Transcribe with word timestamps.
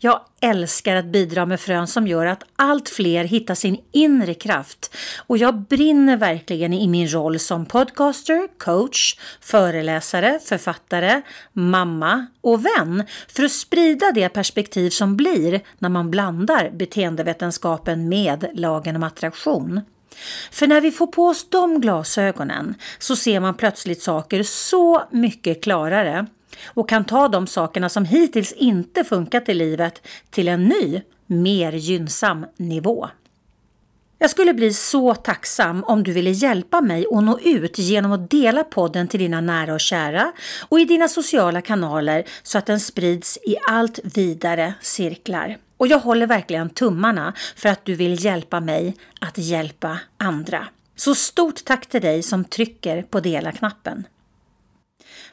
Jag 0.00 0.20
älskar 0.40 0.96
att 0.96 1.04
bidra 1.04 1.46
med 1.46 1.60
frön 1.60 1.86
som 1.86 2.06
gör 2.06 2.26
att 2.26 2.44
allt 2.56 2.88
fler 2.88 3.24
hittar 3.24 3.54
sin 3.54 3.80
inre 3.92 4.34
kraft 4.34 4.96
och 5.26 5.38
jag 5.38 5.60
brinner 5.60 6.16
verkligen 6.16 6.72
i 6.72 6.88
min 6.88 7.08
roll 7.12 7.38
som 7.38 7.66
podcaster, 7.66 8.48
coach, 8.58 9.18
föreläsare, 9.40 10.38
författare, 10.44 11.22
mamma 11.52 12.26
och 12.40 12.66
vän 12.66 13.04
för 13.28 13.42
att 13.44 13.52
sprida 13.52 14.12
det 14.12 14.28
perspektiv 14.28 14.90
som 14.90 15.16
blir 15.16 15.60
när 15.78 15.88
man 15.88 16.10
blandar 16.10 16.70
beteendevetenskapen 16.70 18.08
med 18.08 18.50
lagen 18.54 18.96
om 18.96 19.02
attraktion. 19.02 19.80
För 20.50 20.66
när 20.66 20.80
vi 20.80 20.90
får 20.90 21.06
på 21.06 21.26
oss 21.26 21.50
de 21.50 21.80
glasögonen 21.80 22.74
så 22.98 23.16
ser 23.16 23.40
man 23.40 23.54
plötsligt 23.54 24.02
saker 24.02 24.42
så 24.42 25.02
mycket 25.10 25.62
klarare 25.62 26.26
och 26.66 26.88
kan 26.88 27.04
ta 27.04 27.28
de 27.28 27.46
sakerna 27.46 27.88
som 27.88 28.04
hittills 28.04 28.52
inte 28.52 29.04
funkat 29.04 29.48
i 29.48 29.54
livet 29.54 30.06
till 30.30 30.48
en 30.48 30.64
ny, 30.64 31.02
mer 31.26 31.72
gynnsam 31.72 32.46
nivå. 32.56 33.08
Jag 34.20 34.30
skulle 34.30 34.54
bli 34.54 34.72
så 34.72 35.14
tacksam 35.14 35.84
om 35.84 36.02
du 36.02 36.12
ville 36.12 36.30
hjälpa 36.30 36.80
mig 36.80 37.06
att 37.12 37.24
nå 37.24 37.38
ut 37.38 37.78
genom 37.78 38.12
att 38.12 38.30
dela 38.30 38.64
podden 38.64 39.08
till 39.08 39.20
dina 39.20 39.40
nära 39.40 39.74
och 39.74 39.80
kära 39.80 40.32
och 40.68 40.80
i 40.80 40.84
dina 40.84 41.08
sociala 41.08 41.60
kanaler 41.60 42.24
så 42.42 42.58
att 42.58 42.66
den 42.66 42.80
sprids 42.80 43.36
i 43.36 43.56
allt 43.68 44.00
vidare 44.04 44.74
cirklar. 44.80 45.56
Och 45.76 45.86
jag 45.86 45.98
håller 45.98 46.26
verkligen 46.26 46.70
tummarna 46.70 47.34
för 47.56 47.68
att 47.68 47.84
du 47.84 47.94
vill 47.94 48.24
hjälpa 48.24 48.60
mig 48.60 48.96
att 49.20 49.38
hjälpa 49.38 49.98
andra. 50.16 50.66
Så 50.96 51.14
stort 51.14 51.64
tack 51.64 51.86
till 51.86 52.00
dig 52.00 52.22
som 52.22 52.44
trycker 52.44 53.02
på 53.02 53.20
dela-knappen. 53.20 54.04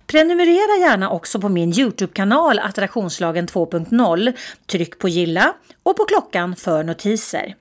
Prenumerera 0.08 0.80
gärna 0.80 1.10
också 1.10 1.42
på 1.42 1.50
min 1.50 1.80
Youtube-kanal 1.80 2.60
Attraktionslagen 2.60 3.48
2.0. 3.48 4.34
Tryck 4.66 5.00
på 5.00 5.10
gilla 5.10 5.54
och 5.84 5.98
på 5.98 6.06
klockan 6.06 6.56
för 6.56 6.84
notiser. 6.84 7.56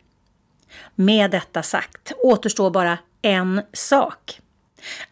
Med 0.94 1.30
detta 1.30 1.62
sagt 1.62 2.12
återstår 2.22 2.70
bara 2.70 2.98
en 3.22 3.62
sak. 3.72 4.40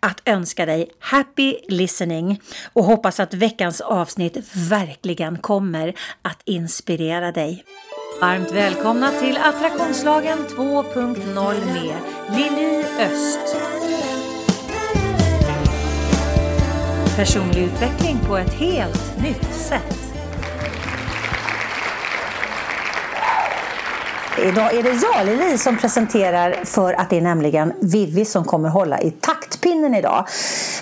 Att 0.00 0.22
önska 0.24 0.66
dig 0.66 0.90
happy 0.98 1.56
listening 1.68 2.40
och 2.72 2.84
hoppas 2.84 3.20
att 3.20 3.34
veckans 3.34 3.80
avsnitt 3.80 4.36
verkligen 4.54 5.38
kommer 5.38 5.94
att 6.22 6.40
inspirera 6.44 7.32
dig. 7.32 7.64
Varmt 8.20 8.52
välkomna 8.52 9.10
till 9.10 9.36
Attraktionslagen 9.36 10.38
2.0 10.38 11.64
med 11.72 11.96
Lili 12.36 12.84
Öst. 13.00 13.71
Personlig 17.16 17.62
utveckling 17.62 18.18
på 18.28 18.36
ett 18.36 18.52
helt 18.52 19.22
nytt 19.22 19.54
sätt. 19.54 19.98
Idag 24.38 24.74
är 24.74 24.82
det 24.82 25.00
jag, 25.02 25.26
Lili, 25.26 25.58
som 25.58 25.76
presenterar 25.76 26.64
för 26.64 26.94
att 26.94 27.10
det 27.10 27.16
är 27.16 27.20
nämligen 27.20 27.72
Vivi 27.80 28.24
som 28.24 28.44
kommer 28.44 28.68
hålla 28.68 29.00
i 29.00 29.10
taktpinnen 29.10 29.94
idag. 29.94 30.26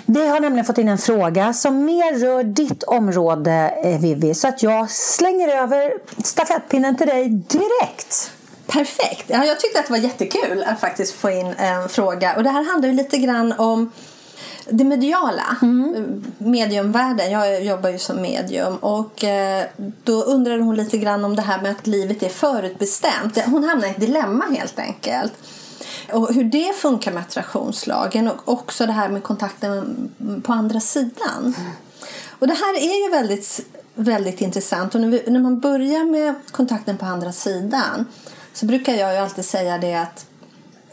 Vi 0.06 0.28
har 0.28 0.41
nämligen 0.41 0.64
fått 0.64 0.78
in 0.78 0.89
en 0.89 0.98
fråga 0.98 1.53
som 1.53 1.84
mer 1.84 2.19
rör 2.19 2.44
ditt 2.44 2.83
område, 2.83 3.75
eh, 3.84 4.00
Vivi, 4.00 4.34
så 4.34 4.48
att 4.48 4.62
jag 4.62 4.91
slänger 4.91 5.49
över 5.49 5.93
stafettpinnen 6.25 6.97
till 6.97 7.06
dig 7.06 7.28
direkt. 7.28 8.32
Perfekt! 8.66 9.25
Ja, 9.26 9.44
jag 9.44 9.60
tyckte 9.60 9.78
att 9.78 9.87
det 9.87 9.93
var 9.93 9.99
jättekul 9.99 10.65
att 10.66 10.81
faktiskt 10.81 11.15
få 11.15 11.31
in 11.31 11.55
en 11.59 11.88
fråga. 11.88 12.37
Och 12.37 12.43
det 12.43 12.50
här 12.50 12.71
handlar 12.71 12.88
ju 12.88 12.94
lite 12.94 13.19
grann 13.19 13.55
om 13.59 13.93
det 14.70 14.84
mediala, 14.84 15.56
mm. 15.62 16.25
mediumvärlden. 16.38 17.31
Jag 17.31 17.64
jobbar 17.64 17.91
ju 17.91 17.98
som 17.98 18.22
medium 18.22 18.76
och 18.76 19.25
eh, 19.25 19.66
då 20.04 20.22
undrade 20.22 20.62
hon 20.62 20.76
lite 20.76 20.98
grann 20.98 21.25
om 21.25 21.36
det 21.36 21.42
här 21.42 21.62
med 21.62 21.70
att 21.70 21.86
livet 21.86 22.22
är 22.22 22.28
förutbestämt. 22.28 23.38
Hon 23.44 23.64
hamnade 23.64 23.88
i 23.88 23.91
ett 23.91 24.00
dilemma 24.00 24.44
helt 24.44 24.78
enkelt. 24.78 25.32
Och 26.12 26.34
hur 26.34 26.44
det 26.44 26.76
funkar 26.76 27.12
med 27.12 27.22
attraktionslagen 27.22 28.28
och 28.28 28.53
också 28.53 28.86
det 28.86 28.92
här 28.92 29.08
med 29.08 29.22
kontakten 29.22 30.10
på 30.42 30.53
andra 30.53 30.81
sidan. 30.81 31.54
Mm. 31.58 31.70
Och 32.28 32.47
det 32.47 32.54
här 32.54 32.75
är 32.76 33.04
ju 33.04 33.10
väldigt, 33.10 33.60
väldigt 33.94 34.41
intressant 34.41 34.94
och 34.94 35.00
när, 35.00 35.08
vi, 35.08 35.22
när 35.26 35.41
man 35.41 35.60
börjar 35.60 36.04
med 36.04 36.34
kontakten 36.50 36.97
på 36.97 37.06
andra 37.06 37.32
sidan 37.32 38.06
så 38.52 38.66
brukar 38.66 38.94
jag 38.94 39.12
ju 39.12 39.19
alltid 39.19 39.44
säga 39.44 39.78
det 39.78 39.94
att 39.94 40.26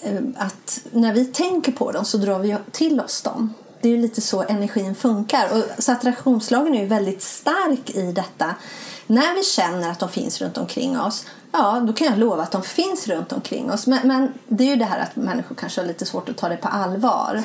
eh, 0.02 0.20
att 0.36 0.82
när 0.92 1.14
vi 1.14 1.26
tänker 1.26 1.72
på 1.72 1.92
dem 1.92 2.06
så 2.06 2.18
drar 2.18 2.40
vi 2.40 2.56
till 2.72 3.00
oss 3.00 3.22
dem 3.22 3.54
det 3.82 3.90
är 3.90 3.92
ju 3.94 4.02
lite 4.02 4.22
så 4.22 4.44
energin 4.44 4.96
funkar. 4.96 5.50
Och, 5.52 5.84
så 5.84 5.92
attraktionslagen 5.92 6.76
är 6.76 6.82
ju 6.82 6.88
väldigt 6.88 7.22
stark 7.22 7.90
i 7.90 8.12
detta. 8.12 8.56
När 9.08 9.36
vi 9.36 9.44
känner 9.44 9.92
att 9.92 10.00
de 10.00 10.10
finns 10.10 10.42
runt 10.42 10.58
omkring 10.58 11.00
oss, 11.00 11.26
ja 11.52 11.80
då 11.88 11.94
kan 11.94 12.08
jag 12.08 12.20
lova 12.20 12.44
att 12.44 12.52
de 12.52 12.64
finns 12.64 13.08
runt 13.08 13.32
omkring 13.32 13.72
oss. 13.72 13.88
Men, 13.88 14.08
men 14.08 14.34
det 14.48 14.64
är 14.64 14.68
ju 14.68 14.76
det 14.76 14.86
här 14.86 15.00
att 15.00 15.16
människor 15.16 15.56
kanske 15.56 15.82
har 15.82 15.88
lite 15.88 16.06
svårt 16.06 16.30
att 16.30 16.38
ta 16.38 16.50
det 16.50 16.58
på 16.58 16.68
allvar. 16.68 17.44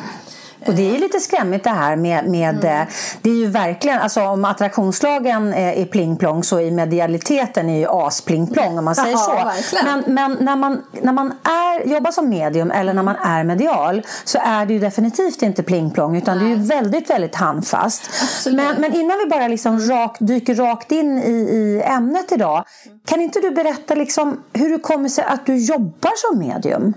Och 0.66 0.74
det 0.74 0.94
är 0.94 0.98
lite 0.98 1.20
skrämmigt 1.20 1.64
det 1.64 1.70
här 1.70 1.96
med, 1.96 2.26
med 2.26 2.64
mm. 2.64 2.82
Eh, 2.82 2.86
det 3.22 3.30
är 3.30 3.34
ju 3.34 3.46
verkligen, 3.46 3.98
alltså 3.98 4.22
om 4.22 4.44
attraktionslagen 4.44 5.54
är 5.54 5.84
pling 5.84 6.16
plong 6.16 6.44
så 6.44 6.60
är 6.60 6.70
medialiteten 6.70 7.68
är 7.68 7.78
ju 7.78 7.86
aspling 7.88 8.46
plong 8.46 8.78
om 8.78 8.84
man 8.84 8.94
säger 8.94 9.12
ja, 9.12 9.52
så. 9.62 9.76
Men, 9.84 10.04
men, 10.06 10.36
när 10.40 10.56
man, 10.56 10.82
när 11.02 11.12
man 11.12 11.32
är, 11.44 11.88
jobbar 11.88 12.10
som 12.10 12.28
medium 12.28 12.70
eller 12.70 12.94
när 12.94 13.02
man 13.02 13.16
är 13.16 13.44
medial 13.44 14.02
så 14.24 14.38
är 14.44 14.66
det 14.66 14.72
ju 14.72 14.78
definitivt 14.78 15.42
inte 15.42 15.62
pling 15.62 15.90
plong 15.90 16.16
utan 16.16 16.38
Nej. 16.38 16.46
det 16.46 16.52
är 16.52 16.56
ju 16.56 16.62
väldigt, 16.62 17.10
väldigt 17.10 17.34
handfast. 17.34 18.10
Men, 18.46 18.80
men 18.80 18.94
innan 18.94 19.18
vi 19.24 19.30
bara 19.30 19.48
liksom 19.48 19.80
rak, 19.80 20.16
dyker 20.20 20.54
rakt 20.54 20.92
in 20.92 21.18
i, 21.18 21.30
i 21.30 21.82
ämnet 21.84 22.32
idag, 22.32 22.64
kan 23.04 23.20
inte 23.20 23.40
du 23.40 23.50
berätta 23.50 23.94
liksom 23.94 24.42
hur 24.52 24.70
det 24.70 24.78
kommer 24.78 25.08
sig 25.08 25.24
att 25.24 25.46
du 25.46 25.56
jobbar 25.56 26.12
som 26.16 26.38
medium? 26.38 26.94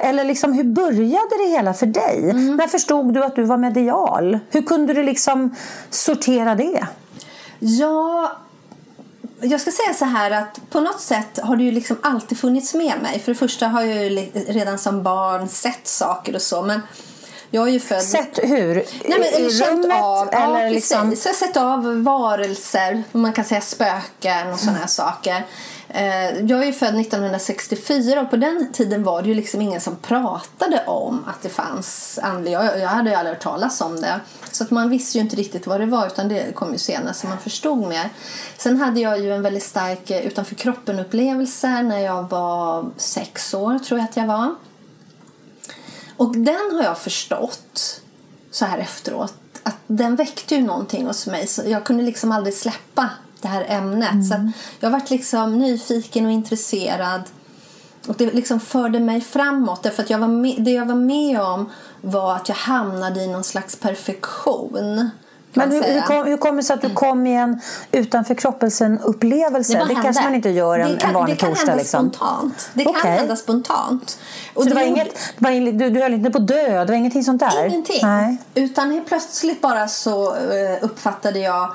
Eller 0.00 0.24
liksom, 0.24 0.52
hur 0.52 0.64
började 0.64 1.36
det 1.38 1.50
hela 1.50 1.74
för 1.74 1.86
dig? 1.86 2.30
Mm. 2.30 2.56
När 2.56 2.66
förstod 2.66 3.14
du 3.14 3.24
att 3.24 3.36
du 3.36 3.44
var 3.44 3.56
medial? 3.56 4.38
Hur 4.50 4.62
kunde 4.62 4.94
du 4.94 5.02
liksom 5.02 5.56
sortera 5.90 6.54
det? 6.54 6.86
Ja, 7.58 8.32
jag 9.40 9.60
ska 9.60 9.70
säga 9.70 9.94
så 9.94 10.04
här 10.04 10.30
att 10.30 10.60
på 10.70 10.80
något 10.80 11.00
sätt 11.00 11.38
har 11.42 11.56
det 11.56 11.62
ju 11.62 11.72
liksom 11.72 11.96
alltid 12.02 12.38
funnits 12.38 12.74
med 12.74 12.94
mig. 13.02 13.20
För 13.24 13.32
det 13.32 13.38
första 13.38 13.66
har 13.66 13.82
jag 13.82 14.04
ju 14.04 14.08
redan 14.48 14.78
som 14.78 15.02
barn 15.02 15.48
sett 15.48 15.86
saker 15.86 16.34
och 16.34 16.42
så. 16.42 16.62
Men 16.62 16.80
jag 17.50 17.68
är 17.68 17.72
ju 17.72 17.80
född... 17.80 18.02
Sett 18.02 18.38
hur? 18.42 18.74
Nej, 18.74 18.84
men, 19.08 19.22
I 19.22 19.48
rummet? 19.48 20.02
Av, 20.02 20.28
eller 20.32 20.64
ja, 20.64 20.70
liksom... 20.70 21.16
Så 21.16 21.28
jag 21.28 21.34
har 21.34 21.38
sett 21.38 21.56
av 21.56 22.02
varelser, 22.02 23.02
man 23.12 23.32
kan 23.32 23.44
säga 23.44 23.60
spöken 23.60 24.52
och 24.52 24.58
sådana 24.58 24.78
här 24.78 24.86
saker. 24.86 25.46
Eh, 25.94 26.40
jag 26.46 26.66
är 26.66 26.72
född 26.72 27.00
1964 27.00 28.20
och 28.20 28.30
på 28.30 28.36
den 28.36 28.72
tiden 28.72 29.02
var 29.02 29.22
det 29.22 29.28
ju 29.28 29.34
liksom 29.34 29.60
ingen 29.60 29.80
som 29.80 29.96
pratade 29.96 30.84
om 30.86 31.24
att 31.28 31.42
det 31.42 31.48
fanns 31.48 32.18
andliga. 32.22 32.78
Jag 32.78 32.88
hade 32.88 33.10
ju 33.10 33.16
aldrig 33.16 33.34
hört 33.34 33.42
talas 33.42 33.80
om 33.80 34.00
det. 34.00 34.20
Så 34.52 34.64
att 34.64 34.70
man 34.70 34.90
visste 34.90 35.18
ju 35.18 35.24
inte 35.24 35.36
riktigt 35.36 35.66
vad 35.66 35.80
det 35.80 35.86
var 35.86 36.06
utan 36.06 36.28
det 36.28 36.54
kom 36.54 36.72
ju 36.72 36.78
senare 36.78 37.14
så 37.14 37.26
man 37.26 37.38
förstod 37.38 37.88
mer. 37.88 38.10
Sen 38.56 38.80
hade 38.80 39.00
jag 39.00 39.20
ju 39.20 39.32
en 39.32 39.42
väldigt 39.42 39.62
stark 39.62 40.10
eh, 40.10 40.26
utanför 40.26 40.54
kroppen 40.54 40.98
upplevelse 40.98 41.82
när 41.82 41.98
jag 41.98 42.30
var 42.30 42.90
sex 42.96 43.54
år 43.54 43.78
tror 43.78 44.00
jag 44.00 44.08
att 44.08 44.16
jag 44.16 44.26
var. 44.26 44.54
Och 46.16 46.36
den 46.36 46.76
har 46.76 46.82
jag 46.82 46.98
förstått 46.98 48.00
så 48.50 48.64
här 48.64 48.78
efteråt 48.78 49.34
att 49.62 49.76
den 49.86 50.16
väckte 50.16 50.54
ju 50.54 50.62
någonting 50.62 51.06
hos 51.06 51.26
mig 51.26 51.46
så 51.46 51.62
jag 51.66 51.84
kunde 51.84 52.02
liksom 52.02 52.32
aldrig 52.32 52.54
släppa 52.54 53.10
det 53.42 53.48
här 53.48 53.64
ämnet. 53.68 54.10
Mm. 54.10 54.22
Så 54.22 54.52
jag 54.80 54.90
varit 54.90 55.10
liksom 55.10 55.58
nyfiken 55.58 56.26
och 56.26 56.32
intresserad. 56.32 57.22
Och 58.08 58.14
det 58.18 58.34
liksom 58.34 58.60
förde 58.60 59.00
mig 59.00 59.20
framåt. 59.20 59.82
Därför 59.82 60.02
att 60.02 60.10
jag 60.10 60.18
var 60.18 60.28
med, 60.28 60.56
det 60.58 60.70
jag 60.70 60.86
var 60.86 60.94
med 60.94 61.40
om 61.40 61.70
var 62.00 62.36
att 62.36 62.48
jag 62.48 62.56
hamnade 62.56 63.20
i 63.20 63.26
någon 63.26 63.44
slags 63.44 63.76
perfektion. 63.76 65.10
Men 65.52 65.72
hur, 65.72 65.82
hur, 65.82 66.00
kom, 66.00 66.26
hur 66.26 66.36
kommer 66.36 66.56
det 66.56 66.62
sig 66.62 66.74
att 66.74 66.82
du 66.82 66.90
kom 66.90 67.26
i 67.26 67.34
en 67.34 67.60
utanför 67.92 68.34
kroppelsen-upplevelse? 68.34 69.78
Det, 69.78 69.94
det 69.94 70.02
kanske 70.02 70.24
man 70.24 70.34
inte 70.34 70.50
gör 70.50 70.78
en, 70.78 70.98
kan, 70.98 71.08
en 71.08 71.14
vanlig 71.14 71.38
torsdag. 71.38 71.54
Det 71.54 71.56
kan 71.56 71.66
hända 71.68 71.82
liksom. 71.82 72.10
spontant. 72.12 72.70
Det 72.74 72.86
okay. 72.86 73.02
kan 73.02 73.12
hända 73.12 73.36
spontant. 73.36 74.18
Och 74.54 74.62
så 74.62 74.68
det 74.68 74.74
var 74.74 74.82
inget, 74.82 75.14
det 75.38 75.44
var 75.44 75.72
du, 75.72 75.90
du 75.90 76.02
höll 76.02 76.14
inte 76.14 76.30
på 76.30 76.38
att 76.38 76.48
dö? 76.48 76.78
Det 76.78 76.84
var 76.84 76.94
ingenting 76.94 77.24
sånt 77.24 77.40
där? 77.40 77.66
Ingenting. 77.66 78.00
Nej. 78.02 78.36
Utan 78.54 78.90
helt 78.90 79.06
plötsligt 79.06 79.60
bara 79.60 79.88
så 79.88 80.34
uh, 80.34 80.38
uppfattade 80.80 81.38
jag 81.38 81.62
eh, 81.62 81.70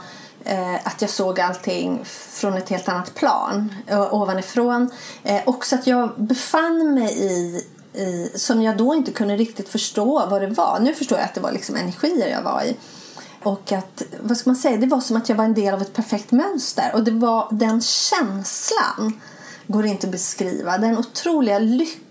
Eh, 0.46 0.76
att 0.76 1.02
jag 1.02 1.10
såg 1.10 1.40
allting 1.40 2.06
från 2.06 2.54
ett 2.54 2.70
helt 2.70 2.90
annat 2.90 3.16
plan, 3.16 3.76
eh, 3.88 4.14
ovanifrån. 4.14 4.90
Eh, 5.24 5.42
också 5.46 5.76
att 5.76 5.88
jag 5.88 6.12
befann 6.18 6.94
mig 6.94 7.26
i 7.26 7.66
i, 7.98 8.32
som 8.36 8.62
jag 8.62 8.78
då 8.78 8.96
inte 8.96 9.12
kunde 9.12 9.36
riktigt 9.38 9.70
förstå 9.70 10.26
vad 10.30 10.42
det 10.42 10.48
var. 10.48 10.80
Nu 10.80 10.94
förstår 10.94 11.18
jag 11.18 11.26
att 11.26 11.34
det 11.34 11.42
var 11.42 11.52
liksom 11.52 11.76
energier 11.76 12.28
jag 12.28 12.42
var 12.42 12.64
i. 12.64 12.78
Och 13.44 13.72
att, 13.72 14.02
vad 14.22 14.38
ska 14.38 14.50
man 14.50 14.56
säga, 14.58 14.78
det 14.78 14.88
var 14.88 15.02
som 15.02 15.18
att 15.18 15.30
jag 15.30 15.36
var 15.36 15.44
en 15.44 15.54
del 15.54 15.74
av 15.74 15.82
ett 15.82 15.94
perfekt 15.94 16.32
mönster. 16.32 16.92
Och 16.94 17.04
det 17.04 17.12
var 17.12 17.48
den 17.52 17.82
känslan, 17.82 19.22
går 19.68 19.86
inte 19.86 20.08
att 20.08 20.12
beskriva, 20.12 20.78
den 20.78 20.98
otroliga 20.98 21.60
lyckan 21.60 22.05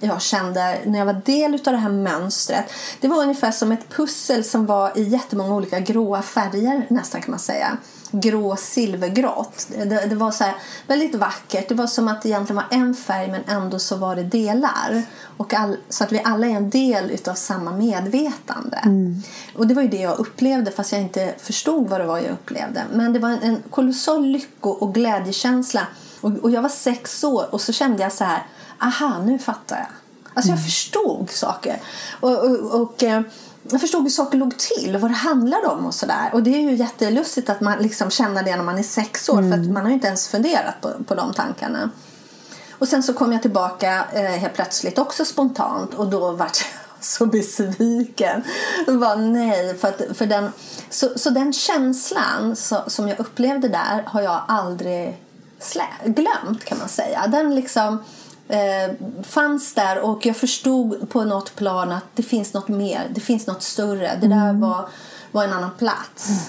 jag 0.00 0.22
kände 0.22 0.78
när 0.84 0.98
jag 0.98 1.06
var 1.06 1.20
del 1.24 1.54
av 1.54 1.72
det 1.72 1.76
här 1.76 1.88
mönstret. 1.88 2.72
Det 3.00 3.08
var 3.08 3.22
ungefär 3.22 3.50
som 3.50 3.72
ett 3.72 3.88
pussel 3.88 4.44
som 4.44 4.66
var 4.66 4.98
i 4.98 5.02
jättemånga 5.02 5.54
olika 5.54 5.80
gråa 5.80 6.22
färger 6.22 6.86
nästan 6.90 7.20
kan 7.20 7.30
man 7.30 7.40
säga 7.40 7.78
grå 8.20 8.56
silvergrått. 8.56 9.68
Det, 9.78 10.06
det, 10.06 10.14
var 10.14 10.30
så 10.30 10.44
väldigt 10.86 11.14
vackert. 11.14 11.68
Det 11.68 11.74
var 11.74 11.86
som 11.86 12.08
att 12.08 12.22
det 12.22 12.28
egentligen 12.28 12.56
var 12.56 12.78
en 12.78 12.94
färg 12.94 13.30
men 13.30 13.42
ändå 13.46 13.78
så 13.78 13.96
var 13.96 14.16
det 14.16 14.22
delar. 14.22 15.02
Och 15.36 15.54
all, 15.54 15.76
så 15.88 16.04
att 16.04 16.12
vi 16.12 16.22
alla 16.24 16.46
är 16.46 16.50
en 16.50 16.70
del 16.70 17.18
av 17.28 17.34
samma 17.34 17.72
medvetande. 17.72 18.76
Mm. 18.76 19.22
Och 19.56 19.66
det 19.66 19.74
var 19.74 19.82
ju 19.82 19.88
det 19.88 20.00
jag 20.00 20.18
upplevde 20.18 20.70
fast 20.70 20.92
jag 20.92 21.00
inte 21.00 21.34
förstod 21.38 21.88
vad 21.88 22.00
det 22.00 22.06
var 22.06 22.18
jag 22.18 22.30
upplevde. 22.30 22.84
Men 22.92 23.12
det 23.12 23.18
var 23.18 23.28
en, 23.28 23.42
en 23.42 23.62
kolossal 23.70 24.26
lycko 24.26 24.70
och 24.70 24.94
glädjekänsla. 24.94 25.86
Och, 26.20 26.30
och 26.30 26.50
jag 26.50 26.62
var 26.62 26.68
sex 26.68 27.24
år 27.24 27.46
och 27.50 27.60
så 27.60 27.72
kände 27.72 28.02
jag 28.02 28.12
så 28.12 28.24
här, 28.24 28.42
aha 28.84 29.18
nu 29.18 29.38
fattar 29.38 29.76
jag. 29.76 29.86
Alltså 30.34 30.50
jag 30.50 30.58
mm. 30.58 30.64
förstod 30.64 31.30
saker. 31.30 31.80
och, 32.20 32.44
och, 32.44 32.80
och 32.80 33.02
eh, 33.02 33.22
jag 33.70 33.80
förstod 33.80 34.02
hur 34.02 34.10
saker 34.10 34.38
låg 34.38 34.58
till 34.58 34.94
och 34.94 35.00
vad 35.00 35.10
det 35.10 35.14
handlade 35.14 35.66
om 35.66 35.86
och 35.86 35.94
sådär. 35.94 36.30
Och 36.32 36.42
det 36.42 36.50
är 36.50 36.60
ju 36.60 36.74
jättelustigt 36.74 37.50
att 37.50 37.60
man 37.60 37.78
liksom 37.78 38.10
känner 38.10 38.42
det 38.42 38.56
när 38.56 38.64
man 38.64 38.78
är 38.78 38.82
sex 38.82 39.28
år 39.28 39.38
mm. 39.38 39.50
för 39.50 39.58
att 39.58 39.66
man 39.66 39.82
har 39.82 39.88
ju 39.88 39.94
inte 39.94 40.06
ens 40.06 40.28
funderat 40.28 40.80
på, 40.80 41.04
på 41.04 41.14
de 41.14 41.32
tankarna. 41.32 41.90
Och 42.70 42.88
sen 42.88 43.02
så 43.02 43.14
kom 43.14 43.32
jag 43.32 43.42
tillbaka 43.42 44.04
eh, 44.12 44.22
helt 44.22 44.54
plötsligt 44.54 44.98
också 44.98 45.24
spontant 45.24 45.94
och 45.94 46.08
då 46.08 46.30
var 46.30 46.44
jag 46.44 46.50
så 47.00 47.26
besviken. 47.26 48.42
Bara, 48.86 49.14
nej, 49.14 49.78
för, 49.78 49.88
att, 49.88 50.16
för 50.16 50.26
den, 50.26 50.52
så, 50.90 51.08
så 51.16 51.30
den 51.30 51.52
känslan 51.52 52.56
så, 52.56 52.82
som 52.86 53.08
jag 53.08 53.20
upplevde 53.20 53.68
där 53.68 54.04
har 54.06 54.22
jag 54.22 54.42
aldrig 54.48 55.20
slä, 55.58 55.86
glömt 56.04 56.64
kan 56.64 56.78
man 56.78 56.88
säga. 56.88 57.26
Den 57.26 57.54
liksom 57.54 58.04
fanns 59.22 59.74
där 59.74 60.00
och 60.00 60.26
jag 60.26 60.36
förstod 60.36 61.10
på 61.10 61.24
något 61.24 61.56
plan 61.56 61.92
att 61.92 62.04
det 62.14 62.22
finns 62.22 62.54
något 62.54 62.68
mer, 62.68 63.10
det 63.14 63.20
finns 63.20 63.46
något 63.46 63.62
större. 63.62 64.18
Det 64.20 64.26
där 64.26 64.48
mm. 64.48 64.60
var, 64.60 64.88
var 65.32 65.44
en 65.44 65.52
annan 65.52 65.70
plats. 65.78 66.28
Mm. 66.28 66.40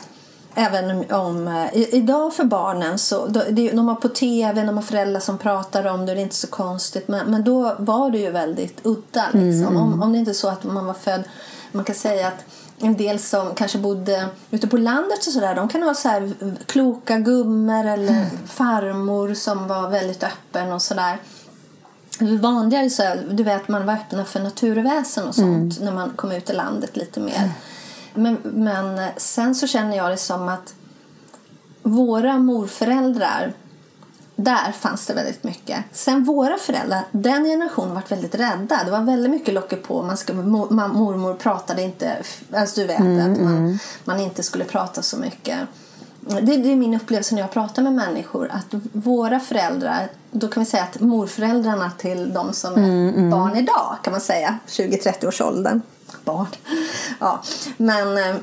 Även 0.58 1.12
om 1.12 1.48
eh, 1.48 1.96
idag 1.96 2.34
för 2.34 2.44
barnen 2.44 3.00
så 3.00 3.28
det, 3.28 3.72
de 3.72 3.88
har 3.88 3.96
på 3.96 4.10
tv, 4.10 4.64
de 4.64 4.76
har 4.76 4.84
föräldrar 4.84 5.20
som 5.20 5.38
pratar 5.38 5.86
om 5.86 6.06
det, 6.06 6.14
det 6.14 6.20
är 6.20 6.24
inte 6.24 6.36
så 6.36 6.48
konstigt. 6.48 7.08
Men, 7.08 7.32
men 7.32 7.44
då 7.44 7.76
var 7.80 8.12
det 8.12 8.18
ju 8.18 8.32
väldigt 8.32 8.80
udda. 8.84 9.26
Liksom. 9.34 9.68
Mm. 9.68 9.78
Om, 9.78 10.02
om 10.02 10.12
det 10.12 10.18
inte 10.18 10.32
är 10.32 10.34
så 10.34 10.48
att 10.48 10.64
man 10.64 10.86
var 10.86 10.94
född, 10.94 11.24
man 11.72 11.86
kan 11.86 11.96
säga 11.96 12.28
att 12.28 12.46
en 12.78 12.98
del 12.98 13.20
som 13.20 13.56
kanske 13.56 13.78
bodde 13.78 14.28
ute 14.52 14.68
på 14.68 14.78
landet 14.78 15.28
och 15.28 15.34
sådär, 15.34 15.56
de 15.56 15.68
kan 15.68 15.84
ha 15.84 15.94
så 15.94 16.10
här 16.10 16.34
kloka 16.66 17.18
gummor 17.18 17.86
eller 17.86 18.14
mm. 18.14 18.26
farmor 18.48 19.34
som 19.34 19.68
var 19.68 19.90
väldigt 19.90 20.24
öppen 20.24 20.72
och 20.72 20.82
sådär 20.82 21.18
vanligare 22.20 22.90
så 22.90 23.04
du 23.32 23.44
vet 23.44 23.68
man 23.68 23.86
var 23.86 23.94
öppna 23.94 24.26
för 24.26 24.40
naturväsen 24.40 25.28
och 25.28 25.36
sånt 25.36 25.78
mm. 25.78 25.86
när 25.86 25.92
man 25.92 26.10
kom 26.16 26.32
ut 26.32 26.50
i 26.50 26.54
landet 26.54 26.98
lite 26.98 27.20
mer. 27.20 27.52
Men, 28.14 28.38
men 28.44 29.10
sen 29.18 29.56
så 29.56 29.68
känner 29.68 29.98
jag 29.98 30.12
det 30.12 30.18
som 30.18 30.48
att 30.48 30.74
våra 31.84 32.38
morföräldrar 32.38 33.54
där 34.36 34.72
fanns 34.72 35.08
det 35.08 35.14
väldigt 35.14 35.44
mycket. 35.44 35.86
Sen 35.92 36.24
våra 36.24 36.58
föräldrar, 36.58 37.02
den 37.12 37.44
generationen 37.46 37.94
var 37.94 38.04
väldigt 38.10 38.36
rädda. 38.36 38.84
Det 38.86 38.92
var 38.92 39.02
väldigt 39.02 39.32
mycket 39.32 39.54
locket 39.54 39.84
på. 39.84 40.04
Man 40.04 40.18
skulle, 40.18 40.42
mormor 40.42 41.34
pratade 41.34 41.82
inte, 41.82 42.18
alltså 42.54 42.82
du 42.82 42.88
vet 42.88 43.00
mm, 43.00 43.32
att 43.32 43.40
man, 43.40 43.58
mm. 43.58 43.78
man 44.04 44.20
inte 44.20 44.44
skulle 44.44 44.64
prata 44.64 45.02
så 45.02 45.18
mycket 45.18 45.60
det, 46.28 46.58
det, 46.58 46.72
är 46.72 46.76
min 46.76 46.94
upplevelse 46.94 47.36
när 47.36 47.42
jag 47.42 47.52
pratar 47.52 47.84
med 47.84 47.94
människor 47.94 48.50
att 48.52 48.66
våra 48.92 49.40
föräldrar, 49.40 50.08
då 50.32 50.48
kan 50.48 50.64
vi 50.64 50.70
säga 50.70 50.84
att 50.84 51.00
morföräldrarna 51.00 51.92
till 51.98 52.34
de 52.34 52.54
som 52.54 52.74
är 52.74 52.78
mm, 52.78 53.16
mm. 53.16 53.30
barn 53.30 53.56
idag 53.56 53.98
kan 54.04 54.12
man 54.12 54.22
säga, 54.22 54.60
20-30 54.68 55.28
års 55.28 55.42
åldern. 55.42 55.82
Barn. 56.24 56.48
Ja, 57.20 57.42
men 57.78 58.18
eh, 58.18 58.36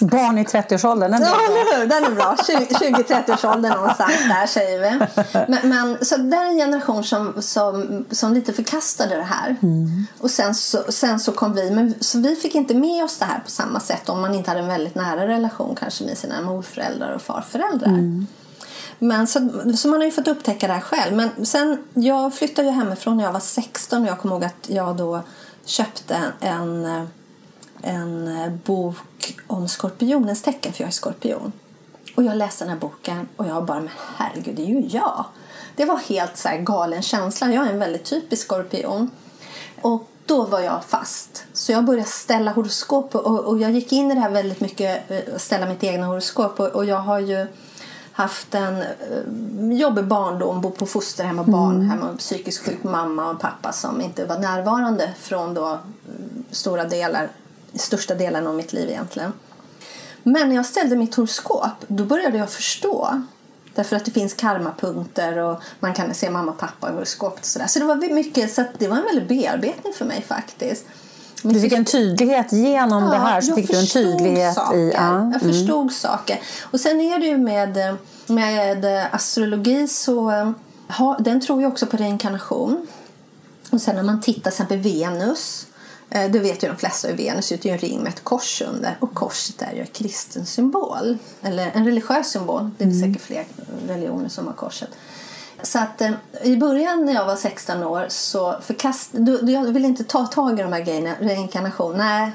Barn 0.00 0.38
i 0.38 0.44
30-årsåldern, 0.44 1.10
den 1.10 1.22
är 1.22 1.26
ja, 1.26 1.36
bra. 1.76 1.86
Den 1.86 2.04
är 2.04 2.10
bra. 2.10 2.36
20-30-årsåldern 2.38 3.72
någonstans 3.72 4.12
där 4.28 4.46
säger 4.46 4.78
vi. 4.80 5.06
Men, 5.48 5.68
men, 5.68 6.04
så 6.04 6.16
det 6.16 6.36
är 6.36 6.44
en 6.44 6.56
generation 6.56 7.04
som, 7.04 7.42
som, 7.42 8.04
som 8.10 8.34
lite 8.34 8.52
förkastade 8.52 9.16
det 9.16 9.22
här. 9.22 9.56
Mm. 9.62 10.06
Och 10.20 10.30
sen 10.30 10.54
så, 10.54 10.78
sen 10.88 11.20
så 11.20 11.32
kom 11.32 11.54
vi, 11.54 11.70
men 11.70 11.94
så 12.00 12.18
vi 12.18 12.36
fick 12.36 12.54
inte 12.54 12.74
med 12.74 13.04
oss 13.04 13.18
det 13.18 13.24
här 13.24 13.38
på 13.38 13.50
samma 13.50 13.80
sätt 13.80 14.08
om 14.08 14.20
man 14.20 14.34
inte 14.34 14.50
hade 14.50 14.60
en 14.60 14.68
väldigt 14.68 14.94
nära 14.94 15.26
relation 15.26 15.76
kanske 15.80 16.04
med 16.04 16.18
sina 16.18 16.40
morföräldrar 16.40 17.12
och 17.12 17.22
farföräldrar. 17.22 17.88
Mm. 17.88 18.26
Men 18.98 19.26
så, 19.26 19.50
så 19.76 19.88
man 19.88 20.00
har 20.00 20.04
ju 20.04 20.12
fått 20.12 20.28
upptäcka 20.28 20.66
det 20.66 20.72
här 20.72 20.80
själv. 20.80 21.16
Men 21.16 21.46
sen, 21.46 21.78
jag 21.94 22.34
flyttade 22.34 22.68
ju 22.68 22.74
hemifrån 22.74 23.16
när 23.16 23.24
jag 23.24 23.32
var 23.32 23.40
16 23.40 24.02
och 24.02 24.08
jag 24.08 24.18
kommer 24.18 24.34
ihåg 24.34 24.44
att 24.44 24.68
jag 24.68 24.96
då 24.96 25.20
köpte 25.64 26.16
en 26.40 27.08
en 27.82 28.28
eh, 28.28 28.52
bok 28.64 28.96
om 29.46 29.68
skorpionens 29.68 30.42
tecken, 30.42 30.72
för 30.72 30.82
jag 30.82 30.88
är 30.88 30.92
skorpion. 30.92 31.52
Och 32.14 32.22
jag 32.22 32.36
läste 32.36 32.64
den 32.64 32.72
här 32.72 32.80
boken 32.80 33.28
och 33.36 33.46
jag 33.46 33.64
bara, 33.64 33.80
men 33.80 33.90
herregud, 34.16 34.56
det 34.56 34.62
är 34.62 34.66
ju 34.66 34.80
jag. 34.80 35.24
Det 35.76 35.84
var 35.84 35.96
helt 35.96 36.36
så 36.36 36.48
galen 36.60 37.02
känsla. 37.02 37.52
Jag 37.52 37.66
är 37.66 37.70
en 37.70 37.78
väldigt 37.78 38.04
typisk 38.04 38.42
skorpion. 38.42 39.10
Och 39.80 40.08
då 40.26 40.44
var 40.44 40.60
jag 40.60 40.84
fast. 40.84 41.44
Så 41.52 41.72
jag 41.72 41.84
började 41.84 42.08
ställa 42.08 42.52
horoskop 42.52 43.14
och, 43.14 43.44
och 43.44 43.58
jag 43.58 43.70
gick 43.70 43.92
in 43.92 44.10
i 44.10 44.14
det 44.14 44.20
här 44.20 44.30
väldigt 44.30 44.60
mycket, 44.60 45.10
eh, 45.10 45.36
ställa 45.36 45.66
mitt 45.66 45.84
egna 45.84 46.06
horoskop. 46.06 46.60
Och, 46.60 46.66
och 46.66 46.84
jag 46.84 46.98
har 46.98 47.18
ju 47.18 47.46
haft 48.12 48.54
en 48.54 48.76
uh, 48.76 49.72
jobbig 49.72 50.04
barndom, 50.04 50.60
bott 50.60 50.78
på 50.78 50.86
fosterhem 50.86 51.38
och 51.38 51.46
barnhem 51.46 51.98
mm. 51.98 52.08
och 52.08 52.18
psykiskt 52.18 52.66
sjuk 52.66 52.84
mamma 52.84 53.30
och 53.30 53.40
pappa 53.40 53.72
som 53.72 54.00
inte 54.00 54.24
var 54.24 54.38
närvarande 54.38 55.12
från 55.18 55.54
då 55.54 55.78
stora 56.50 56.84
delar 56.84 57.28
största 57.78 58.14
delen 58.14 58.46
av 58.46 58.54
mitt 58.54 58.72
liv 58.72 58.88
egentligen. 58.88 59.32
Men 60.22 60.48
när 60.48 60.56
jag 60.56 60.66
ställde 60.66 60.96
mitt 60.96 61.14
horoskop 61.14 61.84
då 61.88 62.04
började 62.04 62.38
jag 62.38 62.50
förstå. 62.50 63.22
Därför 63.74 63.96
att 63.96 64.04
det 64.04 64.10
finns 64.10 64.34
karmapunkter 64.34 65.36
och 65.38 65.62
man 65.80 65.94
kan 65.94 66.14
se 66.14 66.30
mamma 66.30 66.52
och 66.52 66.58
pappa 66.58 66.90
i 66.90 66.92
horoskopet 66.92 67.40
och 67.40 67.46
sådär. 67.46 67.66
Så 67.66 67.78
det 67.78 67.84
var 67.84 68.14
mycket, 68.14 68.52
så 68.52 68.64
det 68.78 68.88
var 68.88 68.96
en 68.96 69.04
väldig 69.04 69.28
bearbetning 69.28 69.92
för 69.92 70.04
mig 70.04 70.24
faktiskt. 70.28 70.84
Men 71.42 71.52
du 71.52 71.60
fick 71.60 71.72
en 71.72 71.84
tydlighet 71.84 72.52
genom 72.52 73.04
ja, 73.04 73.10
det 73.10 73.16
här. 73.16 73.40
Så 73.40 73.54
fick 73.54 73.70
du 73.70 73.78
en 73.78 73.86
tydlighet 73.86 74.54
saker. 74.54 74.78
i, 74.78 74.92
ja. 74.94 75.12
Jag 75.12 75.20
mm. 75.20 75.40
förstod 75.40 75.92
saker. 75.92 76.40
Och 76.62 76.80
sen 76.80 77.00
är 77.00 77.18
det 77.18 77.26
ju 77.26 77.38
med, 77.38 77.96
med 78.26 79.06
astrologi 79.12 79.88
så 79.88 80.30
ha, 80.88 81.18
den 81.18 81.40
tror 81.40 81.60
ju 81.60 81.66
också 81.66 81.86
på 81.86 81.96
reinkarnation. 81.96 82.86
Och 83.70 83.80
sen 83.80 83.96
när 83.96 84.02
man 84.02 84.20
tittar 84.20 84.40
till 84.40 84.48
exempel 84.48 84.78
Venus 84.78 85.66
Eh, 85.66 85.75
det 86.08 86.38
vet 86.38 86.64
ju 86.64 86.68
de 86.68 86.76
flesta 86.76 87.08
hur 87.08 87.16
Venus 87.16 87.52
ut. 87.52 87.66
Är 87.66 87.72
en 87.72 87.78
ring 87.78 88.02
med 88.02 88.08
ett 88.12 88.24
kors 88.24 88.62
under. 88.62 88.96
Och 89.00 89.14
korset 89.14 89.62
är 89.62 89.72
ju 89.72 89.80
en 89.80 89.86
kristen 89.86 90.46
symbol. 90.46 91.18
Eller 91.42 91.70
en 91.74 91.84
religiös 91.84 92.30
symbol. 92.30 92.70
Det 92.78 92.84
är 92.84 92.88
mm. 92.88 93.00
säkert 93.00 93.26
fler 93.26 93.44
religioner 93.88 94.28
som 94.28 94.46
har 94.46 94.54
korset. 94.54 94.90
Så 95.62 95.78
att 95.78 96.00
eh, 96.00 96.10
i 96.42 96.56
början 96.56 97.04
när 97.04 97.14
jag 97.14 97.26
var 97.26 97.36
16 97.36 97.82
år 97.82 98.06
så 98.08 98.56
förkastade 98.62 99.52
jag 99.52 99.72
ville 99.72 99.86
inte 99.86 100.04
ta 100.04 100.26
tag 100.26 100.58
i 100.58 100.62
de 100.62 100.72
här 100.72 100.80
grejerna. 100.80 101.14
Reinkarnation, 101.20 101.96
nej. 101.96 102.30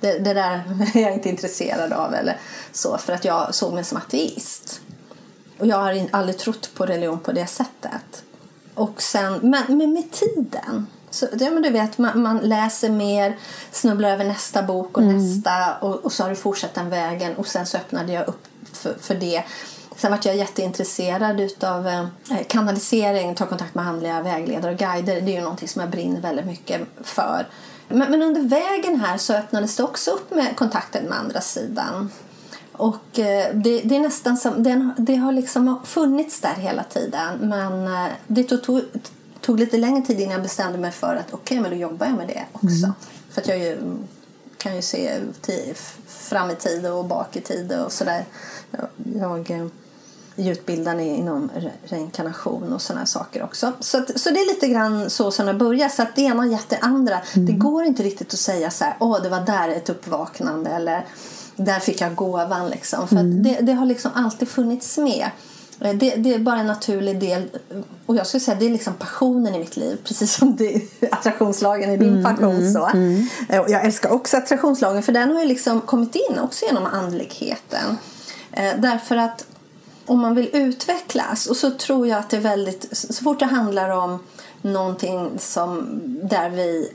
Det, 0.00 0.18
det 0.18 0.34
där 0.34 0.62
är 0.94 1.00
jag 1.00 1.12
inte 1.12 1.28
intresserad 1.28 1.92
av. 1.92 2.14
Eller 2.14 2.38
så, 2.72 2.98
för 2.98 3.12
att 3.12 3.24
jag 3.24 3.54
såg 3.54 3.74
mig 3.74 3.84
som 3.84 3.98
ateist. 3.98 4.80
Och 5.58 5.66
jag 5.66 5.76
har 5.76 6.08
aldrig 6.10 6.38
trott 6.38 6.70
på 6.74 6.86
religion 6.86 7.18
på 7.18 7.32
det 7.32 7.46
sättet. 7.46 8.24
Och 8.74 9.02
sen, 9.02 9.38
men, 9.42 9.62
men 9.68 9.92
med 9.92 10.10
tiden 10.10 10.86
så, 11.14 11.26
ja, 11.38 11.50
men 11.50 11.62
du 11.62 11.70
vet, 11.70 11.98
man, 11.98 12.22
man, 12.22 12.38
läser 12.38 12.90
mer, 12.90 13.36
snubblar 13.70 14.10
över 14.10 14.24
nästa 14.24 14.62
bok 14.62 14.96
och 14.96 15.02
mm. 15.02 15.16
nästa 15.16 15.74
och, 15.80 16.04
och, 16.04 16.12
så 16.12 16.22
har 16.22 16.30
du 16.30 16.36
fortsatt 16.36 16.74
den 16.74 16.90
vägen 16.90 17.36
och 17.36 17.46
sen 17.46 17.66
så 17.66 17.76
öppnade 17.76 18.12
jag 18.12 18.28
upp 18.28 18.46
för, 18.72 18.94
för 19.00 19.14
det. 19.14 19.44
Sen 19.96 20.10
var 20.10 20.20
jag 20.24 20.36
jätteintresserad 20.36 21.52
av 21.60 21.88
eh, 21.88 22.06
kanalisering, 22.48 23.34
ta 23.34 23.46
kontakt 23.46 23.74
med 23.74 23.84
handliga 23.84 24.22
vägledare 24.22 24.72
och 24.72 24.78
guider. 24.78 25.20
Det 25.20 25.32
är 25.32 25.36
ju 25.36 25.40
någonting 25.40 25.68
som 25.68 25.80
jag 25.80 25.90
brinner 25.90 26.20
väldigt 26.20 26.46
mycket 26.46 26.80
för. 27.02 27.46
Men, 27.88 28.10
men, 28.10 28.22
under 28.22 28.42
vägen 28.42 29.00
här 29.00 29.18
så 29.18 29.34
öppnades 29.34 29.76
det 29.76 29.82
också 29.82 30.10
upp 30.10 30.30
med 30.30 30.56
kontakten 30.56 31.04
med 31.04 31.18
andra 31.18 31.40
sidan. 31.40 32.10
Och 32.72 33.18
eh, 33.18 33.54
det, 33.54 33.80
det, 33.80 33.96
är 33.96 34.00
nästan 34.00 34.36
som, 34.36 34.62
det, 34.62 34.90
det 34.96 35.16
har 35.16 35.32
liksom 35.32 35.80
funnits 35.84 36.40
där 36.40 36.54
hela 36.54 36.84
tiden 36.84 37.38
men 37.40 37.86
eh, 37.86 38.10
det 38.26 38.44
tog, 38.44 38.62
tog 38.62 38.82
lite 39.48 39.76
längre 39.76 40.02
tid 40.02 40.20
innan 40.20 40.32
jag 40.32 40.42
bestämde 40.42 40.78
mig 40.78 40.90
för 40.90 41.16
att 41.16 41.26
okej, 41.26 41.38
okay, 41.38 41.60
men 41.60 41.70
då 41.70 41.76
jobbar 41.76 42.06
jag 42.06 42.16
med 42.16 42.28
det 42.28 42.44
också. 42.52 42.84
Mm. 42.84 42.92
För 43.30 43.40
att 43.40 43.48
jag 43.48 43.58
ju, 43.58 43.78
kan 44.56 44.76
ju 44.76 44.82
se 44.82 45.20
fram 46.06 46.50
i 46.50 46.54
tid 46.54 46.86
och 46.86 47.04
bak 47.04 47.36
i 47.36 47.40
tid 47.40 47.72
och 47.72 47.92
sådär. 47.92 48.24
Jag, 48.70 49.50
jag, 49.50 49.70
utbildad 50.36 51.00
inom 51.00 51.50
reinkarnation 51.84 52.72
och 52.72 52.82
sådana 52.82 53.06
saker 53.06 53.42
också. 53.42 53.72
Så, 53.80 53.98
att, 53.98 54.20
så 54.20 54.30
det 54.30 54.40
är 54.40 54.54
lite 54.54 54.68
grann 54.68 55.10
så 55.10 55.30
som 55.30 55.46
det 55.46 55.54
börjar. 55.54 55.88
Så 55.88 56.02
att 56.02 56.16
det 56.16 56.22
ena 56.22 56.46
gett 56.46 56.68
det 56.68 56.78
andra. 56.78 57.20
Mm. 57.34 57.46
Det 57.46 57.52
går 57.52 57.84
inte 57.84 58.02
riktigt 58.02 58.34
att 58.34 58.40
säga 58.40 58.70
så 58.70 58.84
här, 58.84 58.96
åh 59.00 59.22
det 59.22 59.28
var 59.28 59.40
där 59.40 59.68
ett 59.68 59.88
uppvaknande 59.88 60.70
eller 60.70 61.06
där 61.56 61.80
fick 61.80 62.00
jag 62.00 62.14
gåvan 62.14 62.68
liksom. 62.68 63.08
För 63.08 63.16
mm. 63.16 63.42
det, 63.42 63.58
det, 63.60 63.72
har 63.72 63.86
liksom 63.86 64.10
alltid 64.14 64.48
funnits 64.48 64.98
med. 64.98 65.30
Eh, 65.80 65.94
det, 65.94 66.14
det, 66.16 66.34
är 66.34 66.38
bara 66.38 66.60
en 66.60 66.66
naturlig 66.66 67.20
del. 67.20 67.48
Och 68.06 68.16
jag 68.16 68.26
skulle 68.26 68.40
säga 68.40 68.56
det 68.58 68.66
är 68.66 68.70
liksom 68.70 68.94
passionen 68.94 69.54
i 69.54 69.58
mitt 69.58 69.76
liv. 69.76 69.98
Precis 70.04 70.32
som 70.32 70.56
det, 70.56 70.82
attraktionslagen 71.12 71.90
är 71.90 71.96
din 71.96 72.08
mm, 72.08 72.24
passion. 72.24 72.56
Mm, 72.56 72.72
så. 72.72 72.86
Mm. 72.86 73.26
Och 73.48 73.70
jag 73.70 73.84
älskar 73.84 74.10
också 74.10 74.36
attraktionslagen 74.36 75.02
för 75.02 75.12
den 75.12 75.30
har 75.30 75.40
ju 75.40 75.46
liksom 75.46 75.80
kommit 75.80 76.14
in 76.14 76.38
också 76.38 76.64
genom 76.66 76.86
andligheten. 76.86 77.98
Eh, 78.52 78.72
därför 78.78 79.16
att 79.16 79.44
om 80.06 80.20
man 80.20 80.34
vill 80.34 80.50
utvecklas 80.52 81.46
och 81.46 81.56
så 81.56 81.70
tror 81.70 82.08
jag 82.08 82.18
att 82.18 82.30
det 82.30 82.36
är 82.36 82.40
väldigt 82.40 82.88
så 82.92 83.24
fort 83.24 83.38
det 83.38 83.44
handlar 83.44 83.88
om 83.88 84.18
någonting 84.62 85.30
som 85.38 86.00
där 86.22 86.50
vi, 86.50 86.92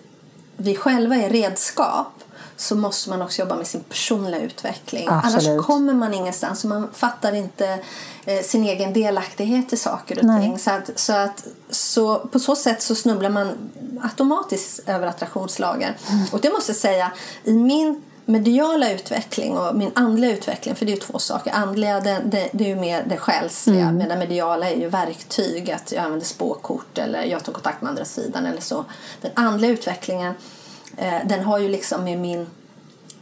vi 0.58 0.76
själva 0.76 1.16
är 1.16 1.30
redskap 1.30 2.17
så 2.58 2.76
måste 2.76 3.10
man 3.10 3.22
också 3.22 3.42
jobba 3.42 3.56
med 3.56 3.68
sin 3.68 3.84
personliga 3.84 4.42
utveckling. 4.42 5.08
Absolut. 5.10 5.48
Annars 5.48 5.66
kommer 5.66 5.94
man 5.94 6.14
ingenstans 6.14 6.64
och 6.64 6.70
man 6.70 6.90
fattar 6.94 7.36
inte 7.36 7.80
eh, 8.26 8.44
sin 8.44 8.64
egen 8.64 8.94
delaktighet 8.94 9.74
i 9.74 9.78
saker 9.78 10.20
och 10.20 10.26
Nej. 10.26 10.42
ting. 10.42 10.60
Så, 10.60 10.72
att, 10.72 10.90
så, 10.96 11.14
att, 11.14 11.48
så 11.70 12.20
på 12.20 12.40
så 12.40 12.56
sätt 12.56 12.82
så 12.82 12.96
snubblar 12.96 13.30
man 13.30 13.70
automatiskt 14.02 14.90
över 14.90 15.08
attraktionslagen. 15.08 15.94
Mm. 16.10 16.26
Och 16.32 16.42
det 16.42 16.50
måste 16.50 16.72
jag 16.72 16.78
säga, 16.78 17.12
i 17.44 17.54
min 17.54 18.02
mediala 18.26 18.92
utveckling 18.92 19.58
och 19.58 19.76
min 19.76 19.92
andliga 19.96 20.32
utveckling, 20.32 20.76
för 20.76 20.86
det 20.86 20.92
är 20.92 20.96
ju 20.96 21.02
två 21.02 21.20
saker. 21.20 21.52
Andliga 21.52 22.00
det, 22.00 22.22
det, 22.26 22.50
det 22.52 22.64
är 22.64 22.68
ju 22.70 22.76
mer 22.76 23.04
det 23.08 23.18
själsliga 23.18 23.82
mm. 23.82 23.98
medan 23.98 24.20
mediala 24.20 24.70
är 24.70 24.76
ju 24.76 24.90
verktyg, 24.90 25.72
att 25.72 25.92
jag 25.92 26.04
använder 26.04 26.26
spåkort 26.26 26.98
eller 26.98 27.24
jag 27.24 27.44
tar 27.44 27.54
kontakt 27.54 27.82
med 27.82 27.90
andra 27.90 28.06
sidan 28.06 28.46
eller 28.46 28.62
så. 28.62 28.86
Den 29.22 29.32
andliga 29.36 29.72
utvecklingen 29.72 30.34
den 31.26 31.44
har 31.44 31.60
ju 31.60 31.70
liksom 31.70 32.04
med 32.04 32.20
min 32.20 32.48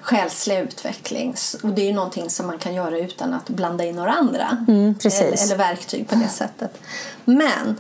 själsliga 0.02 0.60
utveckling 0.60 1.36
och 1.64 1.70
det 1.70 1.82
är 1.82 1.86
ju 1.86 1.94
någonting 1.94 2.30
som 2.30 2.48
man 2.48 2.58
kan 2.58 2.74
göra 2.74 2.98
utan 2.98 3.34
att 3.34 3.50
blanda 3.50 3.84
in 3.84 3.96
några 3.96 4.12
andra 4.12 4.66
mm, 4.68 4.96
eller, 5.04 5.44
eller 5.44 5.56
verktyg 5.56 6.10
på 6.10 6.16
det 6.16 6.30
sättet. 6.30 6.80
Men 7.26 7.76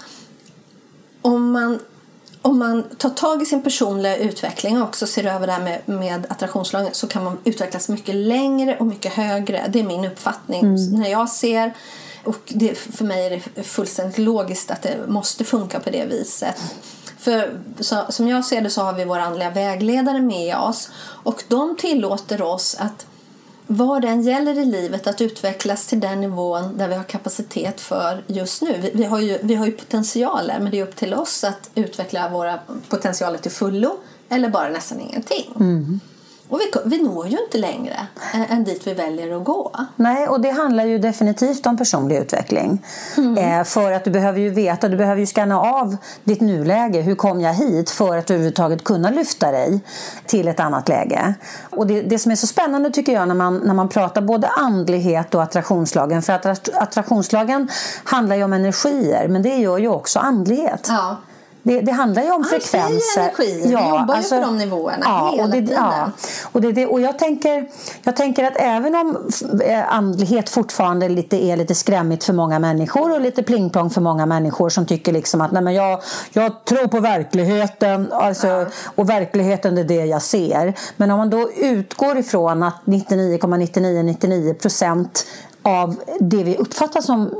om 1.21 1.51
man 1.51 1.79
om 2.45 2.59
man 2.59 2.83
tar 2.97 3.09
tag 3.09 3.41
i 3.41 3.45
sin 3.45 3.63
personliga 3.63 4.17
utveckling 4.17 4.81
och 4.81 4.87
också 4.87 5.07
ser 5.07 5.25
över 5.25 5.47
det 5.47 5.53
här 5.53 5.63
med, 5.63 5.81
med 5.85 6.25
attraktionslagen 6.29 6.89
så 6.93 7.07
kan 7.07 7.23
man 7.23 7.37
utvecklas 7.43 7.89
mycket 7.89 8.15
längre 8.15 8.77
och 8.77 8.85
mycket 8.85 9.13
högre. 9.13 9.65
Det 9.69 9.79
är 9.79 9.83
min 9.83 10.05
uppfattning. 10.05 10.59
Mm. 10.59 10.91
När 10.91 11.09
jag 11.09 11.29
ser, 11.29 11.73
och 12.23 12.41
det, 12.47 12.77
för 12.77 13.05
mig 13.05 13.25
är 13.25 13.41
det 13.55 13.63
fullständigt 13.63 14.17
logiskt 14.17 14.71
att 14.71 14.81
det 14.81 14.97
måste 15.07 15.43
funka 15.43 15.79
på 15.79 15.89
det 15.89 16.05
viset. 16.05 16.55
För 17.25 17.59
så, 17.79 18.05
som 18.09 18.27
jag 18.27 18.45
ser 18.45 18.61
det 18.61 18.69
så 18.69 18.81
har 18.81 18.93
vi 18.93 19.05
våra 19.05 19.23
andliga 19.23 19.49
vägledare 19.49 20.21
med 20.21 20.57
oss 20.57 20.89
och 21.23 21.43
de 21.47 21.75
tillåter 21.77 22.41
oss 22.41 22.75
att 22.79 23.05
vad 23.67 24.01
det 24.01 24.07
än 24.07 24.21
gäller 24.21 24.59
i 24.59 24.65
livet 24.65 25.07
att 25.07 25.21
utvecklas 25.21 25.87
till 25.87 25.99
den 25.99 26.21
nivån 26.21 26.77
där 26.77 26.87
vi 26.87 26.95
har 26.95 27.03
kapacitet 27.03 27.81
för 27.81 28.23
just 28.27 28.61
nu. 28.61 28.79
Vi, 28.81 28.91
vi, 28.93 29.03
har, 29.03 29.19
ju, 29.19 29.39
vi 29.41 29.55
har 29.55 29.65
ju 29.65 29.71
potentialer 29.71 30.59
men 30.59 30.71
det 30.71 30.79
är 30.79 30.83
upp 30.83 30.95
till 30.95 31.13
oss 31.13 31.43
att 31.43 31.69
utveckla 31.75 32.29
våra 32.29 32.59
potentialer 32.89 33.37
till 33.37 33.51
fullo 33.51 33.97
eller 34.29 34.49
bara 34.49 34.69
nästan 34.69 34.99
ingenting. 34.99 35.53
Mm. 35.55 35.99
Och 36.49 36.59
vi, 36.59 36.71
vi 36.85 37.03
når 37.03 37.27
ju 37.27 37.37
inte 37.45 37.57
längre 37.57 38.07
än 38.49 38.63
dit 38.63 38.87
vi 38.87 38.93
väljer 38.93 39.37
att 39.37 39.43
gå. 39.43 39.71
Nej, 39.95 40.27
och 40.27 40.41
det 40.41 40.49
handlar 40.49 40.85
ju 40.85 40.97
definitivt 40.97 41.65
om 41.65 41.77
personlig 41.77 42.17
utveckling. 42.17 42.85
Mm. 43.17 43.37
Eh, 43.37 43.63
för 43.63 43.91
att 43.91 44.03
du 44.03 44.11
behöver 44.11 44.39
ju 44.39 44.49
veta, 44.49 44.89
du 44.89 44.97
behöver 44.97 45.19
ju 45.19 45.25
scanna 45.25 45.61
av 45.61 45.97
ditt 46.23 46.41
nuläge. 46.41 47.01
Hur 47.01 47.15
kom 47.15 47.41
jag 47.41 47.53
hit? 47.53 47.89
För 47.89 48.17
att 48.17 48.29
överhuvudtaget 48.29 48.83
kunna 48.83 49.09
lyfta 49.09 49.51
dig 49.51 49.79
till 50.25 50.47
ett 50.47 50.59
annat 50.59 50.89
läge. 50.89 51.33
Och 51.69 51.87
det, 51.87 52.01
det 52.01 52.19
som 52.19 52.31
är 52.31 52.35
så 52.35 52.47
spännande 52.47 52.91
tycker 52.91 53.13
jag 53.13 53.27
när 53.27 53.35
man, 53.35 53.57
när 53.57 53.73
man 53.73 53.89
pratar 53.89 54.21
både 54.21 54.47
andlighet 54.47 55.35
och 55.35 55.43
attraktionslagen. 55.43 56.21
För 56.21 56.33
att 56.33 56.69
attraktionslagen 56.73 57.69
handlar 58.03 58.35
ju 58.35 58.43
om 58.43 58.53
energier, 58.53 59.27
men 59.27 59.41
det 59.41 59.55
gör 59.55 59.77
ju 59.77 59.87
också 59.87 60.19
andlighet. 60.19 60.87
Ja. 60.89 61.17
Det, 61.65 61.81
det 61.81 61.91
handlar 61.91 62.23
ju 62.23 62.31
om 62.31 62.43
frekvenser. 62.43 63.21
Energi. 63.21 63.61
Ja, 63.63 63.79
vi 63.83 63.89
jobbar 63.89 64.15
alltså, 64.15 64.35
ju 64.35 64.41
på 64.41 64.47
de 64.47 64.57
nivåerna 64.57 65.05
ja, 65.05 65.29
hela 65.31 65.43
och 65.43 65.49
det, 65.49 65.55
tiden. 65.55 65.75
Ja. 65.75 66.11
Och, 66.51 66.61
det, 66.61 66.71
det, 66.71 66.87
och 66.87 67.01
jag, 67.01 67.19
tänker, 67.19 67.69
jag 68.03 68.15
tänker 68.15 68.43
att 68.43 68.53
även 68.55 68.95
om 68.95 69.29
eh, 69.65 69.93
andlighet 69.93 70.49
fortfarande 70.49 71.09
lite, 71.09 71.43
är 71.43 71.57
lite 71.57 71.75
skrämmigt 71.75 72.23
för 72.23 72.33
många 72.33 72.59
människor 72.59 73.13
och 73.13 73.21
lite 73.21 73.43
plingplong 73.43 73.89
för 73.89 74.01
många 74.01 74.25
människor 74.25 74.69
som 74.69 74.85
tycker 74.85 75.13
liksom 75.13 75.41
att 75.41 75.51
nej, 75.51 75.63
men 75.63 75.73
jag, 75.73 76.01
jag 76.33 76.65
tror 76.65 76.87
på 76.87 76.99
verkligheten 76.99 78.13
alltså, 78.13 78.47
ja. 78.47 78.65
och 78.95 79.09
verkligheten 79.09 79.77
är 79.77 79.83
det 79.83 80.05
jag 80.05 80.21
ser. 80.21 80.73
Men 80.97 81.11
om 81.11 81.17
man 81.17 81.29
då 81.29 81.51
utgår 81.51 82.17
ifrån 82.17 82.63
att 82.63 82.81
99,9999 82.85 84.53
procent 84.53 85.25
av 85.65 85.95
det 86.19 86.43
vi 86.43 86.57
uppfattar 86.57 87.01
som 87.01 87.31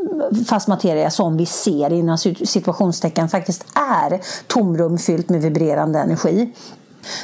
fast 0.48 0.68
materia 0.68 1.12
som 1.12 1.38
vi 1.38 1.46
ser 1.46 1.94
inom 1.94 2.18
situationstecken 2.18 3.30
faktiskt 3.30 3.66
är 3.76 4.22
tomrum 4.48 4.98
fyllt 4.98 5.30
med 5.30 5.42
vibrerande 5.42 6.00
energi 6.00 6.54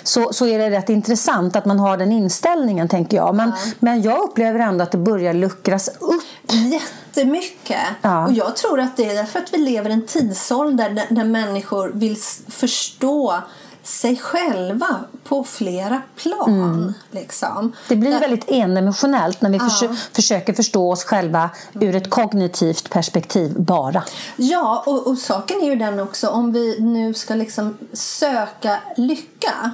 så, 0.04 0.34
så 0.34 0.48
är 0.48 0.60
det 0.60 0.70
rätt 0.70 0.90
intressant 0.90 1.56
att 1.56 1.66
man 1.66 1.80
har 1.80 1.98
den 1.98 2.12
inställningen 2.12 2.88
tänker 2.88 3.18
jag. 3.18 3.36
Men, 3.36 3.50
ja. 3.50 3.72
men 3.80 4.02
jag 4.02 4.22
upplever 4.24 4.60
ändå 4.60 4.84
att 4.84 4.92
det 4.92 4.98
börjar 4.98 5.34
luckras 5.34 5.88
upp. 5.88 6.52
Jättemycket. 6.52 7.80
Ja. 8.02 8.28
Och 8.28 8.34
jag 8.34 8.56
tror 8.56 8.80
att 8.80 8.98
det 8.98 9.06
är 9.06 9.16
därför 9.16 9.40
att 9.40 9.54
vi 9.54 9.58
lever 9.58 9.90
i 9.90 9.94
en 9.94 10.06
tidsålder 10.06 10.90
där, 10.90 11.06
där 11.10 11.26
människor 11.26 11.92
vill 11.94 12.18
förstå 12.48 13.36
sig 13.84 14.18
själva 14.18 15.00
på 15.24 15.44
flera 15.44 16.02
plan. 16.16 16.50
Mm. 16.50 16.94
Liksom. 17.12 17.74
Det 17.90 17.96
blir 17.96 18.20
väldigt 18.20 18.46
endimensionellt 18.48 19.42
när 19.42 19.50
vi 19.50 19.58
ja. 19.58 19.70
förs 19.70 20.00
försöker 20.14 20.54
förstå 20.54 20.92
oss 20.92 21.04
själva 21.04 21.50
ur 21.74 21.96
ett 21.96 22.10
kognitivt 22.10 22.90
perspektiv 22.90 23.62
bara. 23.62 24.04
Ja, 24.36 24.84
och, 24.86 25.08
och 25.08 25.18
saken 25.18 25.62
är 25.62 25.66
ju 25.66 25.76
den 25.76 26.00
också 26.00 26.30
om 26.30 26.54
vi 26.54 26.80
nu 26.80 27.14
ska 27.14 27.36
liksom 27.36 27.78
söka 27.94 28.80
lycka 28.98 29.72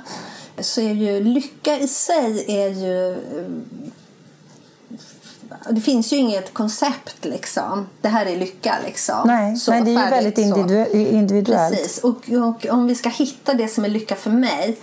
så 0.59 0.81
är 0.81 0.93
ju 0.93 1.23
lycka 1.23 1.79
i 1.79 1.87
sig 1.87 2.45
är 2.47 2.69
ju 2.69 3.17
det 5.69 5.81
finns 5.81 6.13
ju 6.13 6.17
inget 6.17 6.53
koncept 6.53 7.25
liksom. 7.25 7.87
Det 8.01 8.07
här 8.07 8.25
är 8.25 8.37
lycka 8.37 8.75
liksom. 8.85 9.21
Nej, 9.25 9.55
så 9.55 9.71
nej 9.71 9.81
det 9.81 9.91
är 9.91 10.03
ju 10.05 10.09
väldigt 10.09 10.37
individuellt. 10.37 11.75
Precis. 11.75 11.97
Och, 12.03 12.29
och, 12.29 12.65
om 12.69 12.87
vi 12.87 12.95
ska 12.95 13.09
hitta 13.09 13.53
det 13.53 13.67
som 13.67 13.85
är 13.85 13.89
lycka 13.89 14.15
för 14.15 14.29
mig 14.29 14.77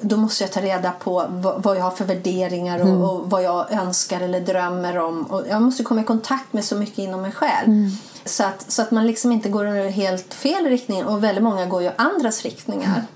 då 0.00 0.16
måste 0.16 0.44
jag 0.44 0.52
ta 0.52 0.60
reda 0.60 0.90
på 0.90 1.24
vad, 1.56 1.76
jag 1.76 1.82
har 1.82 1.90
för 1.90 2.04
värderingar 2.04 2.78
och, 2.78 2.86
mm. 2.86 3.02
och, 3.02 3.30
vad 3.30 3.42
jag 3.42 3.72
önskar 3.72 4.20
eller 4.20 4.40
drömmer 4.40 4.98
om. 4.98 5.22
Och 5.22 5.42
jag 5.48 5.62
måste 5.62 5.82
komma 5.82 6.00
i 6.00 6.04
kontakt 6.04 6.52
med 6.52 6.64
så 6.64 6.76
mycket 6.76 6.98
inom 6.98 7.22
mig 7.22 7.32
själv. 7.32 7.68
Mm. 7.68 7.90
Så, 8.24 8.44
att, 8.44 8.70
så 8.70 8.82
att 8.82 8.90
man 8.90 9.06
liksom 9.06 9.32
inte 9.32 9.48
går 9.48 9.66
i 9.76 9.90
helt 9.90 10.34
fel 10.34 10.64
riktning. 10.64 11.04
Och 11.06 11.24
väldigt 11.24 11.44
många 11.44 11.66
går 11.66 11.82
ju 11.82 11.90
andras 11.96 12.42
riktningar. 12.42 12.94
Mm. 12.94 13.06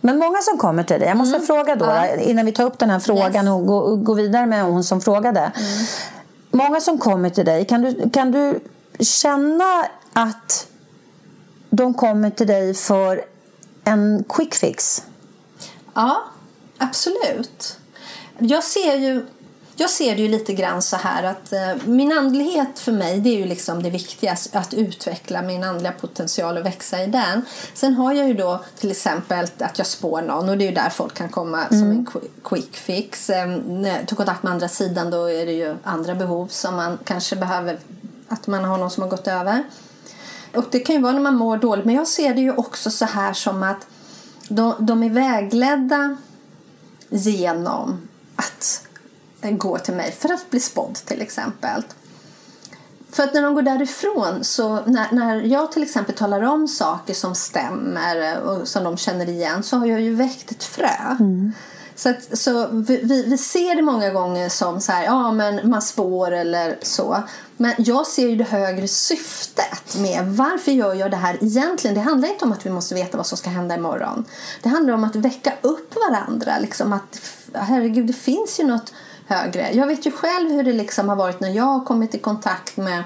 Men 0.00 0.18
många 0.18 0.38
som 0.38 0.58
kommer 0.58 0.82
till 0.82 1.00
dig, 1.00 1.08
jag 1.08 1.16
måste 1.16 1.36
mm. 1.36 1.46
fråga 1.46 1.76
då, 1.76 1.86
ja. 1.86 2.16
innan 2.16 2.46
vi 2.46 2.52
tar 2.52 2.64
upp 2.64 2.78
den 2.78 2.90
här 2.90 2.98
frågan 2.98 3.44
yes. 3.44 3.48
och 3.48 3.66
går 3.66 3.96
gå 3.96 4.14
vidare 4.14 4.46
med 4.46 4.64
hon 4.64 4.84
som 4.84 5.00
frågade. 5.00 5.52
Många 6.50 6.80
som 6.80 6.98
kommer 6.98 7.30
till 7.30 7.44
dig, 7.44 7.64
kan 7.64 7.82
du, 7.82 8.10
kan 8.10 8.30
du 8.30 8.60
känna 9.00 9.88
att 10.12 10.68
de 11.70 11.94
kommer 11.94 12.30
till 12.30 12.46
dig 12.46 12.74
för 12.74 13.24
en 13.84 14.24
quick 14.28 14.54
fix? 14.54 15.02
Ja, 15.94 16.24
absolut. 16.78 17.78
Jag 18.38 18.64
ser 18.64 18.96
ju 18.96 19.26
jag 19.80 19.90
ser 19.90 20.16
det 20.16 20.22
ju 20.22 20.28
lite 20.28 20.52
grann 20.52 20.82
så 20.82 20.96
här 20.96 21.22
att 21.22 21.52
eh, 21.52 21.86
min 21.86 22.12
andlighet 22.12 22.78
för 22.78 22.92
mig 22.92 23.20
det 23.20 23.28
är 23.28 23.38
ju 23.38 23.44
liksom 23.44 23.82
det 23.82 23.90
viktigaste 23.90 24.58
att 24.58 24.74
utveckla 24.74 25.42
min 25.42 25.64
andliga 25.64 25.92
potential 25.92 26.56
och 26.58 26.66
växa 26.66 27.02
i 27.02 27.06
den. 27.06 27.42
Sen 27.74 27.94
har 27.94 28.12
jag 28.12 28.28
ju 28.28 28.34
då 28.34 28.64
till 28.78 28.90
exempel 28.90 29.46
att 29.58 29.78
jag 29.78 29.86
spår 29.86 30.22
någon 30.22 30.48
och 30.48 30.58
det 30.58 30.64
är 30.64 30.68
ju 30.68 30.74
där 30.74 30.90
folk 30.90 31.14
kan 31.14 31.28
komma 31.28 31.64
mm. 31.66 31.80
som 31.80 31.90
en 31.90 32.24
quick 32.44 32.76
fix. 32.76 33.30
Eh, 33.30 33.48
ta 34.06 34.16
kontakt 34.16 34.42
med 34.42 34.52
andra 34.52 34.68
sidan 34.68 35.10
då 35.10 35.30
är 35.30 35.46
det 35.46 35.52
ju 35.52 35.76
andra 35.82 36.14
behov 36.14 36.46
som 36.46 36.76
man 36.76 36.98
kanske 37.04 37.36
behöver 37.36 37.78
att 38.28 38.46
man 38.46 38.64
har 38.64 38.78
någon 38.78 38.90
som 38.90 39.02
har 39.02 39.10
gått 39.10 39.28
över. 39.28 39.64
Och 40.54 40.64
det 40.70 40.80
kan 40.80 40.96
ju 40.96 41.02
vara 41.02 41.12
när 41.12 41.20
man 41.20 41.36
mår 41.36 41.56
dåligt 41.56 41.84
men 41.84 41.94
jag 41.94 42.08
ser 42.08 42.34
det 42.34 42.40
ju 42.40 42.52
också 42.52 42.90
så 42.90 43.04
här 43.04 43.32
som 43.32 43.62
att 43.62 43.86
de, 44.48 44.74
de 44.78 45.02
är 45.02 45.10
vägledda 45.10 46.16
genom 47.10 48.08
att 48.36 48.87
gå 49.42 49.78
till 49.78 49.94
mig 49.94 50.12
för 50.12 50.32
att 50.32 50.50
bli 50.50 50.60
spådd 50.60 50.94
till 50.94 51.22
exempel. 51.22 51.82
För 53.10 53.22
att 53.22 53.34
när 53.34 53.42
de 53.42 53.54
går 53.54 53.62
därifrån, 53.62 54.44
så 54.44 54.80
när, 54.84 55.12
när 55.12 55.40
jag 55.40 55.72
till 55.72 55.82
exempel 55.82 56.14
talar 56.14 56.42
om 56.42 56.68
saker 56.68 57.14
som 57.14 57.34
stämmer 57.34 58.40
och 58.40 58.68
som 58.68 58.84
de 58.84 58.96
känner 58.96 59.28
igen 59.28 59.62
så 59.62 59.76
har 59.76 59.86
jag 59.86 60.00
ju 60.00 60.14
väckt 60.14 60.50
ett 60.50 60.64
frö. 60.64 61.16
Mm. 61.20 61.52
Så, 61.94 62.08
att, 62.10 62.38
så 62.38 62.66
vi, 62.66 62.96
vi, 62.96 63.22
vi 63.22 63.38
ser 63.38 63.76
det 63.76 63.82
många 63.82 64.10
gånger 64.10 64.48
som 64.48 64.80
så 64.80 64.92
här, 64.92 65.04
ja 65.04 65.32
men 65.32 65.70
man 65.70 65.82
spår 65.82 66.30
eller 66.30 66.78
så. 66.82 67.22
Men 67.56 67.74
jag 67.78 68.06
ser 68.06 68.28
ju 68.28 68.36
det 68.36 68.44
högre 68.44 68.88
syftet 68.88 69.96
med 69.98 70.26
varför 70.26 70.72
gör 70.72 70.94
jag 70.94 71.10
det 71.10 71.16
här 71.16 71.38
egentligen. 71.40 71.94
Det 71.94 72.00
handlar 72.00 72.28
inte 72.28 72.44
om 72.44 72.52
att 72.52 72.66
vi 72.66 72.70
måste 72.70 72.94
veta 72.94 73.16
vad 73.16 73.26
som 73.26 73.38
ska 73.38 73.50
hända 73.50 73.74
imorgon. 73.74 74.24
Det 74.62 74.68
handlar 74.68 74.94
om 74.94 75.04
att 75.04 75.16
väcka 75.16 75.52
upp 75.60 75.94
varandra. 76.10 76.58
Liksom 76.58 76.92
att, 76.92 77.20
herregud, 77.54 78.06
det 78.06 78.12
finns 78.12 78.60
ju 78.60 78.64
något 78.64 78.92
högre. 79.28 79.70
Jag 79.72 79.86
vet 79.86 80.06
ju 80.06 80.10
själv 80.10 80.50
hur 80.50 80.64
det 80.64 80.72
liksom 80.72 81.08
har 81.08 81.16
varit 81.16 81.40
när 81.40 81.50
jag 81.50 81.64
har 81.64 81.84
kommit 81.84 82.14
i 82.14 82.18
kontakt 82.18 82.76
med 82.76 83.02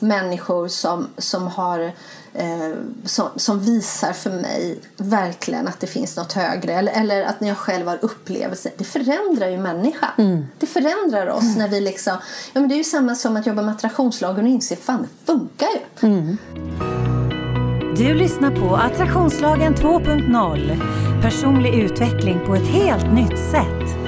människor 0.00 0.68
som, 0.68 1.06
som 1.18 1.46
har 1.46 1.92
eh, 2.34 2.74
som, 3.04 3.28
som, 3.36 3.60
visar 3.60 4.12
för 4.12 4.30
mig 4.30 4.80
verkligen 4.96 5.68
att 5.68 5.80
det 5.80 5.86
finns 5.86 6.16
något 6.16 6.32
högre. 6.32 6.72
Eller, 6.72 6.92
eller 6.92 7.22
att 7.22 7.40
när 7.40 7.48
jag 7.48 7.56
själv 7.56 7.86
har 7.86 7.98
upplevelser. 8.02 8.72
Det 8.76 8.84
förändrar 8.84 9.48
ju 9.48 9.58
människan. 9.58 10.10
Mm. 10.18 10.46
Det 10.58 10.66
förändrar 10.66 11.28
oss 11.28 11.42
mm. 11.42 11.58
när 11.58 11.68
vi 11.68 11.80
liksom... 11.80 12.16
Ja, 12.52 12.60
men 12.60 12.68
det 12.68 12.74
är 12.74 12.78
ju 12.78 12.84
samma 12.84 13.14
som 13.14 13.36
att 13.36 13.46
jobba 13.46 13.62
med 13.62 13.74
attraktionslagen 13.74 14.44
och 14.44 14.50
inse 14.50 14.76
fan 14.76 15.02
det 15.02 15.32
funkar 15.32 15.68
ju. 15.74 16.08
Mm. 16.08 16.38
Du 17.96 18.14
lyssnar 18.14 18.50
på 18.50 18.76
Attraktionslagen 18.76 19.74
2.0. 19.74 21.22
Personlig 21.22 21.74
utveckling 21.74 22.40
på 22.46 22.54
ett 22.54 22.68
helt 22.68 23.12
nytt 23.12 23.38
sätt. 23.50 24.07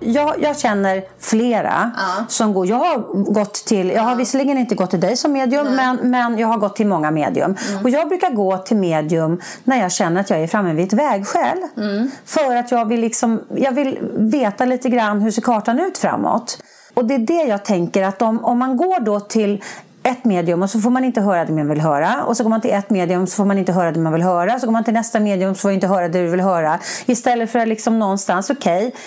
Jag, 0.00 0.42
jag 0.42 0.58
känner 0.58 1.02
flera 1.18 1.90
ja. 1.96 2.24
som 2.28 2.54
går. 2.54 2.66
Jag 2.66 2.76
har 2.76 2.98
gått 3.32 3.54
till, 3.54 3.90
jag 3.90 4.02
har 4.02 4.16
visserligen 4.16 4.58
inte 4.58 4.74
gått 4.74 4.90
till 4.90 5.00
dig 5.00 5.16
som 5.16 5.32
medium, 5.32 5.66
men, 5.76 5.96
men 5.96 6.38
jag 6.38 6.48
har 6.48 6.58
gått 6.58 6.76
till 6.76 6.86
många 6.86 7.10
medium. 7.10 7.56
Mm. 7.68 7.84
Och 7.84 7.90
jag 7.90 8.08
brukar 8.08 8.30
gå 8.30 8.58
till 8.58 8.76
medium 8.76 9.40
när 9.64 9.80
jag 9.80 9.92
känner 9.92 10.20
att 10.20 10.30
jag 10.30 10.40
är 10.40 10.46
framme 10.46 10.72
vid 10.72 10.86
ett 10.86 10.92
vägskäl. 10.92 11.58
Mm. 11.76 12.10
För 12.24 12.56
att 12.56 12.70
jag 12.70 12.88
vill, 12.88 13.00
liksom, 13.00 13.40
jag 13.56 13.72
vill 13.72 13.98
veta 14.16 14.64
lite 14.64 14.88
grann 14.88 15.20
hur 15.20 15.30
ser 15.30 15.42
kartan 15.42 15.80
ut 15.80 15.98
framåt. 15.98 16.58
Och 16.94 17.04
det 17.04 17.14
är 17.14 17.18
det 17.18 17.42
jag 17.48 17.64
tänker 17.64 18.02
att 18.02 18.22
om, 18.22 18.44
om 18.44 18.58
man 18.58 18.76
går 18.76 19.00
då 19.00 19.20
till 19.20 19.62
ett 20.02 20.24
medium 20.24 20.62
och 20.62 20.70
så 20.70 20.80
får 20.80 20.90
man 20.90 21.04
inte 21.04 21.20
höra 21.20 21.44
det 21.44 21.52
man 21.52 21.68
vill 21.68 21.80
höra. 21.80 22.24
Och 22.24 22.36
så 22.36 22.42
går 22.42 22.50
man 22.50 22.60
till 22.60 22.70
ett 22.70 22.90
medium 22.90 23.26
så 23.26 23.36
får 23.36 23.44
man 23.44 23.58
inte 23.58 23.72
höra 23.72 23.92
det 23.92 24.00
man 24.00 24.12
vill 24.12 24.22
höra. 24.22 24.60
Så 24.60 24.66
går 24.66 24.72
man 24.72 24.84
till 24.84 24.94
nästa 24.94 25.20
medium 25.20 25.54
så 25.54 25.60
får 25.60 25.68
man 25.68 25.74
inte 25.74 25.86
höra 25.86 26.08
det 26.08 26.22
du 26.22 26.28
vill 26.28 26.40
höra. 26.40 26.78
Istället 27.06 27.50
för 27.50 27.58
att 27.58 27.68
liksom 27.68 27.98
någonstans, 27.98 28.50
okej, 28.50 28.86
okay, 28.86 29.00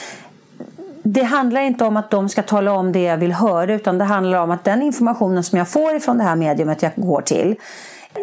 det 1.03 1.24
handlar 1.24 1.62
inte 1.62 1.83
om 1.83 1.98
att 1.98 2.12
de 2.12 2.29
ska 2.29 2.43
tala 2.43 2.72
om 2.72 2.91
det 2.91 3.01
jag 3.01 3.17
vill 3.17 3.31
höra 3.31 3.74
utan 3.74 3.98
det 3.98 4.03
handlar 4.03 4.38
om 4.38 4.51
att 4.51 4.63
den 4.63 4.81
informationen 4.81 5.43
som 5.43 5.57
jag 5.57 5.69
får 5.69 6.00
från 6.00 6.17
det 6.17 6.24
här 6.24 6.36
mediumet 6.36 6.81
jag 6.81 6.91
går 6.95 7.22
till 7.22 7.55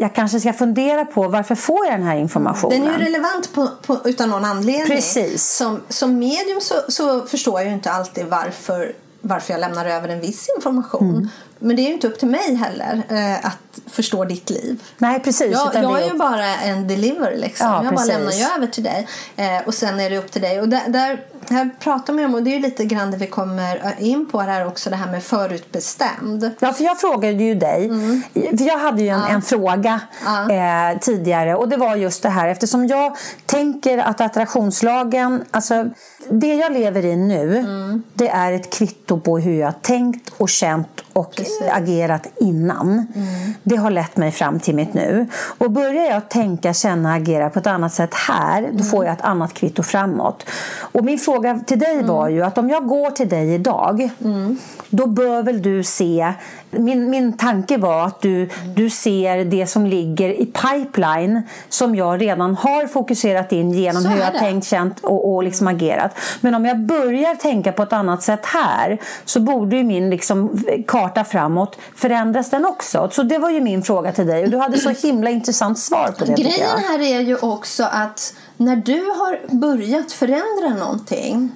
jag 0.00 0.14
kanske 0.14 0.40
ska 0.40 0.52
fundera 0.52 1.04
på 1.04 1.28
varför 1.28 1.54
får 1.54 1.86
jag 1.86 1.94
den 1.94 2.02
här 2.02 2.16
informationen. 2.16 2.80
Den 2.80 2.94
är 2.94 2.98
ju 2.98 3.04
relevant 3.04 3.52
på, 3.54 3.68
på, 3.86 3.98
utan 4.04 4.30
någon 4.30 4.44
anledning. 4.44 4.86
Precis. 4.86 5.56
Som, 5.56 5.80
som 5.88 6.18
medium 6.18 6.60
så, 6.60 6.74
så 6.88 7.20
förstår 7.20 7.60
jag 7.60 7.68
ju 7.68 7.74
inte 7.74 7.90
alltid 7.90 8.26
varför 8.26 8.92
varför 9.20 9.52
jag 9.52 9.60
lämnar 9.60 9.86
över 9.86 10.08
en 10.08 10.20
viss 10.20 10.48
information. 10.56 11.10
Mm. 11.10 11.28
Men 11.60 11.76
det 11.76 11.82
är 11.82 11.86
ju 11.86 11.92
inte 11.92 12.06
upp 12.06 12.18
till 12.18 12.28
mig 12.28 12.54
heller 12.54 13.02
eh, 13.08 13.46
att 13.46 13.80
förstå 13.86 14.24
ditt 14.24 14.50
liv. 14.50 14.82
Nej, 14.98 15.20
precis. 15.20 15.52
Jag, 15.52 15.84
jag 15.84 16.02
är 16.02 16.06
ju 16.12 16.18
bara 16.18 16.56
en 16.56 16.88
deliver. 16.88 17.36
Liksom. 17.36 17.66
Ja, 17.66 17.84
jag 17.84 17.92
precis. 17.92 18.08
bara 18.08 18.18
lämnar 18.18 18.32
ju 18.32 18.44
över 18.44 18.66
till 18.66 18.84
dig. 18.84 19.08
Eh, 19.36 19.66
och 19.66 19.74
sen 19.74 20.00
är 20.00 20.10
det 20.10 20.18
upp 20.18 20.32
till 20.32 20.42
dig. 20.42 20.60
Och 20.60 20.68
där, 20.68 20.88
där 20.88 21.20
här 21.48 21.70
pratar 21.80 22.12
man 22.12 22.24
om, 22.24 22.34
och 22.34 22.42
det 22.42 22.50
är 22.50 22.54
ju 22.54 22.62
lite 22.62 22.84
grann 22.84 23.10
det 23.10 23.16
vi 23.16 23.26
kommer 23.26 23.94
in 23.98 24.28
på 24.30 24.40
här 24.40 24.66
också, 24.66 24.90
det 24.90 24.96
här 24.96 25.10
med 25.10 25.22
förutbestämd. 25.22 26.50
Ja, 26.58 26.72
för 26.72 26.84
jag 26.84 27.00
frågade 27.00 27.42
ju 27.44 27.54
dig, 27.54 27.84
mm. 27.84 28.22
för 28.32 28.64
jag 28.64 28.78
hade 28.78 29.02
ju 29.02 29.08
en, 29.08 29.20
ja. 29.20 29.28
en 29.28 29.42
fråga 29.42 30.00
ja. 30.24 30.50
eh, 30.52 30.98
tidigare 30.98 31.54
och 31.54 31.68
det 31.68 31.76
var 31.76 31.96
just 31.96 32.22
det 32.22 32.28
här 32.28 32.48
eftersom 32.48 32.86
jag 32.86 33.16
tänker 33.46 33.98
att 33.98 34.20
attraktionslagen, 34.20 35.44
alltså 35.50 35.90
det 36.28 36.54
jag 36.54 36.72
lever 36.72 37.04
i 37.04 37.16
nu, 37.16 37.58
mm. 37.58 38.02
det 38.14 38.28
är 38.28 38.52
ett 38.52 38.72
kvitto 38.72 39.20
på 39.20 39.38
hur 39.38 39.60
jag 39.60 39.82
tänkt 39.82 40.32
och 40.36 40.48
känt 40.48 41.00
och 41.12 41.36
Precis. 41.36 41.62
agerat 41.72 42.26
innan. 42.40 42.88
Mm. 42.88 43.54
Det 43.62 43.76
har 43.76 43.90
lett 43.90 44.16
mig 44.16 44.30
fram 44.30 44.60
till 44.60 44.74
mitt 44.74 44.94
nu. 44.94 45.26
Och 45.58 45.70
börjar 45.70 46.04
jag 46.04 46.28
tänka, 46.28 46.74
känna, 46.74 47.14
agera 47.14 47.50
på 47.50 47.58
ett 47.58 47.66
annat 47.66 47.92
sätt 47.92 48.14
här, 48.14 48.62
då 48.62 48.68
mm. 48.68 48.84
får 48.84 49.04
jag 49.04 49.12
ett 49.12 49.24
annat 49.24 49.54
kvitto 49.54 49.82
framåt. 49.82 50.46
Och 50.80 51.04
min 51.04 51.18
fråga 51.18 51.60
till 51.66 51.78
dig 51.78 52.02
var 52.02 52.22
mm. 52.22 52.34
ju 52.34 52.42
att 52.42 52.58
om 52.58 52.70
jag 52.70 52.86
går 52.86 53.10
till 53.10 53.28
dig 53.28 53.54
idag, 53.54 54.10
mm. 54.24 54.58
då 54.90 55.06
bör 55.06 55.42
väl 55.42 55.62
du 55.62 55.84
se 55.84 56.34
min, 56.70 57.10
min 57.10 57.32
tanke 57.32 57.78
var 57.78 58.06
att 58.06 58.20
du, 58.20 58.48
du 58.76 58.90
ser 58.90 59.44
det 59.44 59.66
som 59.66 59.86
ligger 59.86 60.28
i 60.28 60.46
pipeline 60.46 61.42
som 61.68 61.94
jag 61.94 62.22
redan 62.22 62.54
har 62.54 62.86
fokuserat 62.86 63.52
in 63.52 63.70
genom 63.70 64.04
hur 64.04 64.18
jag 64.18 64.24
har 64.24 64.38
tänkt, 64.38 64.66
känt 64.66 65.00
och, 65.00 65.34
och 65.34 65.42
liksom 65.42 65.66
agerat. 65.66 66.18
Men 66.40 66.54
om 66.54 66.64
jag 66.64 66.78
börjar 66.78 67.34
tänka 67.34 67.72
på 67.72 67.82
ett 67.82 67.92
annat 67.92 68.22
sätt 68.22 68.46
här 68.46 68.98
så 69.24 69.40
borde 69.40 69.76
ju 69.76 69.84
min 69.84 70.10
liksom, 70.10 70.64
karta 71.00 71.24
framåt 71.24 71.76
förändras 71.94 72.50
den 72.50 72.64
också. 72.64 73.08
Så 73.12 73.22
det 73.22 73.38
var 73.38 73.50
ju 73.50 73.60
min 73.60 73.82
fråga 73.82 74.12
till 74.12 74.26
dig 74.26 74.44
och 74.44 74.50
du 74.50 74.58
hade 74.58 74.78
så 74.78 74.90
himla 74.90 75.30
intressant 75.30 75.78
svar 75.78 76.14
på 76.18 76.24
det. 76.24 76.32
Grejen 76.32 76.78
här 76.88 77.00
är 77.00 77.20
ju 77.20 77.36
också 77.36 77.84
att 77.84 78.34
när 78.56 78.76
du 78.76 79.04
har 79.04 79.56
börjat 79.56 80.12
förändra 80.12 80.84
någonting 80.84 81.52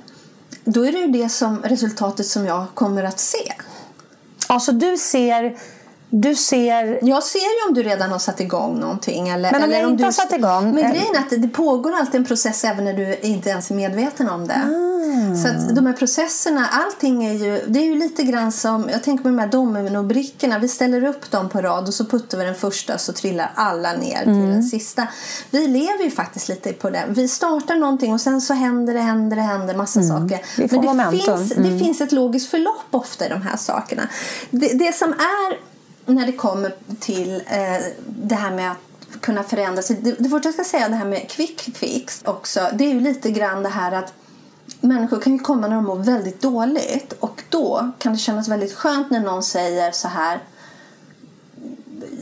då 0.64 0.86
är 0.86 0.92
det 0.92 0.98
ju 0.98 1.06
det 1.06 1.28
som 1.28 1.62
resultatet 1.62 2.26
som 2.26 2.46
jag 2.46 2.64
kommer 2.74 3.04
att 3.04 3.20
se. 3.20 3.52
Alltså 4.46 4.72
du 4.72 4.96
ser 4.96 5.56
du 6.16 6.34
ser... 6.34 6.98
Jag 7.02 7.22
ser 7.22 7.38
ju 7.38 7.68
om 7.68 7.74
du 7.74 7.82
redan 7.82 8.10
har 8.10 8.18
satt 8.18 8.40
igång 8.40 8.80
någonting. 8.80 9.28
Eller, 9.28 9.52
men 9.52 9.62
om 9.62 9.68
eller 9.68 9.80
jag 9.80 9.90
inte 9.90 10.02
du... 10.02 10.04
har 10.04 10.12
satt 10.12 10.32
igång? 10.32 10.74
Men 10.74 10.92
grejen 10.92 11.14
är 11.14 11.18
att 11.18 11.42
det 11.42 11.48
pågår 11.48 11.92
alltid 11.92 12.14
en 12.14 12.24
process 12.24 12.64
även 12.64 12.84
när 12.84 12.92
du 12.92 13.16
inte 13.16 13.50
ens 13.50 13.70
är 13.70 13.74
medveten 13.74 14.28
om 14.28 14.46
det. 14.46 14.54
Mm. 14.54 15.36
Så 15.36 15.48
att 15.48 15.76
de 15.76 15.86
här 15.86 15.92
processerna, 15.92 16.66
allting 16.66 17.24
är 17.24 17.32
ju, 17.32 17.60
det 17.68 17.78
är 17.78 17.84
ju 17.84 17.98
lite 17.98 18.22
grann 18.22 18.52
som, 18.52 18.88
jag 18.92 19.02
tänker 19.02 19.22
på 19.22 19.28
de 19.28 19.38
här 19.38 19.46
dominobrickorna, 19.46 20.58
vi 20.58 20.68
ställer 20.68 21.04
upp 21.04 21.30
dem 21.30 21.48
på 21.48 21.60
rad 21.60 21.88
och 21.88 21.94
så 21.94 22.04
puttar 22.04 22.38
vi 22.38 22.44
den 22.44 22.54
första 22.54 22.98
så 22.98 23.12
trillar 23.12 23.52
alla 23.54 23.92
ner 23.92 24.22
mm. 24.22 24.34
till 24.34 24.52
den 24.52 24.62
sista. 24.62 25.06
Vi 25.50 25.68
lever 25.68 26.04
ju 26.04 26.10
faktiskt 26.10 26.48
lite 26.48 26.72
på 26.72 26.90
det. 26.90 27.04
Vi 27.08 27.28
startar 27.28 27.76
någonting 27.76 28.12
och 28.12 28.20
sen 28.20 28.40
så 28.40 28.54
händer 28.54 28.94
det, 28.94 29.00
händer 29.00 29.36
det, 29.36 29.42
händer 29.42 29.74
massa 29.74 30.00
mm. 30.00 30.18
saker. 30.18 30.46
Men 30.56 30.68
det 30.68 30.76
momentum. 30.76 31.20
finns, 31.20 31.48
det 31.48 31.68
mm. 31.68 31.78
finns 31.78 32.00
ett 32.00 32.12
logiskt 32.12 32.50
förlopp 32.50 32.86
ofta 32.90 33.26
i 33.26 33.28
de 33.28 33.42
här 33.42 33.56
sakerna. 33.56 34.02
Det, 34.50 34.78
det 34.78 34.94
som 34.94 35.12
är 35.12 35.73
när 36.06 36.26
det 36.26 36.32
kommer 36.32 36.74
till 37.00 37.34
eh, 37.46 37.84
det 38.06 38.34
här 38.34 38.54
med 38.54 38.70
att 38.70 39.20
kunna 39.20 39.42
förändra 39.42 39.82
sig. 39.82 39.96
Det, 39.96 40.12
det 40.12 40.28
första 40.28 40.48
jag 40.48 40.54
ska 40.54 40.64
säga, 40.64 40.88
det 40.88 40.94
här 40.94 41.04
med 41.04 41.30
quick 41.30 41.60
fix 41.60 42.22
också, 42.24 42.68
det 42.72 42.84
är 42.84 42.94
ju 42.94 43.00
lite 43.00 43.30
grann 43.30 43.62
det 43.62 43.68
här 43.68 43.92
att 43.92 44.12
människor 44.80 45.20
kan 45.20 45.32
ju 45.32 45.38
komma 45.38 45.66
när 45.66 45.74
de 45.74 45.84
mår 45.84 45.96
väldigt 45.96 46.42
dåligt 46.42 47.12
och 47.12 47.42
då 47.48 47.92
kan 47.98 48.12
det 48.12 48.18
kännas 48.18 48.48
väldigt 48.48 48.74
skönt 48.74 49.10
när 49.10 49.20
någon 49.20 49.42
säger 49.42 49.92
så 49.92 50.08
här 50.08 50.40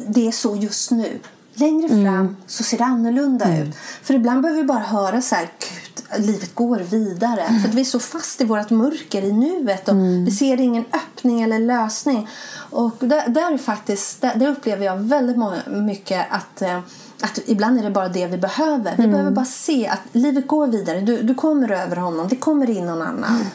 det 0.06 0.28
är 0.28 0.32
så 0.32 0.56
just 0.56 0.90
nu. 0.90 1.18
Längre 1.54 1.88
fram 1.88 2.06
mm. 2.06 2.36
så 2.46 2.62
ser 2.62 2.78
det 2.78 2.84
annorlunda 2.84 3.44
mm. 3.44 3.62
ut. 3.62 3.74
För 4.02 4.14
ibland 4.14 4.42
behöver 4.42 4.60
vi 4.60 4.66
bara 4.66 4.78
höra 4.78 5.22
så 5.22 5.34
här, 5.34 5.48
Gud, 5.58 6.26
livet 6.26 6.54
går 6.54 6.78
vidare. 6.78 7.40
Mm. 7.40 7.60
För 7.60 7.68
att 7.68 7.74
vi 7.74 7.80
är 7.80 7.84
så 7.84 8.00
fast 8.00 8.40
i 8.40 8.44
vårt 8.44 8.70
mörker 8.70 9.22
i 9.22 9.32
nuet 9.32 9.88
och 9.88 9.94
mm. 9.94 10.24
vi 10.24 10.30
ser 10.30 10.60
ingen 10.60 10.84
öppning 10.92 11.42
eller 11.42 11.58
lösning. 11.58 12.28
Och 12.70 12.96
där, 13.00 13.28
där, 13.28 13.58
faktiskt, 13.58 14.20
där, 14.20 14.34
där 14.36 14.48
upplever 14.48 14.86
jag 14.86 14.96
väldigt 14.96 15.36
många, 15.36 15.56
mycket 15.66 16.26
att 16.30 16.62
eh, 16.62 16.80
att 17.22 17.38
ibland 17.46 17.78
är 17.78 17.82
det 17.82 17.90
bara 17.90 18.08
det 18.08 18.26
vi 18.26 18.38
behöver. 18.38 18.96
Vi 18.96 19.04
mm. 19.04 19.10
behöver 19.10 19.30
bara 19.30 19.44
se 19.44 19.88
att 19.88 20.00
livet 20.12 20.46
går 20.46 20.66
vidare. 20.66 21.00
Du, 21.00 21.22
du 21.22 21.34
kommer 21.34 21.72
över 21.72 21.96
honom. 21.96 22.28
Det 22.28 22.36
kommer 22.36 22.70
in 22.70 22.86
någon 22.86 23.02
annan 23.02 23.34
mm 23.34 23.46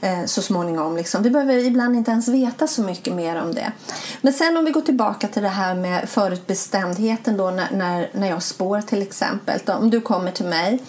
eh, 0.00 0.24
så 0.24 0.42
småningom. 0.42 0.96
Liksom. 0.96 1.22
Vi 1.22 1.30
behöver 1.30 1.54
ibland 1.54 1.96
inte 1.96 2.10
ens 2.10 2.28
veta 2.28 2.66
så 2.66 2.82
mycket 2.82 3.14
mer 3.14 3.42
om 3.42 3.54
det. 3.54 3.72
Men 4.20 4.32
sen 4.32 4.56
om 4.56 4.64
vi 4.64 4.70
går 4.70 4.80
tillbaka 4.80 5.28
till 5.28 5.42
det 5.42 5.48
här 5.48 5.74
med 5.74 6.08
förutbestämdheten 6.08 7.36
då 7.36 7.50
när, 7.50 7.70
när, 7.72 8.10
när 8.12 8.28
jag 8.28 8.42
spår 8.42 8.80
till 8.80 9.02
exempel. 9.02 9.60
Då, 9.64 9.72
om 9.72 9.90
du 9.90 10.00
kommer 10.00 10.30
till 10.30 10.46
mig 10.46 10.82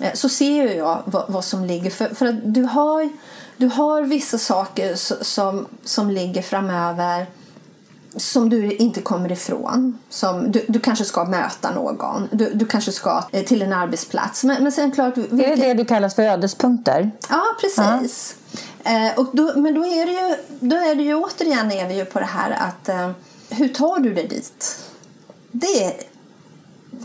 eh, 0.00 0.12
så 0.14 0.28
ser 0.28 0.74
jag 0.74 1.02
vad, 1.04 1.24
vad 1.28 1.44
som 1.44 1.64
ligger. 1.64 1.90
För, 1.90 2.14
för 2.14 2.26
att 2.26 2.54
du 2.54 2.62
har 2.62 3.10
du 3.56 3.66
har 3.66 4.02
vissa 4.02 4.38
saker 4.38 4.94
som, 5.24 5.66
som 5.84 6.10
ligger 6.10 6.42
framöver 6.42 7.26
som 8.16 8.48
du 8.48 8.72
inte 8.72 9.00
kommer 9.00 9.32
ifrån. 9.32 9.98
Som 10.08 10.52
du, 10.52 10.64
du 10.68 10.80
kanske 10.80 11.04
ska 11.04 11.24
möta 11.24 11.74
någon. 11.74 12.28
Du, 12.32 12.50
du 12.54 12.66
kanske 12.66 12.92
ska 12.92 13.24
eh, 13.32 13.44
till 13.44 13.62
en 13.62 13.72
arbetsplats. 13.72 14.44
Men, 14.44 14.62
men 14.62 14.72
sen 14.72 14.90
klart... 14.92 15.16
Vilka... 15.16 15.46
Är 15.46 15.56
det 15.56 15.62
det 15.62 15.74
du 15.74 15.84
kallas 15.84 16.14
för 16.14 16.22
ödespunkter? 16.22 17.10
Ja, 17.28 17.42
precis. 17.60 18.36
Ja. 18.84 18.90
Eh, 18.90 19.18
och 19.18 19.26
då, 19.32 19.52
men 19.56 19.74
då 19.74 19.86
är, 19.86 20.06
det 20.06 20.12
ju, 20.12 20.36
då 20.60 20.76
är 20.76 20.94
det 20.94 21.02
ju 21.02 21.14
återigen 21.14 21.72
är 21.72 21.88
vi 21.88 21.94
ju 21.94 22.04
på 22.04 22.20
det 22.20 22.26
här 22.26 22.50
att 22.50 22.88
eh, 22.88 23.10
hur 23.48 23.68
tar 23.68 23.98
du 23.98 24.14
dig 24.14 24.28
dit? 24.28 24.78
Det 25.50 25.94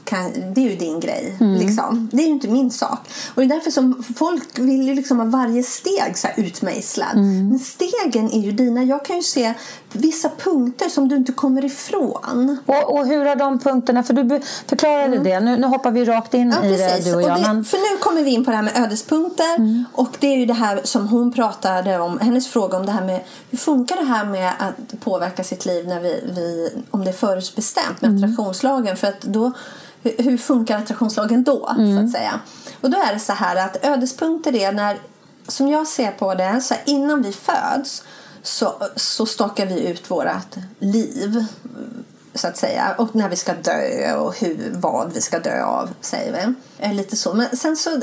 kan, 0.03 0.53
det 0.53 0.61
är 0.61 0.69
ju 0.69 0.75
din 0.75 0.99
grej. 0.99 1.37
Mm. 1.39 1.55
Liksom. 1.55 2.09
Det 2.11 2.23
är 2.23 2.25
ju 2.25 2.31
inte 2.31 2.47
min 2.47 2.71
sak. 2.71 2.99
Och 3.35 3.41
det 3.41 3.43
är 3.43 3.55
därför 3.55 3.71
som 3.71 4.03
folk 4.17 4.59
vill 4.59 4.87
ju 4.87 4.95
liksom 4.95 5.19
ha 5.19 5.25
varje 5.25 5.63
steg 5.63 6.17
så 6.17 6.27
här 6.27 6.39
utmejslad. 6.39 7.13
Mm. 7.13 7.49
Men 7.49 7.59
stegen 7.59 8.31
är 8.31 8.41
ju 8.41 8.51
dina. 8.51 8.83
Jag 8.83 9.05
kan 9.05 9.15
ju 9.15 9.23
se 9.23 9.53
vissa 9.91 10.29
punkter 10.29 10.89
som 10.89 11.07
du 11.07 11.15
inte 11.15 11.31
kommer 11.31 11.65
ifrån. 11.65 12.57
Och, 12.65 12.93
och 12.93 13.07
hur 13.07 13.25
är 13.25 13.35
de 13.35 13.59
punkterna? 13.59 14.03
För 14.03 14.13
du 14.13 14.41
förklarade 14.67 15.03
mm. 15.03 15.23
det. 15.23 15.39
Nu, 15.39 15.57
nu 15.57 15.67
hoppar 15.67 15.91
vi 15.91 16.05
rakt 16.05 16.33
in 16.33 16.55
ja, 16.61 16.67
i 16.67 16.77
precis. 16.77 17.05
det 17.05 17.11
du 17.11 17.15
och 17.15 17.21
jag. 17.21 17.31
Och 17.31 17.37
det, 17.37 17.47
men... 17.47 17.65
För 17.65 17.77
nu 17.77 17.99
kommer 17.99 18.23
vi 18.23 18.31
in 18.31 18.45
på 18.45 18.51
det 18.51 18.57
här 18.57 18.63
med 18.63 18.77
ödespunkter. 18.77 19.55
Mm. 19.57 19.85
Och 19.93 20.17
det 20.19 20.27
är 20.27 20.37
ju 20.37 20.45
det 20.45 20.53
här 20.53 20.81
som 20.83 21.07
hon 21.07 21.33
pratade 21.33 21.99
om. 21.99 22.19
Hennes 22.19 22.47
fråga 22.47 22.77
om 22.77 22.85
det 22.85 22.91
här 22.91 23.05
med 23.05 23.21
hur 23.49 23.57
funkar 23.57 23.95
det 23.95 24.05
här 24.05 24.25
med 24.25 24.53
att 24.59 24.99
påverka 24.99 25.43
sitt 25.43 25.65
liv 25.65 25.87
när 25.87 25.99
vi, 25.99 26.23
vi 26.35 26.69
om 26.91 27.03
det 27.03 27.09
är 27.09 27.13
förutbestämt 27.13 28.01
med 28.01 28.09
mm. 28.09 28.23
attraktionslagen. 28.23 28.97
För 28.97 29.07
att 29.07 29.21
då 29.21 29.51
hur 30.03 30.37
funkar 30.37 30.77
attraktionslagen 30.77 31.43
då? 31.43 31.69
Mm. 31.77 31.97
så 31.97 32.05
att 32.05 32.11
säga? 32.11 32.39
Och 32.81 32.89
då 32.89 32.97
är 32.97 33.13
det 33.13 33.19
så 33.19 33.33
här 33.33 33.55
att 33.55 33.85
ödespunkter 33.85 34.55
är 34.55 34.71
när, 34.71 34.97
som 35.47 35.67
jag 35.67 35.87
ser 35.87 36.11
på 36.11 36.33
det, 36.33 36.61
så 36.61 36.75
innan 36.85 37.21
vi 37.21 37.31
föds 37.31 38.03
så, 38.43 38.83
så 38.95 39.25
stakar 39.25 39.65
vi 39.65 39.87
ut 39.87 40.11
vårt 40.11 40.55
liv 40.79 41.45
så 42.33 42.47
att 42.47 42.57
säga. 42.57 42.95
Och 42.97 43.15
när 43.15 43.29
vi 43.29 43.35
ska 43.35 43.53
dö 43.53 44.13
och 44.15 44.39
hur, 44.39 44.71
vad 44.73 45.13
vi 45.13 45.21
ska 45.21 45.39
dö 45.39 45.63
av, 45.63 45.89
säger 46.01 46.31
vi. 46.31 46.53
Eh, 46.85 46.93
lite 46.93 47.15
så. 47.15 47.33
Men 47.33 47.57
sen 47.57 47.77
så 47.77 48.01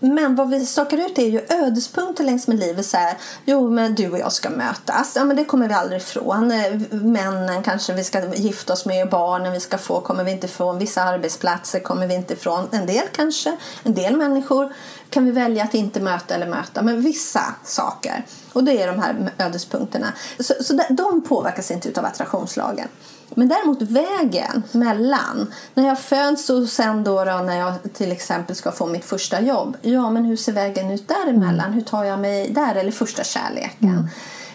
men 0.00 0.34
vad 0.34 0.50
vi 0.50 0.66
stakar 0.66 0.98
ut 0.98 1.18
är 1.18 1.26
ju 1.26 1.40
ödespunkter 1.48 2.24
längs 2.24 2.48
med 2.48 2.58
livet. 2.58 2.86
Så 2.86 2.96
här, 2.96 3.16
jo, 3.44 3.70
men 3.70 3.94
du 3.94 4.10
och 4.10 4.18
jag 4.18 4.32
ska 4.32 4.50
mötas. 4.50 5.12
Ja, 5.16 5.24
men 5.24 5.36
det 5.36 5.44
kommer 5.44 5.68
vi 5.68 5.74
aldrig 5.74 6.00
ifrån. 6.00 6.50
Eh, 6.50 6.72
männen 6.90 7.62
kanske 7.62 7.94
vi 7.94 8.04
ska 8.04 8.34
gifta 8.34 8.72
oss 8.72 8.86
med. 8.86 9.10
Barnen 9.10 9.52
vi 9.52 9.60
ska 9.60 9.78
få 9.78 10.00
kommer 10.00 10.24
vi 10.24 10.30
inte 10.30 10.46
ifrån. 10.46 10.78
Vissa 10.78 11.02
arbetsplatser 11.02 11.80
kommer 11.80 12.06
vi 12.06 12.14
inte 12.14 12.34
ifrån. 12.34 12.68
En 12.72 12.86
del 12.86 13.06
kanske. 13.12 13.56
En 13.82 13.94
del 13.94 14.16
människor 14.16 14.72
kan 15.10 15.24
vi 15.24 15.30
välja 15.30 15.64
att 15.64 15.74
inte 15.74 16.00
möta 16.00 16.34
eller 16.34 16.46
möta. 16.46 16.82
Men 16.82 17.00
vissa 17.00 17.54
saker. 17.64 18.26
Och 18.52 18.64
det 18.64 18.82
är 18.82 18.86
de 18.86 18.98
här 18.98 19.32
ödespunkterna. 19.38 20.12
Så, 20.38 20.54
så 20.60 20.80
de 20.88 21.22
påverkas 21.22 21.70
inte 21.70 22.00
av 22.00 22.06
attraktionslagen. 22.06 22.88
Men 23.34 23.48
däremot 23.48 23.82
vägen 23.82 24.62
mellan 24.72 25.52
när 25.74 25.86
jag 25.86 26.00
föds 26.00 26.50
och 26.50 26.68
sen 26.68 27.04
då, 27.04 27.24
då, 27.24 27.32
när 27.32 27.58
jag 27.58 27.74
till 27.92 28.12
exempel 28.12 28.56
ska 28.56 28.72
få 28.72 28.86
mitt 28.86 29.04
första 29.04 29.40
jobb. 29.40 29.76
Ja, 29.82 30.10
men 30.10 30.24
hur 30.24 30.36
ser 30.36 30.52
vägen 30.52 30.90
ut 30.90 31.08
däremellan? 31.08 31.66
Mm. 31.66 31.72
Hur 31.72 31.82
tar 31.82 32.04
jag 32.04 32.20
mig 32.20 32.50
där? 32.50 32.74
Eller 32.74 32.92
första 32.92 33.24
kärleken? 33.24 33.88
Mm. 33.88 34.08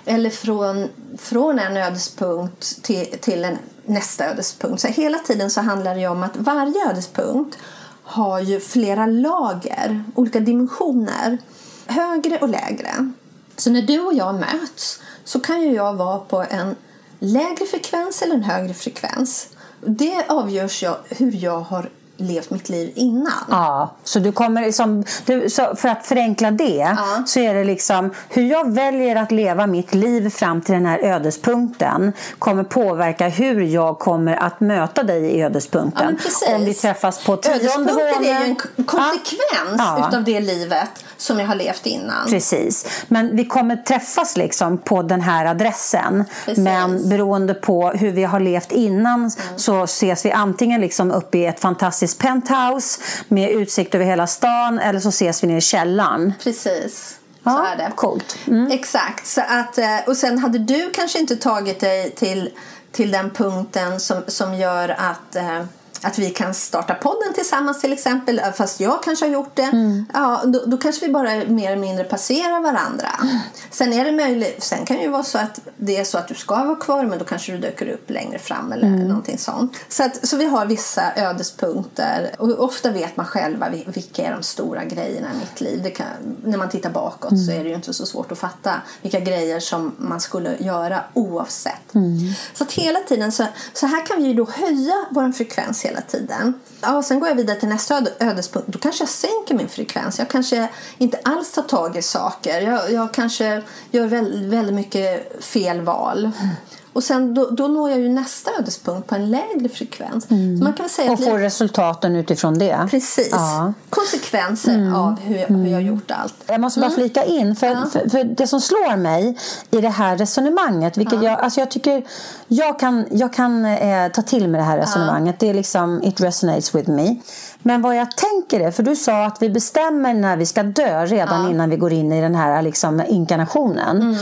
Eller 0.06 0.30
från, 0.30 0.88
från 1.18 1.60
en 1.60 1.78
ödespunkt 1.78 2.84
till, 2.84 3.06
till 3.22 3.46
en, 3.46 3.58
nästa 3.86 4.26
ödespunkt. 4.26 4.82
Så 4.82 4.88
hela 4.88 5.18
tiden 5.18 5.50
så 5.50 5.62
handlar 5.62 5.96
det 5.96 6.08
om 6.08 6.24
att 6.24 6.38
varje 6.38 6.90
ödespunkt 6.90 7.58
har 8.04 8.40
ju 8.40 8.60
flera 8.60 9.06
lager, 9.06 10.04
olika 10.16 10.40
dimensioner. 10.40 11.38
Högre 11.86 12.38
och 12.38 12.50
lägre. 12.50 13.12
Så 13.58 13.70
när 13.70 13.82
du 13.82 14.00
och 14.00 14.14
jag 14.14 14.36
möts 14.36 15.02
så 15.24 15.40
kan 15.40 15.62
ju 15.62 15.74
jag 15.74 15.94
vara 15.94 16.20
på 16.20 16.46
en 16.50 16.76
lägre 17.22 17.66
frekvens 17.66 18.22
eller 18.22 18.36
en 18.36 18.44
högre 18.44 18.74
frekvens. 18.74 19.48
Det 19.86 20.26
avgörs 20.28 20.84
jag 20.84 20.98
hur 21.10 21.44
jag 21.44 21.60
har 21.60 21.90
levt 22.22 22.50
mitt 22.50 22.70
liv 22.70 22.92
innan. 22.96 23.32
Ja, 23.50 23.96
så 24.04 24.20
du 24.20 24.32
kommer 24.32 24.62
liksom, 24.62 25.04
du, 25.26 25.50
för 25.50 25.88
att 25.88 26.06
förenkla 26.06 26.52
det 26.52 26.96
ja. 26.98 27.24
så 27.26 27.40
är 27.40 27.54
det 27.54 27.64
liksom 27.64 28.14
hur 28.30 28.44
jag 28.44 28.72
väljer 28.72 29.16
att 29.16 29.32
leva 29.32 29.68
mitt 29.68 29.94
liv 29.94 30.30
fram 30.30 30.62
till 30.62 30.74
den 30.74 30.86
här 30.86 31.00
ödespunkten 31.00 32.14
kommer 32.40 32.64
påverka 32.64 33.28
hur 33.28 33.62
jag 33.62 34.00
kommer 34.00 34.36
att 34.36 34.60
möta 34.60 35.04
dig 35.04 35.24
i 35.24 35.42
ödespunkten. 35.42 36.18
Ja, 36.42 36.56
Om 36.56 36.66
vi 36.66 36.74
träffas 36.74 37.24
på 37.24 37.38
tionde 37.38 37.60
Ödespunkten 37.60 38.26
är 38.26 38.40
ju 38.40 38.46
en 38.46 38.56
konsekvens 38.86 39.78
ja. 39.78 40.08
utav 40.08 40.24
det 40.24 40.40
livet 40.40 40.90
som 41.22 41.40
jag 41.40 41.48
har 41.48 41.56
levt 41.56 41.86
innan. 41.86 42.28
Precis, 42.28 43.04
men 43.08 43.36
vi 43.36 43.46
kommer 43.46 43.76
träffas 43.76 44.38
liksom 44.38 44.78
på 44.78 45.02
den 45.02 45.22
här 45.22 45.46
adressen. 45.46 46.26
Precis. 46.46 46.64
Men 46.64 47.10
beroende 47.10 47.54
på 47.54 47.90
hur 47.90 48.12
vi 48.12 48.24
har 48.24 48.40
levt 48.40 48.72
innan 48.72 49.20
mm. 49.20 49.32
så 49.56 49.84
ses 49.84 50.26
vi 50.26 50.32
antingen 50.32 50.82
liksom 50.82 51.12
uppe 51.12 51.38
i 51.38 51.46
ett 51.46 51.60
fantastiskt 51.60 52.11
penthouse 52.16 53.02
med 53.28 53.50
utsikt 53.52 53.96
över 53.96 54.06
hela 54.06 54.28
stan 54.28 54.80
eller 54.80 55.00
så 55.00 55.10
ses 55.10 55.44
vi 55.44 55.48
nere 55.48 55.58
i 55.58 55.62
källaren. 55.62 56.34
Precis. 56.44 57.18
Ja, 57.44 57.52
så 57.52 57.64
är 57.64 57.78
det. 57.78 57.92
Coolt. 57.96 58.38
Mm. 58.48 58.72
Exakt. 58.72 59.28
Så 59.28 59.42
att, 59.42 59.78
eh, 59.78 60.00
och 60.08 60.18
sen 60.18 60.40
hade 60.40 60.60
du 60.60 60.92
kanske 60.94 61.20
inte 61.20 61.36
tagit 61.36 61.80
dig 61.80 62.12
till, 62.12 62.50
till 62.92 63.12
den 63.12 63.30
punkten 63.30 64.00
som, 64.00 64.24
som 64.28 64.54
gör 64.56 64.90
att 64.90 65.36
eh, 65.36 65.64
att 66.02 66.20
vi 66.20 66.30
kan 66.30 66.54
starta 66.54 66.94
podden 66.94 67.34
tillsammans 67.34 67.82
till 67.82 67.94
exempel. 67.94 68.42
Fast 68.56 68.80
jag 68.80 69.04
kanske 69.04 69.26
har 69.26 69.34
gjort 69.34 69.56
det. 69.56 69.62
Mm. 69.62 70.06
Ja, 70.14 70.42
då, 70.46 70.64
då, 70.66 70.78
kanske 70.78 71.06
vi 71.06 71.12
bara 71.12 71.30
mer 71.48 71.72
eller 71.72 71.82
mindre 71.82 72.04
passerar 72.04 72.62
varandra. 72.62 73.10
Mm. 73.22 73.38
Sen 73.72 73.94
är 73.94 74.06
det 74.06 74.12
möjligt. 74.12 74.64
Sen 74.64 74.86
kan 74.86 74.98
det 74.98 75.04
ju 75.04 75.10
vara 75.10 75.24
så 75.24 75.38
att 75.38 75.60
det 75.78 75.98
är 75.98 76.04
så 76.04 76.18
att 76.18 76.28
du 76.28 76.36
ska 76.36 76.64
vara 76.64 76.76
kvar 76.76 77.04
men 77.06 77.20
då 77.20 77.26
kanske 77.26 77.52
du 77.52 77.58
dyker 77.58 77.88
upp 77.90 78.10
längre 78.10 78.40
fram 78.40 78.72
eller 78.72 78.88
mm. 78.88 79.08
någonting 79.08 79.38
sånt. 79.38 79.78
Så, 79.90 80.04
att, 80.04 80.28
så 80.28 80.38
vi 80.38 80.46
har 80.46 80.66
vissa 80.66 81.16
ödespunkter 81.16 82.36
och 82.40 82.60
ofta 82.60 82.92
vet 82.92 83.18
man 83.18 83.26
själva 83.26 83.70
vilka 83.70 84.26
är 84.26 84.32
de 84.32 84.44
stora 84.44 84.86
grejerna 84.86 85.28
i 85.34 85.38
mitt 85.40 85.62
liv. 85.62 85.94
Kan, 85.96 86.08
när 86.44 86.58
man 86.58 86.70
tittar 86.70 86.90
bakåt 86.90 87.32
mm. 87.32 87.46
så 87.46 87.52
är 87.52 87.64
det 87.64 87.70
ju 87.70 87.76
inte 87.76 87.94
så 87.94 88.06
svårt 88.06 88.32
att 88.32 88.40
fatta 88.40 88.74
vilka 89.02 89.20
grejer 89.20 89.60
som 89.60 89.96
man 89.98 90.22
skulle 90.22 90.58
göra 90.58 91.04
oavsett. 91.14 91.96
Mm. 91.96 92.20
Så 92.54 92.64
att 92.64 92.72
hela 92.72 93.00
tiden 93.00 93.32
så, 93.32 93.46
så 93.74 93.86
här 93.86 94.06
kan 94.06 94.24
vi 94.24 94.28
ju 94.28 94.34
då 94.34 94.48
höja 94.52 95.06
vår 95.12 95.32
frekvens 95.32 95.86
hela 95.92 96.02
tiden. 96.02 96.54
Ja, 96.82 97.04
sen 97.04 97.20
går 97.20 97.30
jag 97.30 97.36
vidare 97.36 97.60
till 97.60 97.70
nästa 97.70 98.02
ödespunkt. 98.20 98.68
Då 98.68 98.80
kanske 98.80 99.02
jag 99.02 99.10
sänker 99.10 99.56
min 99.56 99.70
frekvens. 99.70 100.20
Jag 100.20 100.30
kanske 100.30 100.70
inte 100.98 101.20
alls 101.24 101.52
tar 101.52 101.62
tag 101.62 101.98
i 101.98 102.02
saker. 102.02 102.62
Jag, 102.62 102.92
jag 102.92 103.14
kanske 103.14 103.62
gör 103.92 104.08
väldigt, 104.08 104.50
väldigt 104.50 104.76
mycket 104.76 105.44
fel 105.44 105.82
val. 105.82 106.20
Mm. 106.20 106.56
Och 106.94 107.04
sen 107.04 107.34
då, 107.34 107.50
då 107.50 107.68
når 107.68 107.90
jag 107.90 108.00
ju 108.00 108.10
nästa 108.10 108.52
ödespunkt 108.60 109.08
på 109.08 109.16
en 109.16 109.32
lägre 109.32 109.70
frekvens. 109.70 110.32
Mm. 110.32 110.58
Så 110.58 110.64
man 110.64 110.74
kan 110.74 110.90
säga 110.90 111.12
och 111.12 111.24
får 111.24 111.40
resultaten 111.40 112.16
utifrån 112.16 112.60
det. 112.60 112.88
Precis. 112.92 113.30
Ja. 113.32 113.74
Konsekvenser 113.90 114.74
mm. 114.74 114.96
av 114.96 115.20
hur, 115.20 115.48
hur 115.48 115.66
jag 115.66 115.74
har 115.74 115.82
gjort 115.82 116.12
allt. 116.12 116.34
Jag 116.48 116.62
måste 116.62 116.80
bara 116.80 116.86
mm. 116.86 116.96
flika 116.96 117.24
in. 117.24 117.56
För, 117.56 117.68
ja. 117.68 117.86
för, 117.92 118.10
för, 118.10 118.24
det 118.24 118.48
som 118.48 118.62
slår 118.62 118.98
mig 118.98 119.38
i 119.72 119.82
det 119.82 119.90
här 119.90 120.18
resonemanget. 120.18 120.98
Vilket 120.98 121.24
ja. 121.24 121.30
jag, 121.30 121.40
alltså 121.40 121.60
jag 121.60 121.72
tycker 121.72 122.04
jag 122.48 122.80
kan, 122.80 123.06
jag 123.12 123.34
kan 123.34 123.66
eh, 123.66 124.12
ta 124.12 124.22
till 124.22 124.48
mig 124.48 124.60
det 124.60 124.66
här 124.66 124.78
resonemanget. 124.78 125.40
Det 125.40 125.50
är 125.50 125.54
liksom 125.54 126.04
it 126.04 126.22
resonates 126.22 126.76
with 126.76 126.90
me. 126.90 127.16
Men 127.64 127.82
vad 127.82 127.96
jag 127.96 128.18
tänker 128.18 128.60
är, 128.60 128.72
för 128.72 128.84
du 128.84 128.96
sa 128.96 129.26
att 129.26 129.42
vi 129.42 129.50
bestämmer 129.50 130.14
när 130.14 130.38
vi 130.38 130.46
ska 130.46 130.64
dö 130.64 131.06
redan 131.06 131.44
ja. 131.44 131.50
innan 131.50 131.70
vi 131.70 131.78
går 131.78 131.94
in 131.94 132.12
i 132.12 132.22
den 132.22 132.36
här 132.36 132.62
liksom, 132.62 133.04
inkarnationen. 133.08 134.02
Mm. 134.02 134.16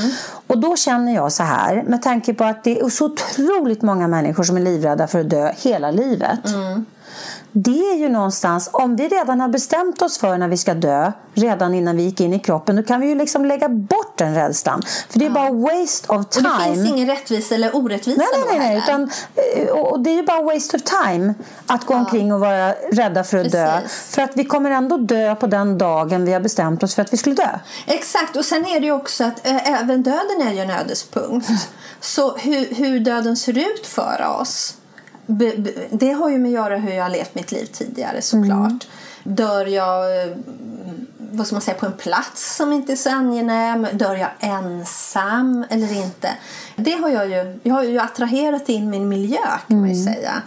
Och 0.47 0.57
då 0.57 0.75
känner 0.75 1.15
jag 1.15 1.31
så 1.31 1.43
här, 1.43 1.83
med 1.87 2.01
tanke 2.01 2.33
på 2.33 2.43
att 2.43 2.63
det 2.63 2.79
är 2.79 2.89
så 2.89 3.05
otroligt 3.05 3.81
många 3.81 4.07
människor 4.07 4.43
som 4.43 4.57
är 4.57 4.61
livrädda 4.61 5.07
för 5.07 5.19
att 5.19 5.29
dö 5.29 5.51
hela 5.57 5.91
livet. 5.91 6.45
Mm 6.45 6.85
det 7.51 7.91
är 7.91 7.95
ju 7.95 8.09
någonstans, 8.09 8.69
om 8.73 8.95
vi 8.95 9.07
redan 9.07 9.41
har 9.41 9.47
bestämt 9.47 10.01
oss 10.01 10.17
för 10.17 10.37
när 10.37 10.47
vi 10.47 10.57
ska 10.57 10.73
dö, 10.73 11.11
redan 11.33 11.73
innan 11.73 11.97
vi 11.97 12.03
gick 12.03 12.21
in 12.21 12.33
i 12.33 12.39
kroppen, 12.39 12.75
då 12.75 12.83
kan 12.83 13.01
vi 13.01 13.07
ju 13.07 13.15
liksom 13.15 13.45
lägga 13.45 13.69
bort 13.69 14.17
den 14.17 14.35
rädslan. 14.35 14.81
För 15.09 15.19
det 15.19 15.25
är 15.25 15.29
ja. 15.29 15.33
bara 15.33 15.51
waste 15.51 16.13
of 16.13 16.25
time. 16.29 16.49
Och 16.49 16.59
det 16.59 16.75
finns 16.75 16.89
ingen 16.89 17.07
rättvisa 17.07 17.55
eller 17.55 17.75
orättvisa 17.75 18.21
nej, 18.21 18.43
nej, 18.45 18.59
nej, 18.59 18.69
nej 18.69 18.77
utan, 18.77 19.11
eh, 19.55 19.69
och 19.69 19.99
det 19.99 20.09
är 20.09 20.15
ju 20.15 20.23
bara 20.23 20.41
waste 20.41 20.77
of 20.77 20.83
time 20.83 21.33
att 21.67 21.85
gå 21.85 21.93
ja. 21.93 21.97
omkring 21.97 22.33
och 22.33 22.39
vara 22.39 22.71
rädda 22.71 23.23
för 23.23 23.37
att 23.37 23.43
Precis. 23.43 23.59
dö. 23.59 23.81
För 23.87 24.21
att 24.21 24.31
vi 24.35 24.45
kommer 24.45 24.71
ändå 24.71 24.97
dö 24.97 25.35
på 25.35 25.47
den 25.47 25.77
dagen 25.77 26.25
vi 26.25 26.33
har 26.33 26.39
bestämt 26.39 26.83
oss 26.83 26.95
för 26.95 27.01
att 27.01 27.13
vi 27.13 27.17
skulle 27.17 27.35
dö. 27.35 27.59
Exakt, 27.87 28.35
och 28.35 28.45
sen 28.45 28.65
är 28.65 28.79
det 28.79 28.85
ju 28.85 28.91
också 28.91 29.23
att 29.23 29.47
äh, 29.47 29.81
även 29.81 30.03
döden 30.03 30.41
är 30.47 30.51
ju 30.51 30.59
en 30.59 30.69
ödespunkt. 30.69 31.49
Så 32.01 32.37
hur, 32.37 32.75
hur 32.75 32.99
döden 32.99 33.37
ser 33.37 33.57
ut 33.57 33.87
för 33.87 34.37
oss 34.41 34.75
det 35.89 36.11
har 36.11 36.29
ju 36.29 36.37
med 36.37 36.49
att 36.49 36.53
göra 36.53 36.77
hur 36.77 36.91
jag 36.91 37.03
har 37.03 37.09
levt 37.09 37.35
mitt 37.35 37.51
liv 37.51 37.65
tidigare 37.65 38.21
såklart. 38.21 38.87
Mm. 39.23 39.35
Dör 39.35 39.65
jag 39.65 40.23
eh, 40.23 40.37
vad 41.31 41.47
ska 41.47 41.55
man 41.55 41.61
säga, 41.61 41.77
på 41.77 41.85
en 41.85 41.97
plats 41.97 42.55
som 42.55 42.73
inte 42.73 42.91
är 42.91 42.95
så 42.95 43.09
angenäm? 43.09 43.87
Dör 43.93 44.15
jag 44.15 44.29
ensam 44.39 45.65
eller 45.69 45.93
inte? 46.03 46.37
Det 46.75 46.91
har 46.91 47.09
jag 47.09 47.29
ju, 47.29 47.59
jag 47.63 47.73
har 47.73 47.83
ju 47.83 47.99
attraherat 47.99 48.69
in 48.69 48.89
min 48.89 49.09
miljö 49.09 49.37
kan 49.67 49.77
mm. 49.77 49.81
man 49.81 49.89
ju 49.89 50.01
mm. 50.01 50.13
säga. 50.13 50.41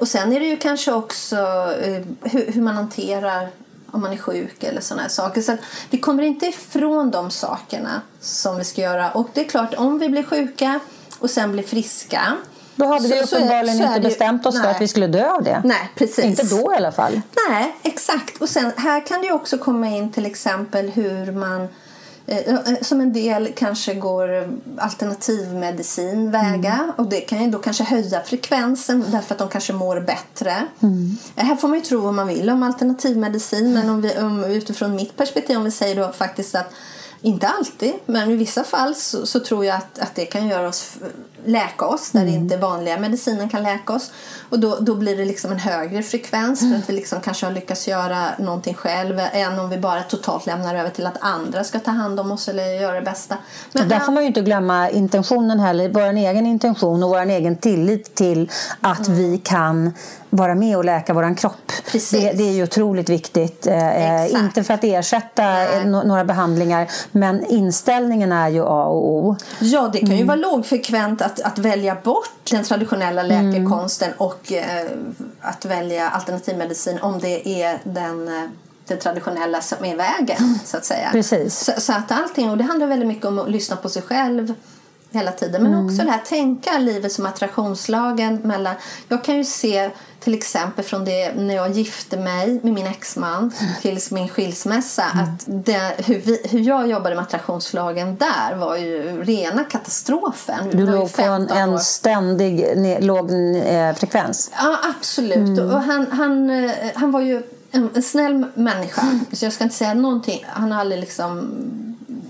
Och 0.00 0.08
sen 0.08 0.32
är 0.32 0.40
det 0.40 0.46
ju 0.46 0.56
kanske 0.56 0.92
också 0.92 1.36
eh, 1.82 2.02
hur, 2.22 2.52
hur 2.52 2.62
man 2.62 2.74
hanterar 2.74 3.48
om 3.90 4.00
man 4.00 4.12
är 4.12 4.16
sjuk 4.16 4.62
eller 4.64 4.80
sådana 4.80 5.08
saker. 5.08 5.42
Så 5.42 5.56
vi 5.90 5.98
kommer 5.98 6.22
inte 6.22 6.46
ifrån 6.46 7.10
de 7.10 7.30
sakerna 7.30 8.02
som 8.20 8.56
vi 8.56 8.64
ska 8.64 8.80
göra. 8.80 9.10
Och 9.10 9.28
det 9.34 9.40
är 9.40 9.48
klart, 9.48 9.74
om 9.74 9.98
vi 9.98 10.08
blir 10.08 10.22
sjuka 10.22 10.80
och 11.18 11.30
sen 11.30 11.52
blir 11.52 11.62
friska 11.62 12.36
då 12.76 12.86
hade 12.86 13.08
så, 13.08 13.14
vi 13.14 13.20
uppenbarligen 13.20 13.78
så, 13.78 13.82
så 13.84 13.88
inte 13.88 14.00
bestämt 14.00 14.46
oss 14.46 14.54
nej. 14.54 14.62
för 14.62 14.70
att 14.70 14.80
vi 14.80 14.88
skulle 14.88 15.06
dö 15.06 15.30
av 15.30 15.42
det. 15.42 15.62
Nej, 15.64 15.90
precis. 15.94 16.24
Inte 16.24 16.42
då 16.42 16.72
i 16.72 16.76
alla 16.76 16.92
fall. 16.92 17.20
Nej, 17.48 17.76
exakt. 17.82 18.42
Och 18.42 18.48
sen 18.48 18.72
här 18.76 19.06
kan 19.06 19.22
det 19.22 19.32
också 19.32 19.58
komma 19.58 19.88
in 19.88 20.12
till 20.12 20.26
exempel 20.26 20.90
hur 20.90 21.32
man 21.32 21.68
eh, 22.26 22.38
eh, 22.38 22.58
som 22.82 23.00
en 23.00 23.12
del 23.12 23.52
kanske 23.56 23.94
går 23.94 24.58
alternativmedicin 24.78 26.30
väga 26.30 26.72
mm. 26.72 26.92
och 26.96 27.06
det 27.08 27.20
kan 27.20 27.44
ju 27.44 27.50
då 27.50 27.58
kanske 27.58 27.84
höja 27.84 28.20
frekvensen 28.20 29.04
därför 29.08 29.34
att 29.34 29.38
de 29.38 29.48
kanske 29.48 29.72
mår 29.72 30.00
bättre. 30.00 30.66
Mm. 30.82 31.16
Här 31.36 31.56
får 31.56 31.68
man 31.68 31.78
ju 31.78 31.84
tro 31.84 32.00
vad 32.00 32.14
man 32.14 32.28
vill 32.28 32.50
om 32.50 32.62
alternativmedicin 32.62 33.72
men 33.72 33.90
om 33.90 34.00
vi, 34.02 34.18
om, 34.18 34.44
utifrån 34.44 34.96
mitt 34.96 35.16
perspektiv 35.16 35.56
om 35.56 35.64
vi 35.64 35.70
säger 35.70 35.96
då 35.96 36.12
faktiskt 36.12 36.54
att 36.54 36.72
Inte 37.22 37.48
alltid, 37.48 37.92
men 38.06 38.30
i 38.30 38.36
vissa 38.36 38.64
fall 38.64 38.94
så, 38.94 39.26
så 39.26 39.40
tror 39.40 39.64
jag 39.64 39.76
att, 39.76 39.98
att 39.98 40.14
det 40.14 40.26
kan 40.26 40.48
göra 40.48 40.68
oss, 40.68 40.96
läka 41.44 41.86
oss 41.86 42.10
där 42.10 42.22
mm. 42.22 42.34
inte 42.34 42.56
vanliga 42.56 42.98
medicinen 42.98 43.48
kan 43.48 43.62
läka 43.62 43.92
oss. 43.92 44.10
Och 44.48 44.60
då, 44.60 44.76
då 44.80 44.94
blir 44.94 45.16
det 45.16 45.24
liksom 45.24 45.52
en 45.52 45.58
högre 45.58 46.02
frekvens 46.02 46.60
för 46.60 46.78
att 46.78 46.88
vi 46.90 46.92
liksom 46.92 47.20
kanske 47.20 47.46
har 47.46 47.52
lyckats 47.52 47.88
göra 47.88 48.26
någonting 48.38 48.74
själv 48.74 49.20
än 49.32 49.58
om 49.58 49.70
vi 49.70 49.78
bara 49.78 50.02
totalt 50.02 50.46
lämnar 50.46 50.74
över 50.74 50.90
till 50.90 51.06
att 51.06 51.16
andra 51.20 51.64
ska 51.64 51.78
ta 51.78 51.90
hand 51.90 52.20
om 52.20 52.32
oss 52.32 52.48
eller 52.48 52.80
göra 52.80 52.94
det 52.94 53.02
bästa. 53.02 53.36
Men 53.72 53.88
där 53.88 53.98
får 53.98 54.12
man 54.12 54.22
ju 54.22 54.26
inte 54.26 54.40
glömma 54.40 54.90
intentionen 54.90 55.60
heller, 55.60 55.88
vår 55.88 56.02
egen 56.02 56.46
intention 56.46 57.02
och 57.02 57.10
vår 57.10 57.26
egen 57.26 57.56
tillit 57.56 58.14
till 58.14 58.50
att 58.80 59.08
mm. 59.08 59.18
vi 59.18 59.38
kan 59.38 59.92
vara 60.30 60.54
med 60.54 60.76
och 60.76 60.84
läka 60.84 61.14
vår 61.14 61.36
kropp. 61.36 61.72
Det, 61.92 62.32
det, 62.32 62.42
är 62.42 62.52
ju 62.52 62.62
otroligt 62.62 63.08
viktigt. 63.08 63.66
Eh, 63.66 64.40
inte 64.40 64.64
för 64.64 64.74
att 64.74 64.84
ersätta 64.84 65.42
Nej. 65.42 65.86
några 65.86 66.24
behandlingar 66.24 66.90
men 67.12 67.44
inställningen 67.44 68.32
är 68.32 68.48
ju 68.48 68.62
A 68.62 68.84
och 68.84 69.08
O. 69.08 69.36
Ja, 69.58 69.90
det 69.92 69.98
kan 69.98 70.08
ju 70.08 70.14
mm. 70.14 70.26
vara 70.26 70.36
lågfrekvent 70.36 71.22
att, 71.30 71.40
att 71.40 71.58
välja 71.58 71.94
bort 71.94 72.50
den 72.50 72.64
traditionella 72.64 73.22
mm. 73.22 73.50
läkekonsten 73.50 74.08
mm. 74.08 74.18
och 74.18 74.52
eh, 74.52 74.90
att 75.40 75.64
välja 75.64 76.08
alternativmedicin 76.08 76.98
om 77.00 77.18
det 77.18 77.62
är 77.62 77.78
den 77.84 78.28
eh, 78.28 78.48
det 78.86 78.96
traditionella 78.96 79.60
som 79.60 79.84
är 79.84 79.96
vägen. 79.96 80.58
Så 80.64 80.76
att 80.76 80.84
säga. 80.84 81.10
Precis. 81.12 81.58
Så, 81.58 81.72
så, 81.80 81.92
att 81.92 82.12
allting, 82.12 82.50
och 82.50 82.58
det 82.58 82.64
handlar 82.64 82.86
väldigt 82.86 83.08
mycket 83.08 83.24
om 83.24 83.38
att 83.38 83.50
lyssna 83.50 83.76
på 83.76 83.88
sig 83.88 84.02
själv 84.02 84.54
hela 85.12 85.32
tiden. 85.32 85.62
Men 85.62 85.72
mm. 85.74 85.86
också 85.86 86.04
det 86.04 86.10
här 86.10 86.22
tänka 86.24 86.78
livet 86.78 87.12
som 87.12 87.26
attraktionslagen 87.26 88.36
mellan... 88.36 88.74
Jag 89.08 89.24
kan 89.24 89.36
ju 89.36 89.44
se 89.44 89.90
till 90.20 90.34
exempel 90.34 90.84
från 90.84 91.04
det 91.04 91.34
när 91.34 91.54
jag 91.54 91.70
gifte 91.70 92.16
mig 92.16 92.60
med 92.62 92.72
min 92.72 92.86
exman 92.86 93.52
till 93.82 94.00
min 94.10 94.28
skilsmässa 94.28 95.04
mm. 95.14 95.24
att 95.24 95.44
det, 95.46 95.92
hur, 96.06 96.18
vi, 96.18 96.40
hur 96.44 96.60
jag 96.60 96.90
jobbade 96.90 97.14
med 97.14 97.22
attraktionslagen 97.22 98.16
där 98.16 98.56
var 98.56 98.76
ju 98.76 99.22
rena 99.22 99.64
katastrofen. 99.64 100.70
Du 100.72 100.86
låg 100.86 101.12
på 101.12 101.22
en, 101.22 101.48
en 101.48 101.80
ständig 101.80 102.66
låg 103.04 103.30
eh, 103.30 103.94
frekvens? 103.94 104.50
Ja, 104.56 104.78
absolut. 104.98 105.58
Mm. 105.58 105.70
Och 105.70 105.82
han, 105.82 106.06
han, 106.10 106.50
eh, 106.50 106.70
han 106.94 107.10
var 107.10 107.20
ju 107.20 107.42
en, 107.70 107.90
en 107.94 108.02
snäll 108.02 108.46
människa. 108.54 109.02
Så 109.32 109.44
jag 109.44 109.52
ska 109.52 109.64
inte 109.64 109.76
säga 109.76 109.94
någonting. 109.94 110.44
Han 110.48 110.72
har 110.72 110.80
aldrig 110.80 111.00
liksom 111.00 111.50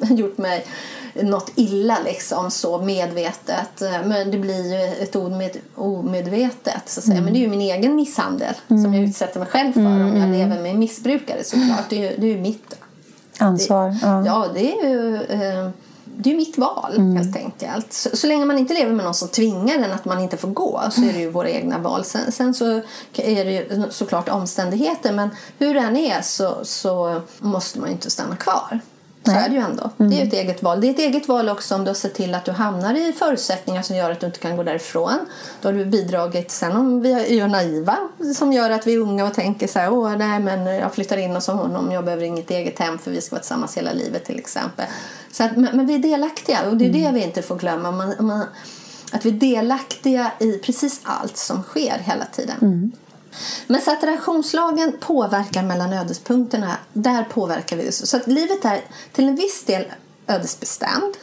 gjort 0.01 0.39
mig 0.39 0.67
något 1.15 1.53
illa 1.55 1.99
liksom 2.05 2.51
så 2.51 2.79
medvetet. 2.79 3.83
Men 4.05 4.31
det 4.31 4.39
blir 4.39 4.73
ju 4.73 5.03
ett 5.03 5.17
omed, 5.17 5.57
omedvetet 5.75 6.83
så 6.87 7.01
att 7.01 7.05
säga. 7.05 7.17
Mm. 7.17 7.25
Men 7.25 7.33
det 7.33 7.39
är 7.39 7.43
ju 7.43 7.49
min 7.49 7.61
egen 7.61 7.95
misshandel 7.95 8.55
mm. 8.69 8.83
som 8.83 8.95
jag 8.95 9.05
utsätter 9.05 9.39
mig 9.39 9.49
själv 9.49 9.73
för 9.73 9.81
mm. 9.81 10.03
om 10.03 10.17
jag 10.17 10.29
mm. 10.29 10.33
lever 10.33 10.63
med 10.63 10.77
missbrukare 10.77 11.45
såklart. 11.45 11.85
Det 11.89 11.97
är 11.97 12.11
ju, 12.11 12.17
det 12.17 12.27
är 12.27 12.35
ju 12.35 12.41
mitt 12.41 12.75
ansvar. 13.39 13.89
Det, 13.89 13.99
ja. 14.03 14.27
ja, 14.27 14.49
det 14.55 14.73
är 14.73 14.89
ju 14.89 15.17
eh, 15.17 15.71
det 16.23 16.31
är 16.31 16.37
mitt 16.37 16.59
val 16.59 16.95
mm. 16.97 17.17
helt 17.17 17.37
enkelt. 17.37 17.93
Så, 17.93 18.17
så, 18.17 18.27
länge 18.27 18.45
man 18.45 18.59
inte 18.59 18.75
lever 18.75 18.93
med 18.93 19.05
någon 19.05 19.15
som 19.15 19.29
tvingar 19.29 19.75
en 19.75 19.93
att 19.93 20.05
man 20.05 20.21
inte 20.21 20.37
får 20.37 20.49
gå 20.49 20.83
så 20.91 21.03
är 21.03 21.13
det 21.13 21.19
ju 21.19 21.31
våra 21.31 21.51
egna 21.51 21.79
val. 21.79 22.05
Sen, 22.05 22.33
sen 22.33 22.55
så 22.55 22.65
är 23.13 23.45
det 23.45 23.51
ju 23.51 23.87
såklart 23.91 24.29
omständigheter 24.29 25.13
men 25.13 25.29
hur 25.59 25.75
det 25.75 25.81
än 25.81 25.97
är 25.97 26.23
så, 26.23 26.59
så 26.63 27.21
måste 27.39 27.79
man 27.79 27.89
ju 27.89 27.93
inte 27.93 28.11
stanna 28.11 28.37
kvar. 28.37 28.81
Så 29.25 29.33
är 29.33 29.49
det 29.49 29.55
ju 29.55 29.61
ändå. 29.61 29.91
Mm. 29.99 30.11
Det 30.11 30.21
är 30.21 30.27
ett 30.27 30.33
eget 30.33 30.63
val. 30.63 30.81
Det 30.81 30.87
är 30.87 30.91
ett 30.91 30.99
eget 30.99 31.29
val 31.29 31.49
också 31.49 31.75
om 31.75 31.85
du 31.85 31.91
har 31.91 31.95
sett 31.95 32.15
till 32.15 32.35
att 32.35 32.45
du 32.45 32.53
hamnar 32.53 32.95
i 32.95 33.13
förutsättningar 33.13 33.83
som 33.83 33.97
gör 33.97 34.11
att 34.11 34.21
du 34.21 34.27
inte 34.27 34.39
kan 34.39 34.57
gå 34.57 34.63
därifrån. 34.63 35.19
Då 35.61 35.69
har 35.69 35.73
du 35.73 35.85
bidragit. 35.85 36.51
Sen 36.51 36.73
om 36.73 37.01
vi 37.01 37.39
är 37.41 37.49
naiva 37.49 37.97
som 38.35 38.53
gör 38.53 38.71
att 38.71 38.87
vi 38.87 38.95
är 38.95 38.99
unga 38.99 39.27
och 39.27 39.35
tänker 39.35 39.67
så 39.67 39.79
här, 39.79 39.93
åh 39.93 40.17
nej 40.17 40.41
men 40.41 40.67
jag 40.67 40.95
flyttar 40.95 41.17
in 41.17 41.35
hos 41.35 41.47
honom, 41.47 41.93
jag 41.93 42.05
behöver 42.05 42.25
inget 42.25 42.51
eget 42.51 42.79
hem 42.79 42.99
för 42.99 43.11
vi 43.11 43.21
ska 43.21 43.35
vara 43.35 43.41
tillsammans 43.41 43.77
hela 43.77 43.93
livet 43.93 44.25
till 44.25 44.39
exempel. 44.39 44.87
Så 45.33 45.45
att, 45.45 45.57
men, 45.57 45.77
men 45.77 45.87
vi 45.87 45.95
är 45.95 45.99
delaktiga 45.99 46.59
och 46.71 46.77
det 46.77 46.85
är 46.85 46.91
mm. 46.91 47.03
det 47.03 47.21
vi 47.21 47.25
inte 47.25 47.43
får 47.43 47.57
glömma. 47.57 47.91
Man, 47.91 48.15
man, 48.19 48.45
att 49.13 49.25
vi 49.25 49.29
är 49.29 49.35
delaktiga 49.35 50.33
i 50.39 50.53
precis 50.53 51.01
allt 51.03 51.37
som 51.37 51.63
sker 51.63 51.99
hela 51.99 52.25
tiden. 52.25 52.57
Mm. 52.61 52.93
Men 53.67 53.81
saturationsslagen 53.81 54.93
påverkar 55.01 55.63
mellan 55.63 55.93
ödespunkterna. 55.93 56.77
Där 56.93 57.25
påverkar 57.25 57.77
vi. 57.77 57.93
Så 57.93 58.17
att 58.17 58.27
livet 58.27 58.65
är 58.65 58.81
till 59.13 59.29
en 59.29 59.37
viss 59.37 59.65
del 59.65 59.85
ödesbestämd. 60.27 61.15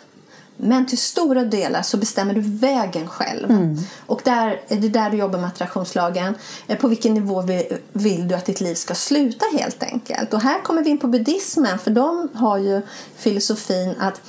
Men 0.60 0.86
till 0.86 0.98
stora 0.98 1.44
delar 1.44 1.82
så 1.82 1.98
bestämmer 1.98 2.34
du 2.34 2.42
vägen 2.42 3.08
själv. 3.08 3.52
Mm. 3.52 3.78
Och 4.06 4.22
där 4.24 4.62
är 4.68 4.76
det 4.76 4.90
där 4.90 5.10
du 5.10 5.18
jobbar 5.18 5.40
med 5.40 5.48
attraktionslagen. 5.48 6.36
Eh, 6.68 6.78
på 6.78 6.88
vilken 6.88 7.14
nivå 7.14 7.44
vill 7.94 8.28
du 8.28 8.36
att 8.36 8.46
ditt 8.46 8.62
liv 8.62 8.76
ska 8.76 8.96
sluta 8.96 9.46
helt 9.60 9.84
enkelt. 9.84 10.34
Och 10.34 10.42
här 10.42 10.62
kommer 10.62 10.84
vi 10.84 10.90
in 10.90 10.98
på 10.98 11.08
buddhismen. 11.08 11.80
För 11.80 11.92
de 11.92 12.30
har 12.34 12.58
ju 12.58 12.82
filosofin 13.16 13.96
att 14.00 14.22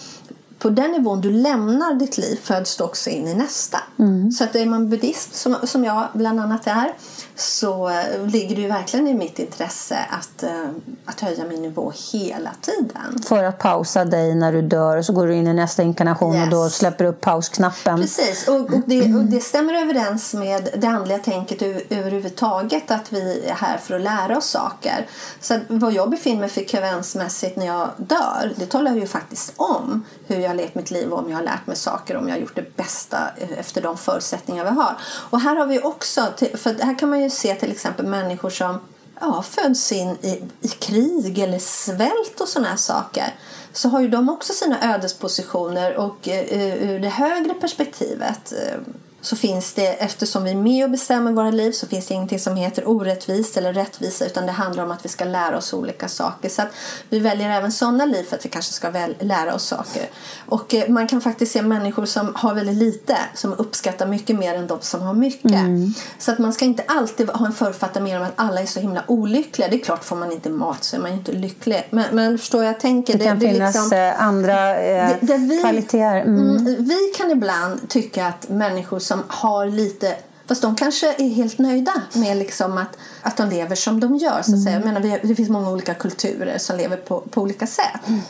på 0.59 0.71
den 0.71 0.91
nivån 0.91 1.21
du 1.21 1.31
lämnar 1.31 1.95
ditt 1.95 2.19
liv 2.19 2.39
föds 2.43 2.77
du 2.77 2.85
också 2.85 3.11
in 3.11 3.29
i 3.29 3.35
nästa. 3.35 3.83
Mm. 3.99 4.31
Så 4.31 4.45
att 4.45 4.57
är 4.57 4.67
man 4.67 4.91
buddhist, 4.91 5.35
som, 5.35 5.57
som 5.65 5.85
jag 5.85 6.09
bland 6.15 6.41
annat 6.41 6.67
är, 6.67 6.95
så 7.39 7.89
eh, 7.89 8.27
ligger 8.27 8.57
det 8.57 8.63
ju 8.63 8.69
verkligen 8.69 9.09
i 9.09 9.15
mitt 9.15 9.39
intresse 9.39 9.99
att, 10.11 10.43
eh, 10.43 10.69
att 11.05 11.21
höja 11.21 11.45
min 11.45 11.63
nivå 11.63 11.93
hela 12.13 12.51
tiden. 12.61 13.23
För 13.27 13.45
att 13.45 13.59
pausa 13.59 14.05
dig 14.05 14.35
när 14.35 14.53
du 14.53 14.63
dör 14.63 14.97
och 14.97 15.05
så 15.05 15.13
går 15.13 15.27
du 15.27 15.35
in 15.35 15.47
i 15.47 15.55
nästa 15.55 15.83
inkarnation 15.83 16.35
yes. 16.35 16.45
och 16.45 16.51
då 16.51 16.69
släpper 16.69 17.05
du 17.05 17.11
upp 17.11 17.21
pausknappen. 17.21 18.01
Precis, 18.01 18.49
och, 18.49 18.55
och, 18.55 18.81
det, 18.87 19.15
och 19.15 19.25
det 19.25 19.41
stämmer 19.41 19.75
överens 19.75 20.35
med 20.35 20.69
det 20.77 20.87
andliga 20.87 21.19
tänket 21.19 21.63
överhuvudtaget 21.91 22.91
att 22.91 23.13
vi 23.13 23.45
är 23.47 23.55
här 23.55 23.79
för 23.79 23.95
att 23.95 24.03
lära 24.03 24.39
oss 24.39 24.51
saker. 24.51 25.07
Så 25.41 25.59
vad 25.69 25.93
jag 25.93 26.11
befinner 26.11 26.41
mig 26.41 26.49
frekvensmässigt 26.49 27.57
när 27.57 27.67
jag 27.67 27.89
dör, 27.97 28.53
det 28.57 28.67
talar 28.67 28.95
ju 28.95 29.07
faktiskt 29.07 29.53
om 29.57 30.05
hur 30.27 30.39
jag 30.39 30.49
har 30.49 30.55
levt 30.55 30.75
mitt 30.75 30.91
liv 30.91 31.13
och 31.13 31.19
om 31.19 31.31
jag 31.31 31.37
har 31.37 31.45
lärt 31.45 31.67
mig 31.67 31.77
saker, 31.77 32.17
om 32.17 32.29
jag 32.29 32.35
har 32.35 32.41
gjort 32.41 32.57
det 32.57 32.77
bästa 32.77 33.19
efter 33.59 33.83
de 33.83 33.97
förutsättningar 33.97 34.65
vi 34.65 34.71
har. 34.71 34.97
Och 35.31 35.41
här 35.41 35.57
har 35.57 35.67
vi 35.67 35.81
också, 35.83 36.27
för 36.55 36.85
här 36.85 36.99
kan 36.99 37.11
man 37.11 37.21
ju 37.21 37.28
se 37.31 37.55
till 37.55 37.71
exempel 37.71 38.07
människor 38.07 38.51
som 38.51 38.81
ja, 39.21 39.43
föds 39.43 39.93
in 39.93 40.09
i, 40.09 40.43
i 40.61 40.69
krig 40.69 41.39
eller 41.39 41.59
svält 41.59 42.41
och 42.41 42.49
sådana 42.49 42.77
saker. 42.77 43.35
Så 43.73 43.89
har 43.89 44.01
ju 44.01 44.09
de 44.09 44.29
också 44.29 44.53
sina 44.53 44.95
ödespositioner 44.95 45.97
och 45.97 46.29
uh, 46.29 46.91
ur 46.91 47.01
det 47.01 47.09
högre 47.09 47.55
perspektivet 47.55 48.53
uh, 48.53 48.95
så 49.21 49.37
finns 49.37 49.75
det, 49.75 49.87
eftersom 49.87 50.45
vi 50.45 50.51
är 50.51 50.55
med 50.55 50.85
och 50.85 50.91
bestämmer 50.91 51.33
våra 51.33 51.51
liv 51.51 51.73
så 51.73 51.87
finns 51.87 52.07
det 52.07 52.15
ingenting 52.15 52.39
som 52.39 52.57
heter 52.57 52.89
orättvist 52.89 53.57
eller 53.57 53.73
rättvisa 53.73 54.27
utan 54.27 54.47
det 54.47 54.53
handlar 54.53 54.85
om 54.85 54.91
att 54.91 55.05
vi 55.05 55.09
ska 55.09 55.25
lära 55.25 55.57
oss 55.57 55.73
olika 55.73 56.09
saker. 56.09 56.49
Så 56.49 56.63
vi 57.09 57.19
väljer 57.19 57.51
även 57.51 57.73
sådana 57.73 58.05
liv 58.05 58.23
för 58.23 58.37
att 58.37 58.45
vi 58.45 58.49
kanske 58.49 58.73
ska 58.73 58.91
väl 58.91 59.15
lära 59.21 59.55
oss 59.55 59.65
saker. 59.65 60.09
Och 60.47 60.75
eh, 60.75 60.89
man 60.89 61.09
kan 61.09 61.21
faktiskt 61.21 61.53
se 61.53 61.63
människor 61.63 62.07
som 62.07 62.33
har 62.35 62.55
väldigt 62.55 62.77
lite 62.77 63.17
som 63.35 63.53
uppskattar 63.53 64.07
mycket 64.07 64.39
mer 64.39 64.55
än 64.55 64.67
de 64.67 64.79
som 64.81 65.03
har 65.03 65.15
mycket. 65.15 65.51
Mm. 65.51 65.95
Så 66.19 66.33
att 66.33 66.39
man 66.39 66.53
ska 66.53 66.65
inte 66.65 66.83
alltid 66.87 67.31
ha 67.31 67.47
en 67.47 67.53
författad 67.53 68.03
mening 68.03 68.21
om 68.21 68.27
att 68.27 68.33
alla 68.37 68.61
är 68.61 68.67
så 68.67 68.81
himla 68.81 69.05
olyckliga. 69.07 69.69
Det 69.69 69.77
är 69.77 69.85
klart, 69.85 70.05
får 70.05 70.17
man 70.17 70.33
inte 70.33 70.51
mat 70.51 70.85
så 70.85 70.97
är 70.97 71.01
man 71.01 71.11
ju 71.11 71.17
inte 71.17 71.33
lycklig. 71.33 71.87
Men, 71.91 72.05
men 72.13 72.39
förstår 72.39 72.65
jag 72.65 72.81
tänker? 72.81 73.19
Det 73.19 73.25
kan 73.25 73.39
det, 73.39 73.47
det 73.47 73.53
finnas 73.53 73.75
liksom, 73.75 73.99
eh, 73.99 74.23
andra 74.23 74.81
eh, 74.81 75.17
det, 75.21 75.37
vi, 75.37 75.61
kvaliteter. 75.61 76.21
Mm. 76.21 76.57
Mm, 76.57 76.85
vi 76.85 77.13
kan 77.17 77.31
ibland 77.31 77.89
tycka 77.89 78.27
att 78.27 78.49
människor 78.49 78.99
som 79.09 79.23
har 79.29 79.67
lite 79.67 80.17
Fast 80.49 80.63
de 80.63 80.77
kanske 80.77 81.07
är 81.13 81.29
helt 81.29 81.59
nöjda 81.59 81.93
med 82.13 82.37
liksom 82.37 82.79
att, 82.79 82.99
att 83.23 83.37
de 83.37 83.51
lever 83.51 83.77
som 83.77 84.01
de 84.01 84.17
gör. 84.17 84.43
Så 84.43 84.55
att 84.55 84.63
säga. 84.63 84.77
Jag 84.77 84.85
menar, 84.85 85.01
vi, 85.01 85.21
det 85.23 85.35
finns 85.35 85.49
många 85.49 85.71
olika 85.71 85.95
kulturer 85.95 86.59
som 86.59 86.77
lever 86.77 86.97
på, 86.97 87.21
på 87.21 87.43
olika 87.43 87.67
sätt. 87.67 88.01
Mm. 88.07 88.21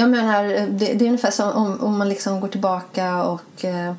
Jag 0.00 0.10
menar, 0.10 0.44
det, 0.66 0.94
det, 0.94 1.04
är 1.04 1.06
ungefär 1.06 1.30
som 1.30 1.52
om, 1.52 1.80
om 1.80 1.98
man 1.98 2.08
liksom 2.08 2.40
går 2.40 2.48
tillbaka 2.48 3.22
och 3.22 3.64
eh, 3.64 3.94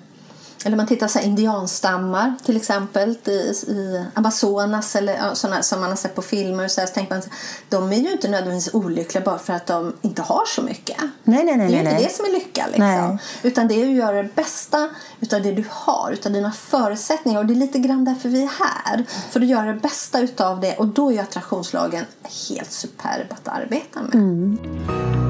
eller 0.67 0.77
man 0.77 0.87
tittar 0.87 1.19
på 1.19 1.25
indianstammar 1.25 2.33
till 2.45 2.57
exempel 2.57 3.17
i, 3.25 3.31
i 3.67 4.05
Amazonas 4.13 4.95
eller 4.95 5.33
sådana 5.33 5.63
som 5.63 5.79
man 5.79 5.89
har 5.89 5.95
sett 5.95 6.15
på 6.15 6.21
filmer. 6.21 6.67
Så, 6.67 6.81
här, 6.81 6.87
så 6.87 6.93
tänker 6.93 7.15
man, 7.15 7.23
de 7.69 7.91
är 7.91 7.97
ju 7.97 8.11
inte 8.11 8.27
nödvändigtvis 8.27 8.73
olyckliga 8.73 9.23
bara 9.23 9.37
för 9.37 9.53
att 9.53 9.67
de 9.67 9.93
inte 10.01 10.21
har 10.21 10.45
så 10.45 10.61
mycket. 10.61 10.97
Nej, 11.23 11.43
nej, 11.45 11.57
nej, 11.57 11.57
det 11.57 11.63
är 11.63 11.77
ju 11.77 11.83
nej, 11.83 11.93
inte 11.93 12.03
det 12.03 12.13
som 12.13 12.25
är 12.25 12.29
lycka. 12.29 12.67
Liksom. 12.67 13.17
Utan 13.43 13.67
det 13.67 13.81
är 13.81 13.85
att 13.85 13.95
göra 13.95 14.23
det 14.23 14.35
bästa 14.35 14.89
utav 15.19 15.41
det 15.41 15.51
du 15.51 15.65
har, 15.69 16.11
utav 16.11 16.31
dina 16.31 16.51
förutsättningar. 16.51 17.39
Och 17.39 17.45
det 17.45 17.53
är 17.53 17.55
lite 17.55 17.79
grann 17.79 18.05
därför 18.05 18.29
vi 18.29 18.43
är 18.43 18.51
här. 18.59 19.05
För 19.29 19.39
att 19.39 19.47
göra 19.47 19.65
det 19.65 19.79
bästa 19.79 20.19
utav 20.19 20.59
det. 20.59 20.75
Och 20.75 20.87
då 20.87 21.11
är 21.11 21.21
attraktionslagen 21.21 22.05
helt 22.49 22.71
superb 22.71 23.27
att 23.29 23.47
arbeta 23.47 24.01
med. 24.01 24.15
Mm. 24.15 25.26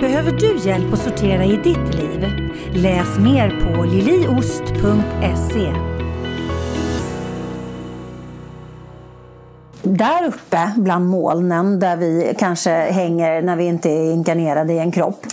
Behöver 0.00 0.32
du 0.32 0.58
hjälp 0.58 0.92
att 0.92 0.98
sortera 0.98 1.44
i 1.44 1.56
ditt 1.56 1.94
liv? 1.94 2.26
Läs 2.72 3.18
mer 3.18 3.50
på 3.50 3.84
liliost.se. 3.84 5.72
Där 9.82 10.26
uppe 10.26 10.72
bland 10.76 11.06
molnen 11.06 11.80
där 11.80 11.96
vi 11.96 12.34
kanske 12.38 12.70
hänger 12.70 13.42
när 13.42 13.56
vi 13.56 13.64
inte 13.64 13.90
är 13.90 14.12
inkarnerade 14.12 14.72
i 14.72 14.78
en 14.78 14.92
kropp. 14.92 15.26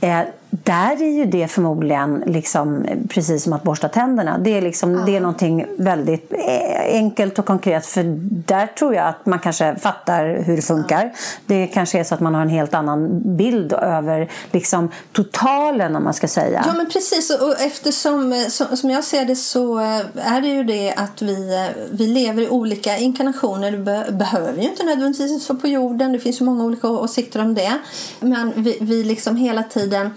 Mm. 0.00 0.26
Där 0.50 1.02
är 1.02 1.10
ju 1.10 1.24
det 1.24 1.48
förmodligen 1.48 2.22
liksom, 2.26 2.86
precis 3.08 3.42
som 3.42 3.52
att 3.52 3.62
borsta 3.62 3.88
tänderna. 3.88 4.38
Det 4.38 4.56
är, 4.56 4.62
liksom, 4.62 4.94
ja. 4.94 5.02
det 5.06 5.16
är 5.16 5.20
någonting 5.20 5.66
väldigt 5.78 6.32
eh, 6.32 6.94
enkelt 6.94 7.38
och 7.38 7.46
konkret. 7.46 7.86
För 7.86 8.02
där 8.46 8.66
tror 8.66 8.94
jag 8.94 9.08
att 9.08 9.26
man 9.26 9.38
kanske 9.38 9.76
fattar 9.76 10.42
hur 10.46 10.56
det 10.56 10.62
funkar. 10.62 11.02
Ja. 11.04 11.10
Det 11.46 11.66
kanske 11.66 12.00
är 12.00 12.04
så 12.04 12.14
att 12.14 12.20
man 12.20 12.34
har 12.34 12.42
en 12.42 12.48
helt 12.48 12.74
annan 12.74 13.20
bild 13.36 13.72
över 13.72 14.30
liksom, 14.52 14.90
totalen 15.12 15.96
om 15.96 16.04
man 16.04 16.14
ska 16.14 16.28
säga. 16.28 16.64
Ja 16.66 16.72
men 16.76 16.86
precis 16.86 17.30
och 17.30 17.60
eftersom 17.60 18.32
eh, 18.32 18.46
som 18.76 18.90
jag 18.90 19.04
ser 19.04 19.24
det 19.24 19.36
så 19.36 19.78
eh, 19.80 20.00
är 20.14 20.40
det 20.40 20.48
ju 20.48 20.64
det 20.64 20.94
att 20.96 21.22
vi, 21.22 21.68
vi 21.92 22.06
lever 22.06 22.42
i 22.42 22.48
olika 22.48 22.98
inkarnationer. 22.98 23.72
Det 23.72 24.12
behöver 24.12 24.62
ju 24.62 24.68
inte 24.68 24.84
nödvändigtvis 24.84 25.48
vara 25.48 25.58
på 25.58 25.68
jorden. 25.68 26.12
Det 26.12 26.18
finns 26.18 26.40
ju 26.40 26.44
många 26.44 26.64
olika 26.64 26.88
åsikter 26.88 27.40
om 27.40 27.54
det. 27.54 27.78
Men 28.20 28.52
vi, 28.56 28.78
vi 28.80 29.04
liksom 29.04 29.36
hela 29.36 29.62
tiden 29.62 30.10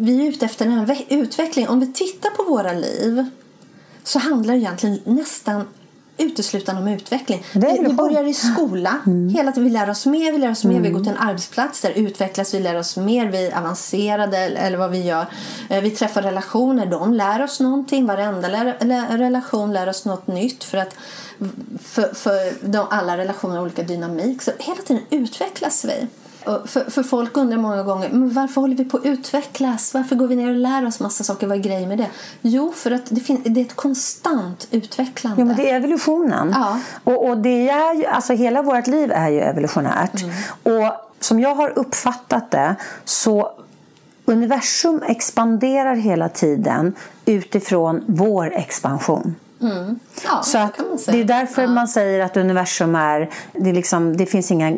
vi 0.00 0.26
är 0.26 0.28
ute 0.28 0.44
efter 0.44 0.64
den 0.64 0.74
här 0.74 1.04
utvecklingen. 1.08 1.70
Om 1.70 1.80
vi 1.80 1.92
tittar 1.92 2.30
på 2.30 2.42
våra 2.42 2.72
liv 2.72 3.24
så 4.04 4.18
handlar 4.18 4.54
det 4.54 4.60
egentligen 4.60 5.00
nästan 5.04 5.64
uteslutande 6.20 6.82
om 6.82 6.88
utveckling. 6.88 7.44
Vi, 7.52 7.78
vi 7.82 7.92
börjar 7.92 8.24
i 8.24 8.34
skola. 8.34 8.98
Mm. 9.06 9.28
Hela 9.28 9.52
tiden, 9.52 9.64
vi 9.64 9.70
lär 9.70 9.90
oss 9.90 10.06
mer, 10.06 10.32
vi 10.32 10.38
lär 10.38 10.50
oss 10.50 10.64
mer. 10.64 10.76
Mm. 10.76 10.82
Vi 10.82 10.90
går 10.90 11.00
till 11.00 11.12
en 11.12 11.18
arbetsplats 11.18 11.80
där 11.80 11.90
utvecklas, 11.90 12.54
vi 12.54 12.60
lär 12.60 12.78
oss 12.78 12.96
mer, 12.96 13.26
vi 13.26 13.46
är 13.46 13.58
avancerade 13.58 14.38
eller 14.38 14.78
vad 14.78 14.90
vi 14.90 15.04
gör. 15.04 15.26
Eh, 15.68 15.82
vi 15.82 15.90
träffar 15.90 16.22
relationer, 16.22 16.86
de 16.86 17.14
lär 17.14 17.42
oss 17.42 17.60
någonting. 17.60 18.06
Varenda 18.06 18.48
relation 19.18 19.72
lär 19.72 19.88
oss 19.88 20.04
något 20.04 20.26
nytt 20.26 20.64
för 20.64 20.78
att 20.78 20.94
för, 21.82 22.14
för 22.14 22.66
de, 22.66 22.86
alla 22.90 23.16
relationer 23.16 23.56
har 23.56 23.62
olika 23.62 23.82
dynamik. 23.82 24.42
Så 24.42 24.50
hela 24.58 24.82
tiden 24.82 25.02
utvecklas 25.10 25.84
vi. 25.84 26.06
För, 26.44 26.90
för 26.90 27.02
folk 27.02 27.36
undrar 27.36 27.58
många 27.58 27.82
gånger 27.82 28.08
men 28.08 28.32
varför 28.32 28.60
håller 28.60 28.76
vi 28.76 28.84
på 28.84 28.96
att 28.96 29.04
utvecklas? 29.04 29.94
Varför 29.94 30.16
går 30.16 30.26
vi 30.26 30.36
ner 30.36 30.48
och 30.48 30.56
lär 30.56 30.86
oss 30.86 31.00
massa 31.00 31.24
saker? 31.24 31.46
Vad 31.46 31.58
är 31.58 31.62
grejen 31.62 31.88
med 31.88 31.98
det? 31.98 32.06
Jo, 32.42 32.72
för 32.72 32.90
att 32.90 33.06
det, 33.08 33.36
det 33.44 33.60
är 33.60 33.64
ett 33.64 33.76
konstant 33.76 34.68
utvecklande. 34.70 35.42
Ja, 35.42 35.46
men 35.46 35.56
det 35.56 35.70
är 35.70 35.76
evolutionen. 35.76 36.50
Ja. 36.54 36.78
Och, 37.04 37.28
och 37.28 37.38
det 37.38 37.68
är 37.68 37.94
ju, 37.94 38.06
alltså 38.06 38.32
hela 38.32 38.62
vårt 38.62 38.86
liv 38.86 39.12
är 39.12 39.28
ju 39.28 39.40
evolutionärt. 39.40 40.22
Mm. 40.22 40.34
Och 40.62 40.92
som 41.20 41.40
jag 41.40 41.54
har 41.54 41.78
uppfattat 41.78 42.50
det 42.50 42.76
så 43.04 43.52
universum 44.24 45.02
expanderar 45.06 45.94
hela 45.94 46.28
tiden 46.28 46.94
utifrån 47.24 48.04
vår 48.06 48.52
expansion. 48.54 49.36
Mm. 49.62 49.98
Ja, 50.24 50.42
så 50.42 50.58
att 50.58 50.80
det 51.06 51.20
är 51.20 51.24
därför 51.24 51.62
ja. 51.62 51.68
man 51.68 51.88
säger 51.88 52.20
att 52.20 52.36
universum 52.36 52.94
är... 52.94 53.30
Det, 53.52 53.70
är 53.70 53.74
liksom, 53.74 54.16
det 54.16 54.26
finns 54.26 54.50
ingen 54.50 54.72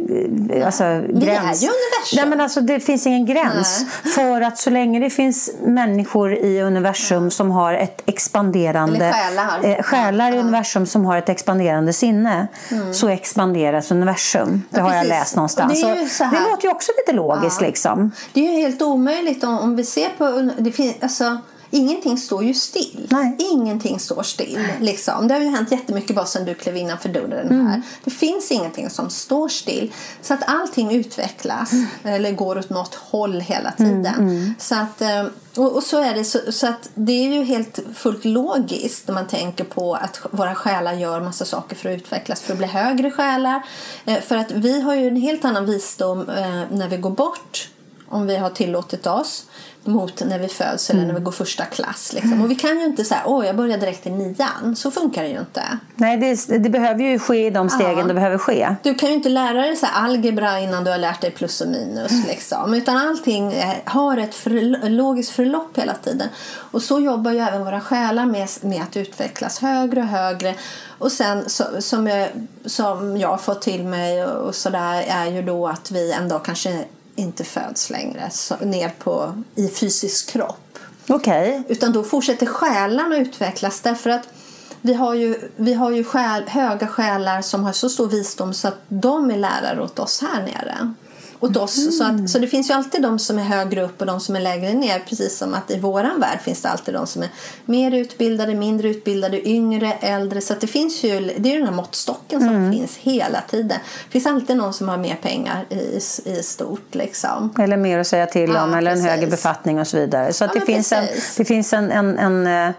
alltså, 0.64 0.84
gräns. 0.84 1.10
Det 1.10 1.26
är 1.26 1.30
ju 1.30 1.68
universum. 1.68 2.16
Nej, 2.16 2.26
men 2.26 2.40
alltså, 2.40 2.60
det 2.60 2.80
finns 2.80 3.06
ingen 3.06 3.26
gräns. 3.26 3.86
Nej. 4.04 4.12
För 4.14 4.40
att 4.40 4.58
så 4.58 4.70
länge 4.70 5.00
det 5.00 5.10
finns 5.10 5.50
människor 5.62 6.34
i 6.34 6.62
universum 6.62 7.30
som 7.30 7.50
har 7.50 7.74
ett 7.74 8.02
expanderande... 8.06 8.96
Eller 8.96 9.12
själar. 9.12 9.78
Eh, 9.78 9.82
själar 9.82 10.32
i 10.32 10.38
universum 10.38 10.86
som 10.86 11.04
har 11.04 11.16
ett 11.16 11.28
expanderande 11.28 11.92
sinne 11.92 12.46
mm. 12.70 12.94
så 12.94 13.08
expanderas 13.08 13.90
universum. 13.90 14.62
Det 14.70 14.80
har 14.80 14.94
jag 14.94 15.06
läst 15.06 15.36
någonstans. 15.36 15.80
Det, 15.82 16.28
det 16.30 16.50
låter 16.50 16.64
ju 16.64 16.70
också 16.70 16.92
lite 16.98 17.16
logiskt. 17.16 17.60
Liksom. 17.60 18.12
Det 18.32 18.40
är 18.40 18.52
ju 18.52 18.60
helt 18.60 18.82
omöjligt 18.82 19.44
om, 19.44 19.58
om 19.58 19.76
vi 19.76 19.84
ser 19.84 20.08
på... 20.18 20.50
Det 20.58 20.72
finns, 20.72 20.94
alltså, 21.00 21.38
ingenting 21.72 22.18
står 22.18 22.44
ju 22.44 22.54
still. 22.54 23.06
Nej. 23.10 23.36
Ingenting 23.38 23.98
står 23.98 24.22
still. 24.22 24.58
Liksom. 24.80 25.28
Det 25.28 25.34
har 25.34 25.40
ju 25.40 25.48
hänt 25.48 25.72
jättemycket 25.72 26.16
bara 26.16 26.26
sedan 26.26 26.44
du 26.44 26.54
klev 26.54 26.76
innanför 26.76 27.08
dörren 27.08 27.48
här. 27.48 27.74
Mm. 27.74 27.82
Det 28.04 28.10
finns 28.10 28.50
ingenting 28.50 28.90
som 28.90 29.10
står 29.10 29.48
still. 29.48 29.92
Så 30.22 30.34
att 30.34 30.40
allting 30.46 30.94
utvecklas 30.94 31.72
mm. 31.72 31.86
eller 32.04 32.32
går 32.32 32.58
åt 32.58 32.70
något 32.70 32.94
håll 32.94 33.40
hela 33.40 33.72
tiden. 33.72 34.06
Mm. 34.06 34.28
mm. 34.28 34.54
Så 34.58 34.74
att, 34.74 35.00
eh, 35.00 35.24
och, 35.56 35.76
och, 35.76 35.82
så 35.82 35.98
är 36.02 36.14
det. 36.14 36.24
Så, 36.24 36.52
så, 36.52 36.66
att 36.66 36.90
det 36.94 37.12
är 37.12 37.28
ju 37.28 37.44
helt 37.44 37.78
fullt 37.94 38.24
logiskt 38.24 39.08
när 39.08 39.14
man 39.14 39.26
tänker 39.26 39.64
på 39.64 39.94
att 39.94 40.20
våra 40.30 40.54
själar 40.54 40.92
gör 40.92 41.20
massa 41.20 41.44
saker 41.44 41.76
för 41.76 41.90
att 41.90 41.96
utvecklas, 41.96 42.40
för 42.40 42.52
att 42.52 42.58
bli 42.58 42.66
högre 42.66 43.10
själar. 43.10 43.62
Eh, 44.04 44.20
för 44.20 44.36
att 44.36 44.50
vi 44.50 44.80
har 44.80 44.94
ju 44.94 45.08
en 45.08 45.16
helt 45.16 45.44
annan 45.44 45.66
visdom 45.66 46.28
eh, 46.28 46.62
när 46.70 46.88
vi 46.88 46.96
går 46.96 47.10
bort 47.10 47.68
om 48.12 48.26
vi 48.26 48.36
har 48.36 48.50
tillåtit 48.50 49.06
oss 49.06 49.44
mot 49.84 50.24
när 50.24 50.38
vi 50.38 50.48
föds 50.48 50.90
eller 50.90 51.06
när 51.06 51.14
vi 51.14 51.20
går 51.20 51.32
första 51.32 51.64
klass. 51.64 52.12
Liksom. 52.12 52.42
Och 52.42 52.50
vi 52.50 52.54
kan 52.54 52.78
ju 52.78 52.84
inte 52.84 53.04
säga 53.04 53.22
åh 53.26 53.46
jag 53.46 53.56
börjar 53.56 53.78
direkt 53.78 54.06
i 54.06 54.10
nian. 54.10 54.76
Så 54.76 54.90
funkar 54.90 55.22
det 55.22 55.28
ju 55.28 55.38
inte. 55.38 55.62
Nej, 55.94 56.16
det, 56.16 56.58
det 56.58 56.70
behöver 56.70 57.04
ju 57.04 57.18
ske 57.18 57.46
i 57.46 57.50
de 57.50 57.68
stegen 57.68 57.98
ja. 57.98 58.04
det 58.04 58.14
behöver 58.14 58.38
ske. 58.38 58.74
Du 58.82 58.94
kan 58.94 59.08
ju 59.08 59.14
inte 59.14 59.28
lära 59.28 59.62
dig 59.62 59.76
så 59.76 59.86
algebra 59.86 60.60
innan 60.60 60.84
du 60.84 60.90
har 60.90 60.98
lärt 60.98 61.20
dig 61.20 61.30
plus 61.30 61.60
och 61.60 61.68
minus. 61.68 62.26
Liksom. 62.26 62.74
Utan 62.74 62.96
allting 62.96 63.52
eh, 63.52 63.74
har 63.84 64.16
ett 64.16 64.34
för, 64.34 64.88
logiskt 64.88 65.30
förlopp 65.30 65.78
hela 65.78 65.94
tiden. 65.94 66.28
Och 66.54 66.82
så 66.82 67.00
jobbar 67.00 67.30
ju 67.30 67.38
även 67.38 67.64
våra 67.64 67.80
själar 67.80 68.26
med, 68.26 68.48
med 68.60 68.82
att 68.82 68.96
utvecklas 68.96 69.58
högre 69.58 70.00
och 70.00 70.06
högre. 70.06 70.54
Och 70.98 71.12
sen 71.12 71.48
så, 71.48 71.64
som, 71.78 72.06
jag, 72.06 72.28
som 72.64 73.16
jag 73.16 73.28
har 73.28 73.38
fått 73.38 73.62
till 73.62 73.84
mig 73.84 74.24
och 74.24 74.54
sådär 74.54 75.04
är 75.08 75.26
ju 75.26 75.42
då 75.42 75.68
att 75.68 75.90
vi 75.90 76.12
en 76.12 76.28
dag 76.28 76.44
kanske 76.44 76.84
inte 77.16 77.44
föds 77.44 77.90
längre 77.90 78.30
så, 78.30 78.56
ner 78.56 78.88
på, 78.98 79.42
i 79.54 79.68
fysisk 79.68 80.30
kropp. 80.30 80.78
Okay. 81.08 81.62
Utan 81.68 81.92
då 81.92 82.04
fortsätter 82.04 82.46
själarna 82.46 83.16
utvecklas 83.16 83.80
därför 83.80 84.10
att 84.10 84.28
vi 84.80 84.94
har 84.94 85.14
ju, 85.14 85.50
vi 85.56 85.74
har 85.74 85.90
ju 85.90 86.04
själ, 86.04 86.44
höga 86.48 86.86
själar 86.86 87.42
som 87.42 87.64
har 87.64 87.72
så 87.72 87.88
stor 87.88 88.08
visdom 88.08 88.54
så 88.54 88.68
att 88.68 88.78
de 88.88 89.30
är 89.30 89.36
lärare 89.36 89.82
åt 89.82 89.98
oss 89.98 90.20
här 90.22 90.42
nere 90.42 90.94
åt 91.42 91.56
oss. 91.56 91.78
Mm. 91.78 91.92
Så, 91.92 92.04
att, 92.04 92.30
så 92.30 92.38
det 92.38 92.46
finns 92.46 92.70
ju 92.70 92.74
alltid 92.74 93.02
de 93.02 93.18
som 93.18 93.38
är 93.38 93.42
högre 93.42 93.82
upp 93.82 94.00
och 94.00 94.06
de 94.06 94.20
som 94.20 94.36
är 94.36 94.40
lägre 94.40 94.72
ner. 94.72 94.98
Precis 95.08 95.38
som 95.38 95.54
att 95.54 95.70
i 95.70 95.78
våran 95.78 96.20
värld 96.20 96.40
finns 96.40 96.62
det 96.62 96.68
alltid 96.68 96.94
de 96.94 97.06
som 97.06 97.22
är 97.22 97.28
mer 97.64 97.94
utbildade, 97.94 98.54
mindre 98.54 98.88
utbildade, 98.88 99.48
yngre, 99.48 99.92
äldre. 100.00 100.40
Så 100.40 100.54
det 100.60 100.66
finns 100.66 101.04
ju, 101.04 101.20
det 101.38 101.48
är 101.48 101.52
ju 101.52 101.58
den 101.58 101.68
här 101.68 101.74
måttstocken 101.74 102.40
som 102.40 102.48
mm. 102.48 102.72
finns 102.72 102.96
hela 102.96 103.40
tiden. 103.40 103.78
Det 104.04 104.10
finns 104.10 104.26
alltid 104.26 104.56
någon 104.56 104.72
som 104.72 104.88
har 104.88 104.96
mer 104.98 105.14
pengar 105.22 105.66
i, 105.70 106.00
i 106.24 106.42
stort. 106.42 106.94
Liksom. 106.94 107.54
Eller 107.58 107.76
mer 107.76 107.98
att 107.98 108.06
säga 108.06 108.26
till 108.26 108.50
om, 108.50 108.70
ja, 108.72 108.78
eller 108.78 108.90
en 108.90 109.00
högre 109.00 109.26
befattning 109.26 109.80
och 109.80 109.86
så 109.86 109.96
vidare. 109.96 110.32
Så 110.32 110.44
att 110.44 110.50
ja, 110.54 110.60
det, 110.60 110.66
finns 110.66 110.92
en, 110.92 111.04
det 111.36 111.44
finns 111.44 111.72
en, 111.72 111.92
en, 111.92 112.18
en 112.18 112.46
eh, 112.46 112.74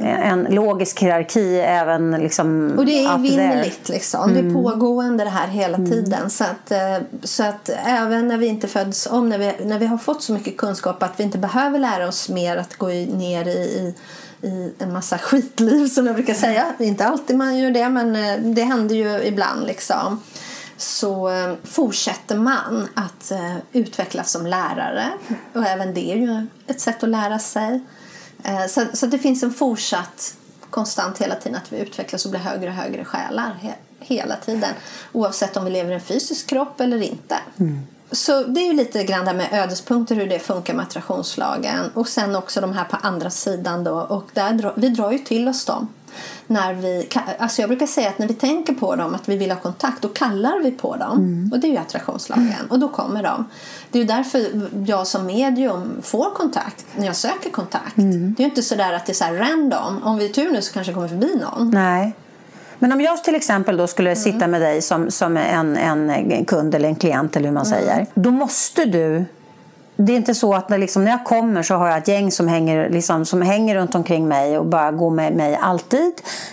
en 0.00 0.44
logisk 0.44 1.02
hierarki 1.02 1.60
även 1.60 2.10
liksom 2.10 2.74
Och 2.78 2.86
det 2.86 3.04
är 3.04 3.14
evinnerligt 3.14 3.88
liksom. 3.88 4.22
Mm. 4.22 4.34
Det 4.34 4.40
är 4.40 4.50
mm. 4.50 4.62
pågående 4.62 5.24
det 5.24 5.30
här 5.30 5.48
hela 5.48 5.76
mm. 5.76 5.90
tiden. 5.90 6.30
Så 6.30 6.44
att, 6.44 6.70
eh, 6.70 6.96
så 7.22 7.44
att 7.44 7.70
även 7.86 8.28
när 8.28 8.36
vi 8.36 8.46
inte 8.46 8.68
föds 8.68 9.06
om, 9.06 9.28
när 9.28 9.38
vi, 9.38 9.64
när 9.64 9.78
vi 9.78 9.86
har 9.86 9.98
fått 9.98 10.22
så 10.22 10.32
mycket 10.32 10.56
kunskap 10.56 11.02
att 11.02 11.12
vi 11.16 11.22
inte 11.22 11.38
behöver 11.38 11.78
lära 11.78 12.08
oss 12.08 12.28
mer 12.28 12.56
att 12.56 12.76
gå 12.76 12.86
ner 12.88 13.48
i, 13.48 13.94
i 14.42 14.72
en 14.78 14.92
massa 14.92 15.18
skitliv 15.18 15.88
som 15.88 16.06
jag 16.06 16.14
brukar 16.14 16.34
säga. 16.34 16.66
Det 16.78 16.84
är 16.84 16.88
inte 16.88 17.06
alltid 17.06 17.36
man 17.36 17.58
gör 17.58 17.70
det 17.70 17.88
men 17.88 18.16
eh, 18.16 18.54
det 18.54 18.62
händer 18.62 18.94
ju 18.94 19.22
ibland 19.22 19.66
liksom. 19.66 20.22
Så 20.76 21.28
eh, 21.28 21.54
fortsätter 21.64 22.36
man 22.36 22.88
att 22.94 23.32
utvecklas 23.72 24.30
som 24.30 24.46
lärare 24.46 25.04
och 25.52 25.66
även 25.66 25.94
det 25.94 26.12
är 26.12 26.16
ju 26.16 26.46
ett 26.66 26.80
sätt 26.80 27.02
att 27.02 27.08
lära 27.08 27.38
sig. 27.38 27.80
Eh, 28.44 28.66
så, 28.66 28.84
så 28.92 29.06
det 29.06 29.18
finns 29.18 29.42
en 29.42 29.52
fortsatt 29.52 30.34
konstant 30.70 31.18
hela 31.18 31.34
tiden 31.34 31.58
att 31.64 31.72
vi 31.72 31.78
utvecklas 31.78 32.24
och 32.24 32.30
blir 32.30 32.40
högre 32.40 32.68
och 32.68 32.74
högre 32.74 33.04
själar 33.04 33.52
he, 33.60 33.74
hela 34.00 34.36
tiden. 34.36 34.70
Oavsett 35.12 35.56
om 35.56 35.64
vi 35.64 35.70
lever 35.70 35.90
i 35.90 35.94
en 35.94 36.00
fysisk 36.00 36.46
kropp 36.46 36.80
eller 36.80 37.02
inte. 37.02 37.36
Mm. 37.58 37.86
Så 38.12 38.42
det 38.42 38.60
är 38.60 38.66
ju 38.66 38.72
lite 38.72 39.04
grann 39.04 39.24
det 39.24 39.34
med 39.34 39.48
ödespunkter, 39.52 40.14
hur 40.14 40.26
det 40.26 40.38
funkar 40.38 40.74
med 40.74 40.82
attraktionslagen. 40.82 41.90
Och 41.94 42.08
sen 42.08 42.36
också 42.36 42.60
de 42.60 42.72
här 42.72 42.84
på 42.84 42.96
andra 42.96 43.30
sidan 43.30 43.84
då. 43.84 44.00
Och 44.00 44.30
där, 44.32 44.72
vi 44.76 44.88
drar 44.88 45.12
ju 45.12 45.18
till 45.18 45.48
oss 45.48 45.64
dem 45.64 45.88
när 46.46 46.74
vi, 46.74 47.08
alltså 47.38 47.62
jag 47.62 47.68
brukar 47.68 47.86
säga 47.86 48.08
att 48.08 48.18
när 48.18 48.28
vi 48.28 48.34
tänker 48.34 48.72
på 48.72 48.96
dem, 48.96 49.14
att 49.14 49.28
vi 49.28 49.36
vill 49.36 49.50
ha 49.50 49.58
kontakt, 49.58 50.02
då 50.02 50.08
kallar 50.08 50.62
vi 50.62 50.70
på 50.70 50.96
dem. 50.96 51.18
Mm. 51.18 51.50
Och 51.52 51.60
det 51.60 51.66
är 51.66 51.70
ju 51.70 51.76
attraktionslagen. 51.76 52.46
Mm. 52.46 52.70
Och 52.70 52.78
då 52.78 52.88
kommer 52.88 53.22
de. 53.22 53.44
Det 53.90 53.98
är 53.98 54.02
ju 54.02 54.08
därför 54.08 54.68
jag 54.86 55.06
som 55.06 55.26
medium 55.26 55.98
får 56.02 56.34
kontakt 56.34 56.86
när 56.96 57.06
jag 57.06 57.16
söker 57.16 57.50
kontakt. 57.50 57.98
Mm. 57.98 58.34
Det 58.34 58.42
är 58.42 58.44
ju 58.44 58.50
inte 58.50 58.62
sådär 58.62 58.92
att 58.92 59.06
det 59.06 59.12
är 59.12 59.14
så 59.14 59.24
random. 59.24 60.02
Om 60.02 60.16
vi 60.16 60.24
är 60.24 60.32
tur 60.32 60.50
nu 60.50 60.62
så 60.62 60.72
kanske 60.72 60.92
kommer 60.92 61.08
förbi 61.08 61.40
någon. 61.40 61.70
Nej. 61.70 62.14
Men 62.78 62.92
om 62.92 63.00
jag 63.00 63.24
till 63.24 63.34
exempel 63.34 63.76
då 63.76 63.86
skulle 63.86 64.10
mm. 64.10 64.22
sitta 64.22 64.46
med 64.46 64.60
dig 64.60 64.82
som, 64.82 65.10
som 65.10 65.36
en, 65.36 65.76
en 65.76 66.44
kund 66.44 66.74
eller 66.74 66.88
en 66.88 66.94
klient 66.94 67.36
eller 67.36 67.48
hur 67.48 67.54
man 67.54 67.66
mm. 67.66 67.78
säger. 67.78 68.06
Då 68.14 68.30
måste 68.30 68.84
du 68.84 69.24
det 70.06 70.12
är 70.12 70.16
inte 70.16 70.34
så 70.34 70.54
att 70.54 70.68
när, 70.68 70.78
liksom, 70.78 71.04
när 71.04 71.10
jag 71.10 71.24
kommer 71.24 71.62
så 71.62 71.74
har 71.74 71.88
jag 71.88 71.98
ett 71.98 72.08
gäng 72.08 72.30
som 72.32 72.48
hänger, 72.48 72.90
liksom, 72.90 73.26
som 73.26 73.42
hänger 73.42 73.74
runt 73.74 73.94
omkring 73.94 74.28
mig 74.28 74.58
och 74.58 74.66
bara 74.66 74.92
går 74.92 75.10
med 75.10 75.32
mig 75.32 75.58
alltid. 75.62 76.12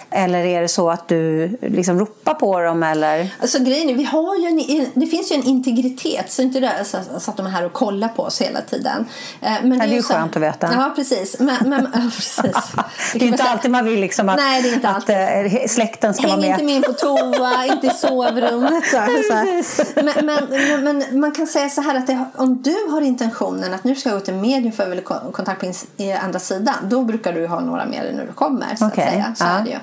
Eller 0.10 0.46
är 0.46 0.62
det 0.62 0.68
så 0.68 0.90
att 0.90 1.08
du 1.08 1.48
liksom 1.62 2.00
ropar 2.00 2.34
på 2.34 2.60
dem? 2.60 2.84
Eller? 2.84 3.36
Alltså, 3.42 3.60
grejen 3.60 3.90
är, 3.90 3.94
vi 3.94 4.04
har 4.04 4.36
ju 4.36 4.48
en, 4.48 4.92
det 4.94 5.08
finns 5.08 5.32
ju 5.32 5.36
en 5.36 5.44
integritet. 5.44 6.32
Så 6.32 6.42
inte 6.42 6.60
det 6.60 6.86
så, 6.86 6.98
så 7.20 7.32
att 7.32 7.38
de 7.38 7.46
är 7.46 7.50
här 7.50 7.66
och 7.66 7.74
kollar 7.74 8.08
på 8.08 8.24
oss 8.24 8.42
hela 8.42 8.62
tiden. 8.62 9.06
Eh, 9.42 9.52
men 9.64 9.80
det, 9.80 9.86
är 9.86 9.88
ju 9.88 10.02
skönt 10.02 10.36
att 10.36 10.42
veta. 10.42 10.70
Ja, 10.74 10.94
precis. 10.96 11.40
Men, 11.40 11.70
men, 11.70 11.88
ja, 11.94 12.02
precis. 12.16 12.42
det 13.14 13.26
är 13.26 13.28
inte 13.28 13.44
alltid 13.44 13.72
man 13.72 13.86
vill 13.86 14.00
liksom 14.00 14.30
att, 14.30 14.38
Nej, 14.38 14.62
det 14.62 14.70
är 14.70 14.74
inte 14.74 14.90
alltid. 14.90 15.16
Äh, 15.16 15.68
släkten 15.68 16.14
ska 16.14 16.28
Häng 16.28 16.32
vara 16.32 16.42
med. 16.42 16.50
Häng 16.50 16.70
inte 16.70 16.74
med 16.74 16.76
in 16.76 16.84
på 16.84 16.94
toa, 16.94 17.66
inte 17.74 17.88
i 17.88 17.90
sovrummet. 17.90 18.84
Så, 18.86 18.98
så. 19.64 19.84
Men, 19.96 20.26
men, 20.26 20.84
men, 20.84 21.20
man 21.20 21.32
kan 21.32 21.48
säga 21.48 21.70
så 21.70 21.82
här 21.82 21.96
att 21.96 22.08
det, 22.08 22.26
om 22.36 22.62
du 22.62 22.76
har 22.92 23.02
intention 23.02 23.37
intentionen 23.38 23.74
att 23.74 23.84
nu 23.84 23.96
ska 23.96 24.10
jag 24.10 24.20
gå 24.20 24.26
till 24.26 24.34
medium 24.34 24.72
för 24.72 24.84
att 24.84 24.90
jag 24.90 24.96
vill 24.96 25.06
kontakt 25.32 25.62
på 25.62 25.74
andra 26.22 26.40
sidan. 26.40 26.76
Då 26.84 27.04
brukar 27.04 27.34
du 27.34 27.48
ha 27.48 27.60
några 27.60 27.86
med 27.86 28.04
dig 28.04 28.14
när 28.14 28.26
du 28.26 28.34
kommer. 28.34 28.76
Så 28.76 28.88
okay. 28.88 29.06
att 29.06 29.12
säga. 29.12 29.36
Så 29.36 29.44
ja. 29.44 29.50
är 29.50 29.64
det 29.64 29.70
ju. 29.70 29.80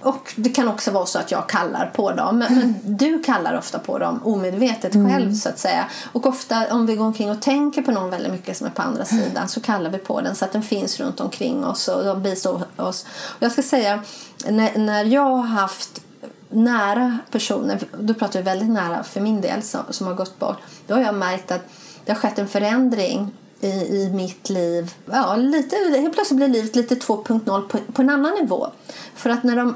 Och 0.00 0.32
det 0.36 0.48
kan 0.48 0.68
också 0.68 0.90
vara 0.90 1.06
så 1.06 1.18
att 1.18 1.30
jag 1.30 1.48
kallar 1.48 1.90
på 1.94 2.12
dem. 2.12 2.38
Men, 2.38 2.54
men 2.58 2.96
du 2.96 3.22
kallar 3.22 3.58
ofta 3.58 3.78
på 3.78 3.98
dem 3.98 4.20
omedvetet 4.24 4.94
mm. 4.94 5.12
själv 5.12 5.34
så 5.34 5.48
att 5.48 5.58
säga. 5.58 5.86
Och 6.12 6.26
ofta 6.26 6.74
om 6.74 6.86
vi 6.86 6.96
går 6.96 7.04
omkring 7.04 7.30
och 7.30 7.42
tänker 7.42 7.82
på 7.82 7.90
någon 7.90 8.10
väldigt 8.10 8.32
mycket 8.32 8.56
som 8.56 8.66
är 8.66 8.70
på 8.70 8.82
andra 8.82 9.04
sidan 9.04 9.48
så 9.48 9.60
kallar 9.60 9.90
vi 9.90 9.98
på 9.98 10.20
den 10.20 10.34
så 10.34 10.44
att 10.44 10.52
den 10.52 10.62
finns 10.62 11.00
runt 11.00 11.20
omkring 11.20 11.64
oss 11.64 11.88
och 11.88 12.04
de 12.04 12.22
bistår 12.22 12.62
oss. 12.76 13.06
Och 13.22 13.42
jag 13.42 13.52
ska 13.52 13.62
säga, 13.62 14.00
när, 14.46 14.78
när 14.78 15.04
jag 15.04 15.36
har 15.36 15.42
haft 15.42 16.00
nära 16.48 17.18
personer, 17.30 17.78
då 17.98 18.14
pratar 18.14 18.38
vi 18.38 18.44
väldigt 18.44 18.70
nära 18.70 19.02
för 19.02 19.20
min 19.20 19.40
del 19.40 19.62
som, 19.62 19.80
som 19.90 20.06
har 20.06 20.14
gått 20.14 20.38
bort, 20.38 20.58
då 20.86 20.94
har 20.94 21.02
jag 21.02 21.14
märkt 21.14 21.50
att 21.50 21.62
det 22.04 22.12
har 22.12 22.18
skett 22.18 22.38
en 22.38 22.48
förändring 22.48 23.30
i, 23.60 23.68
i 23.68 24.10
mitt 24.14 24.50
liv. 24.50 24.94
Ja, 25.10 25.36
lite, 25.36 25.76
helt 25.76 26.14
plötsligt 26.14 26.36
blir 26.36 26.48
livet 26.48 26.76
lite 26.76 26.94
2.0 26.94 27.68
på, 27.68 27.78
på 27.92 28.02
en 28.02 28.10
annan 28.10 28.34
nivå. 28.34 28.66
För 29.14 29.30
att 29.30 29.42
när 29.42 29.56
de 29.56 29.74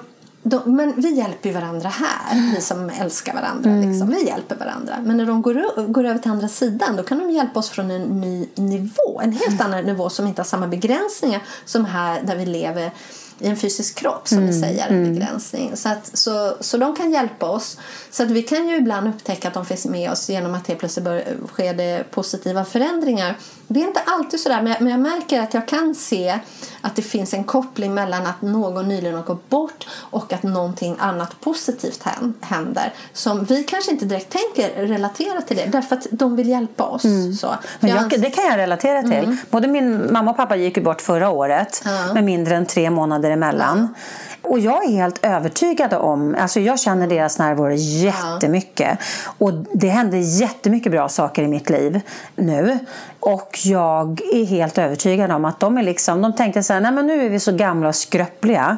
de, 0.48 0.76
men 0.76 0.92
vi 0.96 1.14
hjälper 1.14 1.48
ju 1.48 1.54
varandra 1.54 1.88
här, 1.88 2.52
vi 2.54 2.60
som 2.60 2.90
älskar 3.00 3.34
varandra. 3.34 3.70
Mm. 3.70 3.90
Liksom. 3.90 4.10
Vi 4.10 4.26
hjälper 4.26 4.56
varandra. 4.56 4.94
Men 5.04 5.16
när 5.16 5.26
de 5.26 5.42
går, 5.42 5.86
går 5.86 6.04
över 6.04 6.18
till 6.18 6.30
andra 6.30 6.48
sidan 6.48 6.96
då 6.96 7.02
kan 7.02 7.18
de 7.18 7.30
hjälpa 7.30 7.58
oss 7.58 7.68
från 7.68 7.90
en 7.90 8.20
ny 8.20 8.48
nivå. 8.54 9.20
En 9.22 9.32
helt 9.32 9.60
annan 9.60 9.84
nivå 9.84 10.10
som 10.10 10.26
inte 10.26 10.42
har 10.42 10.46
samma 10.46 10.66
begränsningar 10.66 11.42
som 11.64 11.84
här 11.84 12.22
där 12.22 12.36
vi 12.36 12.46
lever 12.46 12.90
i 13.38 13.48
en 13.48 13.56
fysisk 13.56 13.94
kropp 13.94 14.28
som 14.28 14.38
mm. 14.38 14.50
vi 14.50 14.60
säger, 14.60 14.88
en 14.88 15.14
begränsning. 15.14 15.76
Så, 15.76 15.88
att, 15.88 16.18
så, 16.18 16.56
så 16.60 16.76
de 16.76 16.96
kan 16.96 17.12
hjälpa 17.12 17.46
oss. 17.46 17.78
Så 18.10 18.22
att 18.22 18.30
vi 18.30 18.42
kan 18.42 18.68
ju 18.68 18.76
ibland 18.76 19.08
upptäcka 19.08 19.48
att 19.48 19.54
de 19.54 19.66
finns 19.66 19.86
med 19.86 20.10
oss 20.10 20.28
genom 20.28 20.54
att 20.54 20.68
helt 20.68 20.80
plötsligt 20.80 21.04
bör, 21.04 21.24
sker 21.52 21.74
det 21.74 22.04
positiva 22.10 22.64
förändringar. 22.64 23.36
Det 23.68 23.82
är 23.82 23.86
inte 23.86 24.00
alltid 24.06 24.40
sådär 24.40 24.62
men 24.62 24.72
jag, 24.72 24.82
men 24.82 24.90
jag 24.90 25.00
märker 25.00 25.40
att 25.40 25.54
jag 25.54 25.68
kan 25.68 25.94
se 25.94 26.38
att 26.80 26.96
det 26.96 27.02
finns 27.02 27.34
en 27.34 27.44
koppling 27.44 27.94
mellan 27.94 28.26
att 28.26 28.42
någon 28.42 28.88
nyligen 28.88 29.16
har 29.16 29.22
gått 29.22 29.48
bort 29.48 29.86
och 29.92 30.32
att 30.32 30.42
någonting 30.42 30.96
annat 30.98 31.40
positivt 31.40 32.04
händer 32.40 32.92
som 33.12 33.44
vi 33.44 33.64
kanske 33.64 33.90
inte 33.90 34.04
direkt 34.04 34.32
tänker 34.32 34.86
relatera 34.86 35.42
till 35.42 35.56
det 35.56 35.66
därför 35.66 35.96
att 35.96 36.06
de 36.10 36.36
vill 36.36 36.48
hjälpa 36.48 36.84
oss. 36.84 37.04
Mm. 37.04 37.34
Så. 37.34 37.54
Men 37.80 37.90
jag, 37.90 38.20
det 38.20 38.30
kan 38.30 38.44
jag 38.44 38.56
relatera 38.56 39.02
till. 39.02 39.12
Mm. 39.12 39.36
Både 39.50 39.68
min 39.68 40.12
mamma 40.12 40.30
och 40.30 40.36
pappa 40.36 40.56
gick 40.56 40.84
bort 40.84 41.00
förra 41.00 41.30
året 41.30 41.82
mm. 41.86 42.14
med 42.14 42.24
mindre 42.24 42.56
än 42.56 42.66
tre 42.66 42.90
månader 42.90 43.25
emellan. 43.30 43.94
Och 44.42 44.58
jag 44.58 44.84
är 44.84 44.90
helt 44.90 45.26
övertygad 45.26 45.94
om, 45.94 46.36
alltså 46.38 46.60
jag 46.60 46.80
känner 46.80 47.06
deras 47.06 47.38
närvaro 47.38 47.72
jättemycket. 47.72 48.98
Och 49.38 49.52
det 49.72 49.88
händer 49.88 50.18
jättemycket 50.40 50.92
bra 50.92 51.08
saker 51.08 51.42
i 51.42 51.48
mitt 51.48 51.70
liv 51.70 52.00
nu. 52.36 52.78
Och 53.20 53.58
jag 53.64 54.20
är 54.32 54.44
helt 54.44 54.78
övertygad 54.78 55.30
om 55.30 55.44
att 55.44 55.60
de 55.60 55.78
är 55.78 55.82
liksom, 55.82 56.22
de 56.22 56.32
tänkte 56.32 56.62
så 56.62 56.72
här, 56.72 56.80
nej 56.80 56.92
men 56.92 57.06
nu 57.06 57.26
är 57.26 57.30
vi 57.30 57.40
så 57.40 57.52
gamla 57.52 57.88
och 57.88 57.94
skröpliga. 57.94 58.76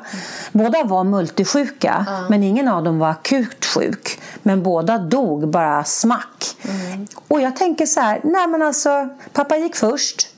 Båda 0.52 0.84
var 0.84 1.04
multisjuka, 1.04 2.06
mm. 2.08 2.24
men 2.28 2.42
ingen 2.42 2.68
av 2.68 2.84
dem 2.84 2.98
var 2.98 3.10
akut 3.10 3.64
sjuk. 3.64 4.20
Men 4.42 4.62
båda 4.62 4.98
dog 4.98 5.48
bara 5.48 5.84
smack. 5.84 6.56
Mm. 6.62 7.06
Och 7.28 7.40
jag 7.40 7.56
tänker 7.56 7.86
så 7.86 8.00
här, 8.00 8.20
nej 8.24 8.46
men 8.46 8.62
alltså, 8.62 9.08
pappa 9.32 9.56
gick 9.56 9.76
först. 9.76 10.37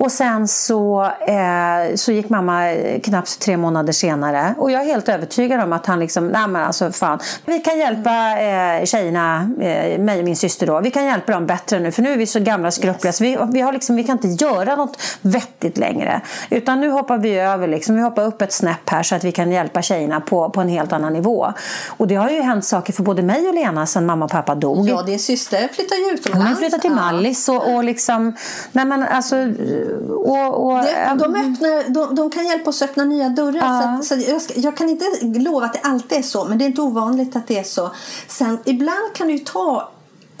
Och 0.00 0.12
sen 0.12 0.48
så, 0.48 1.02
eh, 1.26 1.94
så 1.94 2.12
gick 2.12 2.28
mamma 2.28 2.74
knappt 3.02 3.40
tre 3.40 3.56
månader 3.56 3.92
senare. 3.92 4.54
Och 4.58 4.70
jag 4.70 4.82
är 4.82 4.86
helt 4.86 5.08
övertygad 5.08 5.60
om 5.60 5.72
att 5.72 5.86
han 5.86 6.00
liksom, 6.00 6.28
nej 6.28 6.48
men 6.48 6.62
alltså 6.62 6.92
fan. 6.92 7.18
Vi 7.46 7.58
kan 7.58 7.78
hjälpa 7.78 8.40
eh, 8.40 8.84
tjejerna, 8.84 9.50
eh, 9.60 9.98
mig 9.98 10.18
och 10.18 10.24
min 10.24 10.36
syster 10.36 10.66
då. 10.66 10.80
Vi 10.80 10.90
kan 10.90 11.04
hjälpa 11.04 11.32
dem 11.32 11.46
bättre 11.46 11.80
nu 11.80 11.92
för 11.92 12.02
nu 12.02 12.12
är 12.12 12.16
vi 12.16 12.26
så 12.26 12.40
gamla 12.40 12.70
skruppliga 12.70 13.08
yes. 13.08 13.16
så 13.16 13.24
vi, 13.24 13.38
vi, 13.52 13.60
har 13.60 13.72
liksom, 13.72 13.96
vi 13.96 14.04
kan 14.04 14.18
inte 14.24 14.44
göra 14.44 14.76
något 14.76 15.02
vettigt 15.20 15.78
längre. 15.78 16.20
Utan 16.50 16.80
nu 16.80 16.90
hoppar 16.90 17.18
vi 17.18 17.38
över 17.38 17.68
liksom, 17.68 17.96
vi 17.96 18.02
hoppar 18.02 18.24
upp 18.24 18.42
ett 18.42 18.52
snäpp 18.52 18.90
här 18.90 19.02
så 19.02 19.14
att 19.14 19.24
vi 19.24 19.32
kan 19.32 19.52
hjälpa 19.52 19.82
tjejerna 19.82 20.20
på, 20.20 20.50
på 20.50 20.60
en 20.60 20.68
helt 20.68 20.92
annan 20.92 21.12
nivå. 21.12 21.52
Och 21.88 22.08
det 22.08 22.14
har 22.14 22.30
ju 22.30 22.42
hänt 22.42 22.64
saker 22.64 22.92
för 22.92 23.02
både 23.02 23.22
mig 23.22 23.48
och 23.48 23.54
Lena 23.54 23.86
sedan 23.86 24.06
mamma 24.06 24.24
och 24.24 24.30
pappa 24.30 24.54
dog. 24.54 24.88
Ja, 24.88 25.02
din 25.02 25.18
syster 25.18 25.68
flyttar 25.72 25.96
ju 25.96 26.14
utomlands. 26.14 26.48
Hon 26.48 26.56
flyttat 26.56 26.80
till 26.80 26.90
Mallis 26.90 27.48
och, 27.48 27.74
och 27.74 27.84
liksom, 27.84 28.36
nej 28.72 28.84
men 28.84 29.02
alltså 29.02 29.36
och, 30.10 30.66
och, 30.66 30.82
det, 30.82 31.16
de, 31.18 31.34
öppnar, 31.34 31.90
de, 31.94 32.14
de, 32.14 32.30
kan 32.30 32.46
hjälpa 32.46 32.70
oss 32.70 32.82
att 32.82 32.90
öppna 32.90 33.04
nya 33.04 33.28
dörrar. 33.28 33.58
Ja. 33.58 33.98
Så, 34.02 34.14
så 34.14 34.30
jag, 34.30 34.42
ska, 34.42 34.60
jag, 34.60 34.76
kan 34.76 34.88
inte 34.88 35.04
lova 35.22 35.66
att 35.66 35.72
det 35.72 35.80
alltid 35.82 36.18
är 36.18 36.22
så, 36.22 36.44
men 36.44 36.58
det 36.58 36.64
är 36.64 36.66
inte 36.66 36.82
ovanligt 36.82 37.36
att 37.36 37.46
det 37.46 37.58
är 37.58 37.62
så. 37.62 37.90
Sen, 38.28 38.58
ibland 38.64 39.12
kan 39.14 39.26
det 39.26 39.32
ju 39.32 39.38
ta 39.38 39.90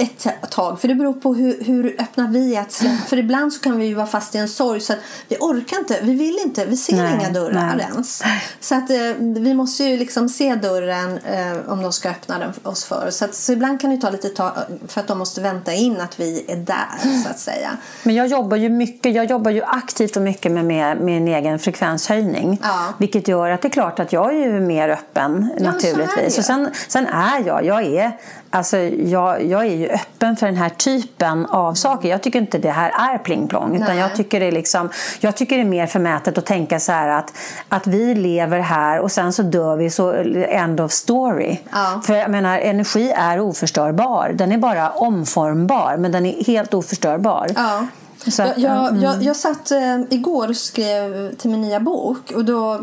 ett 0.00 0.50
tag. 0.50 0.80
För 0.80 0.88
det 0.88 0.94
beror 0.94 1.12
på 1.12 1.34
hur, 1.34 1.64
hur 1.64 1.96
öppna 1.98 2.28
vi 2.28 2.54
är 2.54 2.60
att 2.60 2.72
släppa. 2.72 3.04
För 3.06 3.16
ibland 3.16 3.52
så 3.52 3.60
kan 3.60 3.78
vi 3.78 3.86
ju 3.86 3.94
vara 3.94 4.06
fast 4.06 4.34
i 4.34 4.38
en 4.38 4.48
sorg 4.48 4.80
så 4.80 4.92
att 4.92 4.98
vi 5.28 5.36
orkar 5.40 5.78
inte, 5.78 5.98
vi 6.02 6.14
vill 6.14 6.38
inte, 6.44 6.64
vi 6.64 6.76
ser 6.76 6.96
nej, 6.96 7.14
inga 7.14 7.30
dörrar 7.30 7.74
nej. 7.76 7.86
ens. 7.92 8.22
Så 8.60 8.74
att 8.74 8.90
eh, 8.90 8.96
vi 9.18 9.54
måste 9.54 9.84
ju 9.84 9.96
liksom 9.96 10.28
se 10.28 10.54
dörren 10.54 11.18
eh, 11.18 11.72
om 11.72 11.82
de 11.82 11.92
ska 11.92 12.10
öppna 12.10 12.38
den 12.38 12.52
oss 12.62 12.84
för. 12.84 13.10
Så, 13.10 13.24
att, 13.24 13.34
så 13.34 13.52
ibland 13.52 13.80
kan 13.80 13.90
det 13.90 13.96
ta 13.96 14.10
lite 14.10 14.28
tag 14.28 14.52
för 14.88 15.00
att 15.00 15.06
de 15.06 15.18
måste 15.18 15.40
vänta 15.40 15.72
in 15.72 16.00
att 16.00 16.20
vi 16.20 16.44
är 16.48 16.56
där 16.56 17.22
så 17.24 17.30
att 17.30 17.38
säga. 17.38 17.70
Men 18.02 18.14
jag 18.14 18.26
jobbar 18.26 18.56
ju 18.56 18.68
mycket, 18.68 19.14
jag 19.14 19.30
jobbar 19.30 19.50
ju 19.50 19.62
aktivt 19.62 20.16
och 20.16 20.22
mycket 20.22 20.52
med, 20.52 20.64
med 20.64 21.00
min 21.00 21.28
egen 21.28 21.58
frekvenshöjning. 21.58 22.58
Ja. 22.62 22.94
Vilket 22.98 23.28
gör 23.28 23.50
att 23.50 23.62
det 23.62 23.68
är 23.68 23.70
klart 23.70 24.00
att 24.00 24.12
jag 24.12 24.34
är 24.34 24.52
ju 24.52 24.60
mer 24.60 24.88
öppen 24.88 25.50
ja, 25.58 25.72
naturligtvis. 25.72 26.34
Så 26.34 26.40
och 26.40 26.44
sen, 26.44 26.70
sen 26.88 27.06
är 27.06 27.46
jag, 27.46 27.64
jag 27.64 27.84
är 27.84 28.12
Alltså, 28.52 28.76
jag, 28.78 29.44
jag 29.44 29.66
är 29.66 29.76
ju 29.76 29.88
öppen 29.94 30.36
för 30.36 30.46
den 30.46 30.56
här 30.56 30.68
typen 30.68 31.46
av 31.46 31.74
saker. 31.74 32.08
Jag 32.08 32.22
tycker 32.22 32.38
inte 32.38 32.58
det 32.58 32.70
här 32.70 33.14
är 33.14 33.18
pling-plong. 33.18 33.76
Utan 33.76 33.96
jag 33.96 34.16
tycker, 34.16 34.40
det 34.40 34.46
är 34.46 34.52
liksom, 34.52 34.88
jag 35.20 35.36
tycker 35.36 35.56
det 35.56 35.62
är 35.62 35.66
mer 35.66 35.86
förmätet 35.86 36.38
att 36.38 36.46
tänka 36.46 36.80
så 36.80 36.92
här 36.92 37.08
att, 37.08 37.32
att 37.68 37.86
vi 37.86 38.14
lever 38.14 38.58
här 38.58 39.00
och 39.00 39.12
sen 39.12 39.32
så 39.32 39.42
dör 39.42 39.76
vi, 39.76 39.90
så 39.90 40.12
end 40.48 40.80
of 40.80 40.92
story. 40.92 41.58
Ja. 41.72 42.00
För 42.04 42.14
jag 42.14 42.30
menar, 42.30 42.58
energi 42.58 43.12
är 43.16 43.40
oförstörbar. 43.40 44.32
Den 44.34 44.52
är 44.52 44.58
bara 44.58 44.90
omformbar, 44.90 45.96
men 45.96 46.12
den 46.12 46.26
är 46.26 46.44
helt 46.44 46.74
oförstörbar. 46.74 47.46
Ja. 47.54 47.86
Så, 48.26 48.42
jag, 48.42 48.58
jag, 48.58 48.88
mm. 48.88 49.02
jag, 49.02 49.22
jag 49.22 49.36
satt 49.36 49.70
äh, 49.70 50.00
igår 50.10 50.48
och 50.48 50.56
skrev 50.56 51.34
till 51.34 51.50
min 51.50 51.60
nya 51.60 51.80
bok. 51.80 52.32
Och 52.34 52.44
då, 52.44 52.80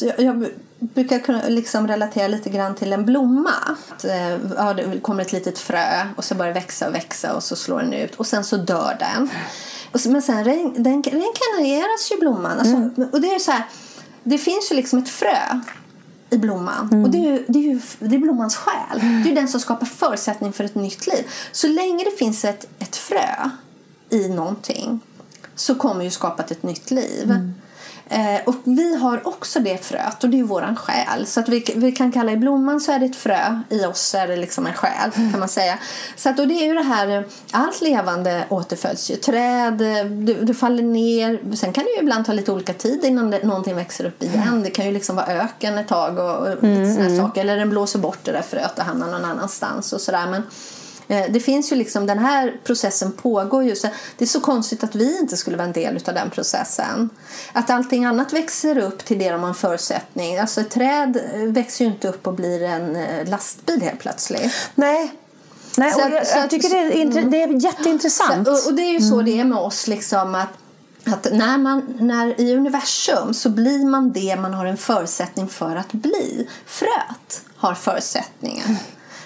jag, 0.00 0.20
jag 0.20 0.46
brukar 0.82 1.18
kunna 1.18 1.48
liksom 1.48 1.88
relatera 1.88 2.28
lite 2.28 2.50
grann 2.50 2.74
till 2.74 2.92
en 2.92 3.04
blomma. 3.04 3.54
Att, 3.88 4.04
eh, 4.04 4.30
ja, 4.56 4.74
det 4.74 5.00
kommer 5.00 5.22
ett 5.22 5.32
litet 5.32 5.58
frö 5.58 6.06
och 6.16 6.24
så 6.24 6.34
börjar 6.34 6.52
växa 6.54 6.88
och 6.88 6.94
växa 6.94 7.34
och 7.34 7.42
så 7.42 7.56
slår 7.56 7.78
den 7.78 7.92
ut 7.92 8.14
och 8.14 8.26
sen 8.26 8.44
så 8.44 8.56
dör 8.56 8.96
den. 8.98 9.30
men 10.12 10.22
sen 10.22 10.44
den 10.76 11.02
reinkarneras 11.02 12.12
ju 12.12 12.20
blomman. 12.20 12.58
Alltså, 12.58 12.76
mm. 12.76 13.08
Och 13.12 13.20
det 13.20 13.34
är 13.34 13.38
så 13.38 13.50
här, 13.50 13.62
det 14.22 14.38
finns 14.38 14.72
ju 14.72 14.76
liksom 14.76 14.98
ett 14.98 15.08
frö 15.08 15.60
i 16.30 16.38
blomman. 16.38 16.88
Mm. 16.92 17.04
Och 17.04 17.10
det 17.10 17.18
är, 17.18 17.32
ju, 17.32 17.44
det, 17.48 17.58
är 17.58 17.62
ju, 17.62 17.80
det 17.98 18.14
är 18.14 18.18
blommans 18.18 18.56
själ. 18.56 19.00
Det 19.24 19.30
är 19.30 19.34
den 19.34 19.48
som 19.48 19.60
skapar 19.60 19.86
förutsättning 19.86 20.52
för 20.52 20.64
ett 20.64 20.74
nytt 20.74 21.06
liv. 21.06 21.30
Så 21.52 21.66
länge 21.66 22.04
det 22.04 22.18
finns 22.18 22.44
ett, 22.44 22.66
ett 22.78 22.96
frö 22.96 23.50
i 24.10 24.28
någonting 24.28 25.00
så 25.54 25.74
kommer 25.74 26.04
ju 26.04 26.10
skapat 26.10 26.50
ett 26.50 26.62
nytt 26.62 26.90
liv. 26.90 27.24
Mm. 27.24 27.54
Eh, 28.12 28.40
och 28.46 28.54
vi 28.64 28.96
har 28.96 29.28
också 29.28 29.60
det 29.60 29.84
fröet 29.84 30.24
och 30.24 30.30
det 30.30 30.40
är 30.40 30.44
våran 30.44 30.76
själ. 30.76 31.26
Så 31.26 31.40
att 31.40 31.48
vi, 31.48 31.64
vi 31.76 31.92
kan 31.92 32.12
kalla 32.12 32.32
i 32.32 32.36
blomman 32.36 32.80
så 32.80 32.92
är 32.92 32.98
det 32.98 33.06
ett 33.06 33.16
frö, 33.16 33.60
i 33.68 33.84
oss 33.84 34.14
är 34.14 34.28
det 34.28 34.36
liksom 34.36 34.66
en 34.66 34.74
själ 34.74 35.10
kan 35.10 35.40
man 35.40 35.48
säga. 35.48 35.78
Så 36.16 36.28
att, 36.28 36.38
och 36.38 36.48
det 36.48 36.54
är 36.54 36.66
ju 36.66 36.74
det 36.74 36.82
här, 36.82 37.24
allt 37.50 37.80
levande 37.80 38.44
återföds 38.48 39.10
ju. 39.10 39.16
Träd, 39.16 39.78
du, 40.08 40.44
du 40.44 40.54
faller 40.54 40.82
ner, 40.82 41.56
sen 41.56 41.72
kan 41.72 41.84
det 41.84 41.90
ju 41.90 41.98
ibland 41.98 42.26
ta 42.26 42.32
lite 42.32 42.52
olika 42.52 42.74
tid 42.74 43.04
innan 43.04 43.30
det, 43.30 43.46
någonting 43.46 43.74
växer 43.74 44.04
upp 44.04 44.22
igen. 44.22 44.62
Det 44.64 44.70
kan 44.70 44.86
ju 44.86 44.92
liksom 44.92 45.16
vara 45.16 45.26
öken 45.26 45.78
ett 45.78 45.88
tag 45.88 46.18
och, 46.18 46.36
och 46.36 46.64
mm, 46.64 46.82
lite 46.82 47.00
mm. 47.00 47.18
saker. 47.18 47.40
Eller 47.40 47.56
den 47.56 47.70
blåser 47.70 47.98
bort 47.98 48.18
det 48.22 48.32
där 48.32 48.42
fröet 48.42 48.78
och 48.78 48.84
hamnar 48.84 49.10
någon 49.10 49.24
annanstans 49.24 49.92
och 49.92 50.00
sådär. 50.00 50.26
Men, 50.30 50.42
Eh, 50.42 50.81
det 51.06 51.40
finns 51.40 51.72
ju 51.72 51.76
liksom, 51.76 52.06
den 52.06 52.18
här 52.18 52.56
processen 52.64 53.12
pågår 53.12 53.64
ju. 53.64 53.76
Så 53.76 53.88
det 54.18 54.24
är 54.24 54.28
så 54.28 54.40
konstigt 54.40 54.84
att 54.84 54.94
vi 54.94 55.18
inte 55.18 55.36
skulle 55.36 55.56
vara 55.56 55.66
en 55.66 55.72
del 55.72 55.96
av 56.06 56.14
den 56.14 56.30
processen. 56.30 57.10
Att 57.52 57.70
allting 57.70 58.04
annat 58.04 58.32
växer 58.32 58.78
upp 58.78 59.04
till 59.04 59.18
det 59.18 59.30
de 59.30 59.40
har 59.40 59.48
en 59.48 59.54
förutsättning. 59.54 60.38
Alltså 60.38 60.60
ett 60.60 60.70
träd 60.70 61.20
eh, 61.34 61.40
växer 61.40 61.84
ju 61.84 61.90
inte 61.90 62.08
upp 62.08 62.26
och 62.26 62.34
blir 62.34 62.62
en 62.62 62.96
eh, 62.96 63.28
lastbil 63.28 63.82
helt 63.82 64.00
plötsligt. 64.00 64.52
Nej, 64.74 65.12
Nej, 65.76 65.92
så, 65.92 66.00
jag, 66.00 66.26
så, 66.26 66.38
jag 66.38 66.50
tycker 66.50 66.68
det 66.68 66.76
är, 66.76 67.02
mm. 67.02 67.30
det 67.30 67.42
är 67.42 67.64
jätteintressant. 67.64 68.46
Så, 68.46 68.52
och, 68.52 68.66
och, 68.66 68.74
det 68.74 68.82
är 68.82 68.92
ju 68.92 69.00
så 69.00 69.14
mm. 69.14 69.24
det 69.24 69.40
är 69.40 69.44
med 69.44 69.58
oss. 69.58 69.86
Liksom, 69.86 70.34
att, 70.34 70.48
att 71.04 71.32
när 71.32 71.58
man, 71.58 71.96
när 72.00 72.40
I 72.40 72.56
universum 72.56 73.34
så 73.34 73.48
blir 73.50 73.86
man 73.86 74.12
det 74.12 74.36
man 74.36 74.54
har 74.54 74.66
en 74.66 74.76
förutsättning 74.76 75.48
för 75.48 75.76
att 75.76 75.92
bli. 75.92 76.48
Fröet 76.66 77.42
har 77.56 77.74
förutsättningen. 77.74 78.76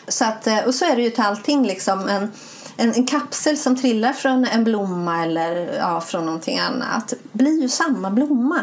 Så 0.08 0.24
att, 0.24 0.46
eh, 0.46 0.58
och 0.58 0.74
så 0.74 0.84
är 0.84 0.96
det 0.96 1.02
ju 1.02 1.10
till 1.10 1.24
allting. 1.24 1.66
Liksom, 1.66 2.08
en, 2.08 2.32
en, 2.76 2.94
en, 2.94 3.06
kapsel 3.06 3.58
som 3.58 3.76
trillar 3.76 4.12
från 4.12 4.44
en 4.44 4.64
blomma 4.64 5.22
eller 5.24 5.76
ja, 5.78 6.00
från 6.00 6.26
någonting 6.26 6.58
annat 6.58 7.14
blir 7.32 7.62
ju 7.62 7.68
samma 7.68 8.10
blomma. 8.10 8.60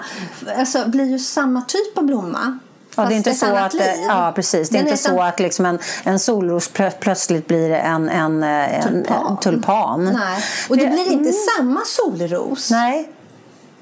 Alltså 0.58 0.88
blir 0.90 1.06
ju 1.06 1.20
samma 1.20 1.62
typ 1.62 1.98
av 1.98 2.04
blomma. 2.04 2.60
Ja, 2.96 3.06
det 3.06 3.14
är 3.14 3.18
inte 3.18 3.34
så 3.34 3.46
att, 3.46 3.74
liv. 3.74 3.84
ja, 4.08 4.32
precis. 4.36 4.70
Det 4.70 4.76
är 4.76 4.80
Den 4.80 4.88
inte 4.88 4.94
ett 4.94 5.00
så 5.16 5.22
att 5.22 5.40
liksom 5.40 5.66
en, 5.66 5.80
en 6.04 6.20
solros 6.20 6.72
plö- 6.72 6.92
plötsligt 7.00 7.48
blir 7.48 7.72
en, 7.72 8.10
en, 8.10 8.44
en, 8.44 8.84
Tulpan. 8.84 9.28
en 9.32 9.38
tulpan. 9.38 10.04
Nej. 10.06 10.44
Och 10.70 10.78
det 10.78 10.84
Det- 10.86 10.90
blir 10.92 11.04
inte 11.12 11.30
mm. 11.30 11.34
samma 11.58 11.82
solros. 11.86 12.72
Nej. 12.72 13.10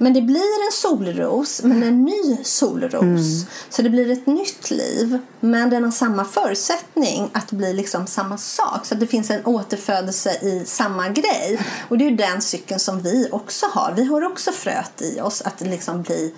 Men 0.02 0.14
det 0.14 0.22
blir 0.22 0.66
en 0.66 0.72
solros, 0.72 1.62
men 1.64 1.84
en 1.84 2.06
ny 2.06 2.38
solros. 2.44 3.02
Mm. 3.02 3.46
Så 3.70 3.82
det 3.82 3.90
blir 3.90 4.12
ett 4.12 4.28
nytt 4.28 4.72
liv. 4.72 5.20
Men 5.40 5.70
den 5.70 5.84
har 5.84 5.92
samma 5.92 6.26
förutsättning 6.26 7.30
att 7.34 7.52
blir 7.52 7.74
liksom 7.74 8.08
samma 8.08 8.38
sak. 8.38 8.86
Så 8.86 8.94
att 8.94 9.00
det 9.00 9.08
finns 9.08 9.30
en 9.32 9.46
återfödelse 9.46 10.32
i 10.42 10.64
samma 10.66 11.10
grej. 11.10 11.60
Och 11.90 11.98
det 11.98 12.06
är 12.06 12.10
ju 12.10 12.16
den 12.16 12.42
cykeln 12.42 12.80
som 12.80 13.02
vi 13.02 13.30
också 13.32 13.66
har. 13.66 13.94
Vi 13.96 14.04
har 14.06 14.26
också 14.26 14.52
fröet 14.52 15.02
i 15.02 15.22
oss 15.22 15.42
att 15.42 15.62
liksom 15.62 16.02
bli 16.02 16.34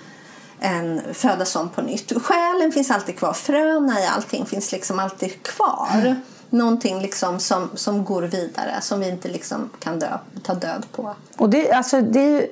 en 0.59 1.01
födas 1.13 1.55
om 1.55 1.69
på 1.69 1.81
nytt. 1.81 2.21
Själen 2.21 2.71
finns 2.71 2.91
alltid 2.91 3.17
kvar. 3.17 3.33
Fröna 3.33 4.01
i 4.01 4.05
allting 4.05 4.45
finns 4.45 4.71
liksom 4.71 4.99
alltid 4.99 5.43
kvar. 5.43 6.15
Någonting 6.49 7.01
liksom 7.01 7.39
som, 7.39 7.69
som 7.75 8.05
går 8.05 8.21
vidare, 8.21 8.81
som 8.81 8.99
vi 8.99 9.09
inte 9.09 9.27
liksom 9.27 9.69
kan 9.79 9.99
dö, 9.99 10.17
ta 10.43 10.53
död 10.53 10.85
på. 10.91 11.15
Och 11.37 11.49
det, 11.49 11.71
alltså, 11.71 12.01
det, 12.01 12.19
är 12.19 12.47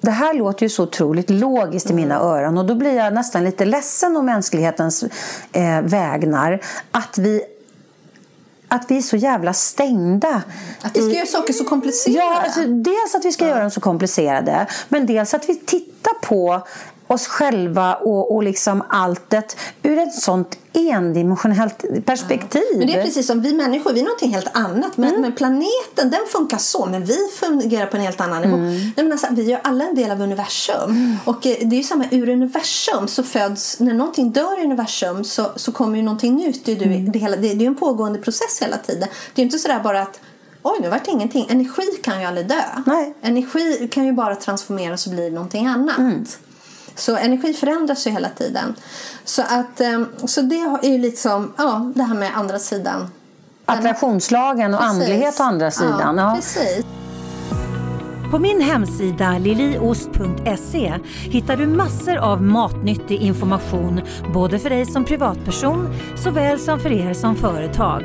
det 0.00 0.10
här 0.10 0.34
låter 0.34 0.62
ju 0.62 0.68
så 0.70 0.82
otroligt 0.82 1.30
logiskt 1.30 1.90
i 1.90 1.94
mina 1.94 2.14
öron 2.20 2.58
och 2.58 2.64
då 2.66 2.74
blir 2.74 2.94
jag 2.96 3.14
nästan 3.14 3.44
lite 3.44 3.64
ledsen 3.64 4.16
om 4.16 4.26
mänsklighetens 4.26 5.04
eh, 5.52 5.80
vägnar. 5.82 6.60
Att 6.90 7.18
vi, 7.18 7.42
att 8.68 8.90
vi 8.90 8.96
är 8.98 9.02
så 9.02 9.16
jävla 9.16 9.52
stängda. 9.52 10.42
Att 10.82 10.96
vi 10.96 11.00
ska 11.02 11.10
i- 11.10 11.14
göra 11.16 11.26
saker 11.26 11.52
så 11.52 11.64
komplicerade. 11.64 12.18
Ja, 12.18 12.42
alltså, 12.44 12.60
dels 12.66 13.14
att 13.14 13.24
vi 13.24 13.32
ska 13.32 13.48
göra 13.48 13.60
dem 13.60 13.70
så 13.70 13.80
komplicerade 13.80 14.66
men 14.88 15.06
dels 15.06 15.34
att 15.34 15.48
vi 15.48 15.56
tittar 15.56 16.12
på 16.22 16.66
oss 17.06 17.26
själva 17.26 17.94
och, 17.94 18.34
och 18.34 18.42
liksom 18.42 18.82
alltet 18.88 19.56
ur 19.82 19.98
ett 19.98 20.14
sånt 20.14 20.58
endimensionellt 20.72 21.84
perspektiv. 22.04 22.62
Men 22.78 22.86
det 22.86 22.92
är 22.92 23.02
precis 23.02 23.26
som 23.26 23.40
vi 23.40 23.52
människor, 23.52 23.92
vi 23.92 24.00
är 24.00 24.04
någonting 24.04 24.34
helt 24.34 24.56
annat. 24.56 24.96
Men, 24.96 25.20
men 25.20 25.32
planeten 25.32 26.10
den 26.10 26.20
funkar 26.32 26.58
så, 26.58 26.86
men 26.86 27.04
vi 27.04 27.16
fungerar 27.40 27.86
på 27.86 27.96
en 27.96 28.02
helt 28.02 28.20
annan 28.20 28.42
nivå. 28.42 28.56
Nej, 28.56 28.92
men 28.96 29.12
alltså, 29.12 29.26
vi 29.30 29.52
är 29.52 29.60
alla 29.62 29.84
en 29.84 29.94
del 29.94 30.10
av 30.10 30.20
universum. 30.20 31.16
Och 31.24 31.46
eh, 31.46 31.56
det 31.60 31.78
är 31.78 31.82
samma, 31.82 32.04
ur 32.10 32.28
universum 32.28 33.08
så 33.08 33.22
föds, 33.22 33.80
när 33.80 33.94
någonting 33.94 34.30
dör 34.30 34.60
i 34.60 34.64
universum 34.64 35.24
så, 35.24 35.46
så 35.56 35.72
kommer 35.72 35.96
ju 35.96 36.02
någonting 36.02 36.34
nytt. 36.34 36.64
Det 36.64 36.72
är, 36.72 36.76
ju 36.76 37.06
det, 37.06 37.18
hela, 37.18 37.36
det, 37.36 37.54
det 37.54 37.64
är 37.64 37.66
en 37.66 37.74
pågående 37.74 38.18
process 38.18 38.62
hela 38.62 38.76
tiden. 38.76 39.08
Det 39.34 39.42
är 39.42 39.44
ju 39.44 39.46
inte 39.46 39.58
sådär 39.58 39.80
bara 39.80 40.02
att 40.02 40.20
Oj, 40.62 40.78
nu 40.82 40.88
vart 40.88 41.04
det 41.04 41.10
ingenting. 41.10 41.46
Energi 41.50 41.86
kan 42.02 42.20
ju 42.20 42.26
aldrig 42.26 42.48
dö. 42.48 42.62
Nej. 42.86 43.14
Energi 43.22 43.88
kan 43.92 44.06
ju 44.06 44.12
bara 44.12 44.36
transformeras 44.36 45.06
och 45.06 45.12
bli 45.12 45.30
någonting 45.30 45.66
annat. 45.66 45.98
Så 46.96 47.16
energi 47.16 47.54
förändras 47.54 48.06
ju 48.06 48.10
hela 48.10 48.28
tiden. 48.28 48.74
Så, 49.24 49.42
att, 49.42 49.80
eh, 49.80 50.02
så 50.26 50.40
det 50.42 50.56
är 50.56 50.88
ju 50.88 50.98
liksom, 50.98 51.52
ja, 51.56 51.92
det 51.94 52.02
här 52.02 52.14
med 52.14 52.30
andra 52.36 52.58
sidan. 52.58 53.10
Attraktionslagen 53.64 54.74
och 54.74 54.80
Precis. 54.80 54.92
andlighet 54.92 55.40
å 55.40 55.42
andra 55.42 55.70
sidan. 55.70 56.16
Ja, 56.18 56.22
Ja. 56.30 56.34
precis. 56.36 56.84
På 58.30 58.38
min 58.38 58.60
hemsida 58.60 59.38
liliost.se 59.38 60.94
hittar 61.30 61.56
du 61.56 61.66
massor 61.66 62.16
av 62.16 62.42
matnyttig 62.42 63.20
information 63.22 64.00
både 64.34 64.58
för 64.58 64.70
dig 64.70 64.86
som 64.86 65.04
privatperson 65.04 65.94
såväl 66.16 66.58
som 66.58 66.80
för 66.80 66.92
er 66.92 67.14
som 67.14 67.36
företag. 67.36 68.02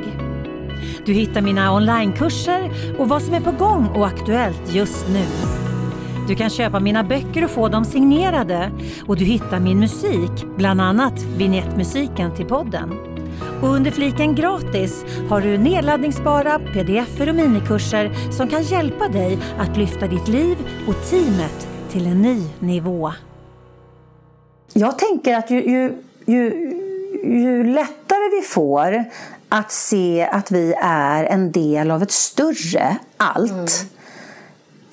Du 1.06 1.14
hittar 1.14 1.42
mina 1.42 1.74
onlinekurser 1.76 2.72
och 3.00 3.10
vad 3.10 3.22
som 3.22 3.34
är 3.34 3.42
på 3.42 3.52
gång 3.52 3.88
och 3.88 4.08
aktuellt 4.08 4.62
just 4.74 5.08
nu. 5.10 5.26
Du 6.32 6.36
kan 6.36 6.50
köpa 6.50 6.80
mina 6.80 7.04
böcker 7.04 7.44
och 7.44 7.52
få 7.52 7.68
dem 7.68 7.86
signerade 7.86 8.72
och 9.08 9.18
du 9.18 9.26
hittar 9.26 9.60
min 9.60 9.80
musik, 9.80 10.46
bland 10.58 10.82
annat 10.82 11.22
vignettmusiken 11.38 12.36
till 12.36 12.46
podden. 12.46 12.90
Och 13.62 13.68
under 13.68 13.92
fliken 13.92 14.36
gratis 14.36 15.06
har 15.30 15.42
du 15.42 15.58
nedladdningsbara 15.58 16.60
pdf 16.60 17.22
och 17.22 17.36
minikurser 17.36 18.32
som 18.32 18.48
kan 18.48 18.64
hjälpa 18.64 19.08
dig 19.08 19.38
att 19.60 19.78
lyfta 19.78 20.08
ditt 20.08 20.28
liv 20.28 20.58
och 20.88 21.10
teamet 21.10 21.68
till 21.90 22.08
en 22.08 22.22
ny 22.22 22.48
nivå. 22.60 23.12
Jag 24.74 25.00
tänker 25.00 25.38
att 25.38 25.52
ju, 25.52 25.62
ju, 25.62 26.04
ju, 26.26 26.44
ju 27.24 27.64
lättare 27.64 28.42
vi 28.42 28.42
får 28.42 29.04
att 29.50 29.72
se 29.72 30.30
att 30.32 30.52
vi 30.52 30.74
är 30.84 31.24
en 31.24 31.52
del 31.52 31.92
av 31.92 32.04
ett 32.04 32.12
större 32.12 32.98
allt 33.18 33.86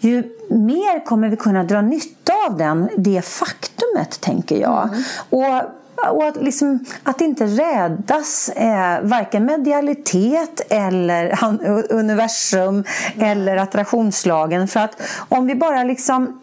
ju 0.00 0.37
mer 0.48 1.04
kommer 1.04 1.28
vi 1.28 1.36
kunna 1.36 1.64
dra 1.64 1.80
nytta 1.80 2.32
av 2.48 2.56
den, 2.56 2.88
det 2.96 3.22
faktumet, 3.24 4.20
tänker 4.20 4.60
jag. 4.60 4.90
Och, 5.30 5.62
och 6.10 6.24
att, 6.24 6.36
liksom, 6.36 6.84
att 7.02 7.20
inte 7.20 7.46
räddas 7.46 8.48
eh, 8.48 9.00
varken 9.02 9.44
medialitet 9.44 10.60
eller 10.70 11.30
han, 11.32 11.60
universum 11.90 12.84
eller 13.18 13.56
attraktionslagen. 13.56 14.68
För 14.68 14.80
att 14.80 15.02
om 15.28 15.46
vi 15.46 15.54
bara 15.54 15.82
liksom 15.82 16.40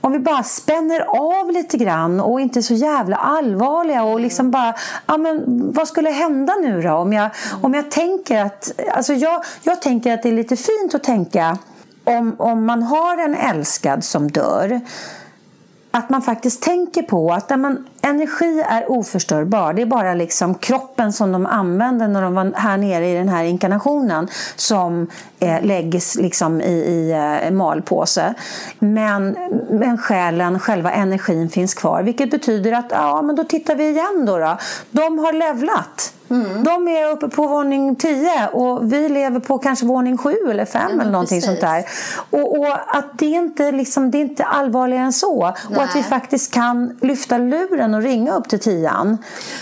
om 0.00 0.12
vi 0.12 0.18
bara 0.18 0.42
spänner 0.42 1.00
av 1.00 1.50
lite 1.50 1.76
grann 1.76 2.20
och 2.20 2.40
inte 2.40 2.58
är 2.58 2.62
så 2.62 2.74
jävla 2.74 3.16
allvarliga 3.16 4.02
och 4.02 4.20
liksom 4.20 4.50
bara, 4.50 4.74
ja 5.06 5.16
men 5.16 5.44
vad 5.72 5.88
skulle 5.88 6.10
hända 6.10 6.54
nu 6.62 6.82
då? 6.82 6.92
Om 6.92 7.12
jag, 7.12 7.30
om 7.62 7.74
jag 7.74 7.90
tänker 7.90 8.44
att, 8.44 8.72
alltså 8.92 9.12
jag, 9.12 9.44
jag 9.62 9.82
tänker 9.82 10.14
att 10.14 10.22
det 10.22 10.28
är 10.28 10.32
lite 10.32 10.56
fint 10.56 10.94
att 10.94 11.04
tänka 11.04 11.58
om, 12.18 12.34
om 12.38 12.64
man 12.64 12.82
har 12.82 13.24
en 13.24 13.34
älskad 13.34 14.04
som 14.04 14.30
dör 14.30 14.80
att 15.90 16.10
man 16.10 16.22
faktiskt 16.22 16.62
tänker 16.62 17.02
på 17.02 17.32
att 17.32 17.50
man, 17.50 17.86
energi 18.02 18.64
är 18.68 18.90
oförstörbar. 18.90 19.72
Det 19.72 19.82
är 19.82 19.86
bara 19.86 20.14
liksom 20.14 20.54
kroppen 20.54 21.12
som 21.12 21.32
de 21.32 21.46
använde 21.46 22.08
när 22.08 22.22
de 22.22 22.34
var 22.34 22.52
här 22.56 22.76
nere 22.76 23.08
i 23.08 23.14
den 23.14 23.28
här 23.28 23.44
inkarnationen 23.44 24.28
som 24.56 25.06
eh, 25.40 25.62
läggs 25.62 26.16
liksom 26.16 26.60
i, 26.60 26.72
i 26.72 27.12
eh, 27.42 27.50
malpåse. 27.50 28.34
Men, 28.78 29.36
men 29.70 29.98
själen, 29.98 30.58
själva 30.58 30.92
energin 30.92 31.48
finns 31.48 31.74
kvar. 31.74 32.02
Vilket 32.02 32.30
betyder 32.30 32.72
att 32.72 32.86
ja, 32.90 33.22
men 33.22 33.36
då 33.36 33.44
tittar 33.44 33.74
vi 33.74 33.88
igen. 33.88 34.26
Då, 34.26 34.38
då. 34.38 34.58
De 34.90 35.18
har 35.18 35.32
levlat. 35.32 36.14
De 36.64 36.88
är 36.88 37.10
uppe 37.10 37.28
på 37.28 37.46
våning 37.46 37.96
10 37.96 38.48
och 38.52 38.92
vi 38.92 39.08
lever 39.08 39.40
på 39.40 39.58
kanske 39.58 39.86
våning 39.86 40.18
7 40.18 40.36
eller 40.50 40.64
5 40.64 41.00
eller 41.00 41.10
någonting 41.10 41.40
precis. 41.40 41.44
sånt 41.44 41.60
där. 41.60 41.84
Och, 42.30 42.58
och 42.58 42.96
att 42.96 43.18
det 43.18 43.26
är 43.26 43.38
inte, 43.38 43.72
liksom, 43.72 44.10
det 44.10 44.18
är 44.18 44.20
inte 44.20 44.44
allvarligare 44.44 45.04
än 45.04 45.12
så. 45.12 45.54
Och 45.76 45.82
att 45.82 45.94
vi 45.94 46.00
Nej. 46.00 46.02
faktiskt 46.02 46.54
kan 46.54 46.98
lyfta 47.02 47.38
luren 47.38 47.94
och 47.94 48.02
ringa 48.02 48.34
upp 48.34 48.48
till 48.48 48.60
tian. 48.60 49.18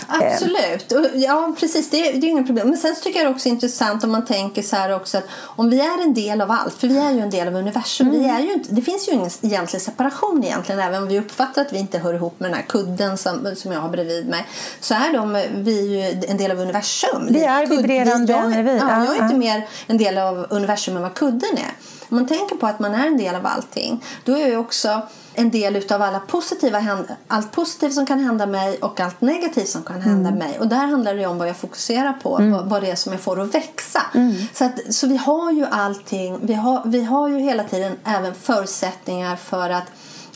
Absolut. 0.07 0.93
Ja, 1.13 1.53
precis. 1.59 1.89
Det 1.89 2.07
är, 2.07 2.21
det 2.21 2.27
är 2.27 2.29
inga 2.29 2.43
problem. 2.43 2.69
Men 2.69 2.77
sen 2.77 2.95
tycker 2.95 3.19
jag 3.19 3.27
det 3.27 3.31
är 3.31 3.35
också 3.35 3.49
intressant 3.49 4.03
om 4.03 4.11
man 4.11 4.25
tänker 4.25 4.61
så 4.61 4.75
här 4.75 4.95
också 4.95 5.17
att 5.17 5.25
om 5.43 5.69
vi 5.69 5.79
är 5.79 6.03
en 6.03 6.13
del 6.13 6.41
av 6.41 6.51
allt, 6.51 6.73
för 6.73 6.87
vi 6.87 6.97
är 6.97 7.11
ju 7.11 7.19
en 7.19 7.29
del 7.29 7.47
av 7.47 7.55
universum. 7.55 8.11
Vi 8.11 8.25
är 8.25 8.39
ju 8.39 8.53
inte, 8.53 8.73
det 8.73 8.81
finns 8.81 9.07
ju 9.07 9.11
ingen 9.11 9.29
egentlig 9.41 9.81
separation 9.81 10.43
egentligen, 10.43 10.81
även 10.81 11.03
om 11.03 11.07
vi 11.07 11.19
uppfattar 11.19 11.61
att 11.61 11.73
vi 11.73 11.77
inte 11.77 11.97
hör 11.97 12.13
ihop 12.13 12.39
med 12.39 12.49
den 12.49 12.57
här 12.57 12.65
kudden 12.65 13.17
som, 13.17 13.55
som 13.55 13.71
jag 13.71 13.79
har 13.79 13.89
bredvid 13.89 14.27
mig. 14.27 14.47
Så 14.79 14.93
är 14.93 15.13
de, 15.13 15.43
vi 15.53 15.79
är 15.79 16.11
ju 16.11 16.23
en 16.27 16.37
del 16.37 16.51
av 16.51 16.58
universum. 16.61 17.27
Vi 17.29 17.43
är 17.43 17.65
vibrerande 17.65 18.33
jag, 18.33 18.45
energi. 18.45 18.77
Ja, 18.77 18.89
Ja, 18.89 19.05
jag 19.05 19.17
är 19.17 19.23
inte 19.23 19.35
mer 19.37 19.67
en 19.87 19.97
del 19.97 20.17
av 20.17 20.45
universum 20.49 20.95
än 20.95 21.01
vad 21.01 21.13
kudden 21.13 21.57
är. 21.57 21.73
Om 22.09 22.15
man 22.17 22.27
tänker 22.27 22.55
på 22.55 22.67
att 22.67 22.79
man 22.79 22.93
är 22.93 23.07
en 23.07 23.17
del 23.17 23.35
av 23.35 23.45
allting, 23.45 24.03
då 24.25 24.37
är 24.37 24.47
jag 24.47 24.61
också 24.61 25.01
en 25.33 25.51
del 25.51 25.75
utav 25.75 26.01
alla 26.01 26.19
positiva 26.19 26.97
allt 27.27 27.51
positivt 27.51 27.93
som 27.93 28.05
kan 28.05 28.19
hända 28.19 28.45
mig 28.45 28.77
och 28.77 28.99
allt 28.99 29.21
negativt 29.21 29.67
som 29.69 29.83
kan 29.83 30.01
hända 30.01 30.29
Mm. 30.29 30.39
mig. 30.39 30.59
Och 30.59 30.67
där 30.67 30.87
handlar 30.87 31.15
det 31.15 31.25
om 31.25 31.37
vad 31.37 31.49
jag 31.49 31.57
fokuserar 31.57 32.13
på, 32.13 32.29
vad, 32.29 32.69
vad 32.69 32.81
det 32.83 32.91
är 32.91 32.95
som 32.95 33.11
jag 33.11 33.21
får 33.21 33.41
att 33.41 33.55
växa. 33.55 34.01
Mm. 34.15 34.35
Så, 34.53 34.65
att, 34.65 34.73
så 34.89 35.07
vi 35.07 35.17
har 35.17 35.51
ju 35.51 35.65
allting, 35.71 36.39
vi 36.41 36.53
har, 36.53 36.81
vi 36.85 37.03
har 37.03 37.27
ju 37.27 37.39
hela 37.39 37.63
tiden 37.63 37.95
även 38.05 38.35
förutsättningar 38.35 39.35
för 39.35 39.69
att 39.69 39.85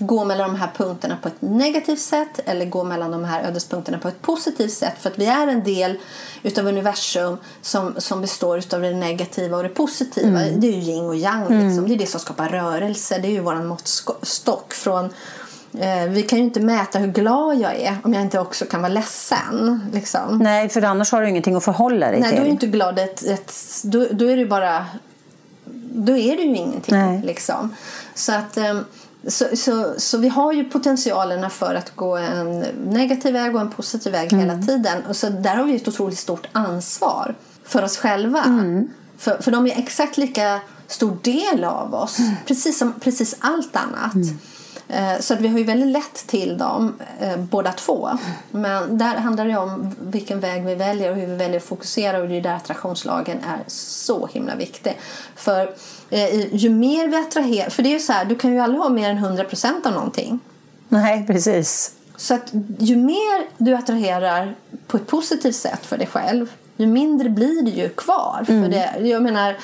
gå 0.08 0.26
mellan 0.26 0.50
de 0.50 0.60
här 0.60 0.70
punkterna 0.78 1.18
på 1.22 1.28
ett 1.28 1.42
negativt 1.42 2.00
sätt 2.00 2.40
eller 2.46 2.66
gå 2.66 2.84
mellan 2.84 3.12
de 3.12 3.24
här 3.24 3.44
ödespunkterna 3.44 3.98
på 3.98 4.08
ett 4.08 4.22
positivt 4.22 4.72
sätt 4.72 4.94
för 5.00 5.10
att 5.10 5.20
vi 5.20 5.26
är 5.26 5.48
en 5.48 5.64
del 5.64 6.00
utav 6.44 6.68
universum 6.68 7.38
som, 7.62 7.94
som 7.98 8.22
består 8.22 8.58
utav 8.58 8.82
det 8.82 8.94
negativa 8.94 9.58
och 9.58 9.64
det 9.64 9.70
positiva. 9.70 10.40
Det 10.40 10.68
är 10.68 10.72
ju 10.72 10.92
yin 10.92 11.06
och 11.06 11.16
yang. 11.16 11.42
Liksom. 11.42 11.88
Det 11.88 11.94
är 11.94 11.98
det 11.98 12.06
som 12.06 12.20
skapar 12.20 12.50
rörelse. 12.50 13.20
Det 13.20 13.28
är 13.28 13.32
ju 13.32 13.40
vår 13.40 13.56
måttstock 13.56 14.74
från 14.74 15.06
eh, 15.74 16.06
vi 16.10 16.24
kan 16.24 16.40
ju 16.40 16.46
inte 16.46 16.60
mäta 16.60 17.00
hur 17.00 17.08
glad 17.08 17.58
jag 17.58 17.76
är 17.76 17.98
om 18.04 18.14
jag 18.14 18.24
inte 18.24 18.40
också 18.40 18.66
kan 18.66 18.82
vara 18.82 18.94
ledsen. 18.94 19.82
Liksom. 19.94 20.38
Nej, 20.38 20.70
för 20.70 20.82
annars 20.82 21.12
har 21.12 21.22
du 21.22 21.30
ingenting 21.30 21.56
att 21.56 21.64
förhålla 21.64 22.12
dig 22.12 22.20
Nej, 22.20 22.30
till. 22.30 22.40
då 22.40 22.46
är 22.46 22.50
inte 22.50 22.68
glad 22.68 23.00
ett, 23.00 23.24
ett 23.26 23.54
då, 23.84 24.08
då 24.12 24.26
är 24.26 24.38
det 24.38 24.46
bara 24.46 24.86
då 25.96 26.18
är 26.18 26.36
det 26.38 26.44
ju 26.44 26.56
ingenting. 26.56 26.96
Nej. 26.96 27.22
Liksom. 27.24 27.76
Så 28.14 28.32
att 28.32 28.58
ehm, 28.58 28.86
så, 29.28 29.46
så, 29.56 29.94
så 29.98 30.18
vi 30.18 30.28
har 30.28 30.54
ju 30.54 30.64
potentialerna 30.64 31.50
för 31.50 31.76
att 31.76 31.96
gå 31.96 32.18
en 32.18 32.60
negativ 32.86 33.34
väg 33.34 33.56
och 33.56 33.62
en 33.62 33.72
positiv 33.72 34.12
väg 34.12 34.34
hela 34.34 34.58
tiden. 34.58 35.04
Och 35.10 35.16
så 35.16 35.30
där 35.30 35.56
har 35.56 35.64
vi 35.64 35.76
ett 35.76 35.88
otroligt 35.88 36.20
stort 36.20 36.48
ansvar 36.52 37.36
för 37.64 37.84
oss 37.84 37.98
själva. 37.98 38.44
För, 39.18 39.42
för 39.42 39.52
de 39.52 39.68
är 39.68 39.80
exakt 39.80 40.18
lika 40.18 40.60
stor 40.88 41.18
del 41.22 41.64
av 41.64 41.96
oss. 41.96 42.18
Precis 42.46 42.78
som 42.78 42.94
precis 43.00 43.36
allt 43.40 43.76
annat. 43.76 44.16
Eh, 44.88 45.20
så 45.20 45.34
att 45.34 45.42
vi 45.42 45.48
har 45.48 45.58
ju 45.58 45.64
väldigt 45.64 45.90
lätt 45.90 46.28
till 46.28 46.58
dem 46.58 46.96
eh, 47.20 47.38
båda 47.38 47.72
två. 47.72 48.10
Men 48.52 48.98
där 48.98 49.16
handlar 49.16 49.46
det 49.46 49.58
om 49.58 49.96
vilken 50.02 50.40
väg 50.40 50.66
vi 50.66 50.76
väljer 50.76 51.12
och 51.12 51.16
hur 51.16 51.28
vi 51.28 51.36
väljer 51.36 51.58
att 51.58 51.66
fokusera 51.66 52.22
och 52.22 52.28
det 52.28 52.38
är 52.38 52.42
där 52.42 52.56
attraktionslagen 52.56 53.38
är 53.38 53.64
så 53.68 54.28
himla 54.28 54.56
viktig. 54.56 55.00
För 55.36 55.76
ju 56.52 56.70
mer 56.70 57.08
vi 57.08 57.16
attraherar, 57.16 57.70
för 57.70 57.84
det 57.84 57.90
är 57.90 57.94
ju 57.94 58.00
så 58.00 58.14
här, 58.14 58.26
du 58.26 58.36
kan 58.36 58.54
ju 58.54 58.60
aldrig 58.60 58.82
ha 58.82 58.90
mer 58.90 59.10
än 59.10 59.26
100% 59.26 59.88
av 59.88 59.94
någonting. 59.94 60.40
Nej, 60.90 61.28
precis. 61.28 61.92
Så 62.18 62.34
att 62.34 62.52
ju 62.80 62.96
mer 62.96 63.48
du 63.58 63.76
attraherar 63.76 64.56
på 64.88 64.98
ett 64.98 65.08
positivt 65.08 65.56
sätt 65.56 65.86
för 65.86 65.98
dig 65.98 66.08
själv 66.08 66.50
ju 66.78 66.88
mindre 66.88 67.30
blir 67.30 67.64
det 67.64 67.72
ju 67.72 67.90
kvar. 67.90 68.46
Mm. 68.48 68.64
För 68.64 68.70
det, 68.72 69.08
jag 69.08 69.24
menar, 69.24 69.58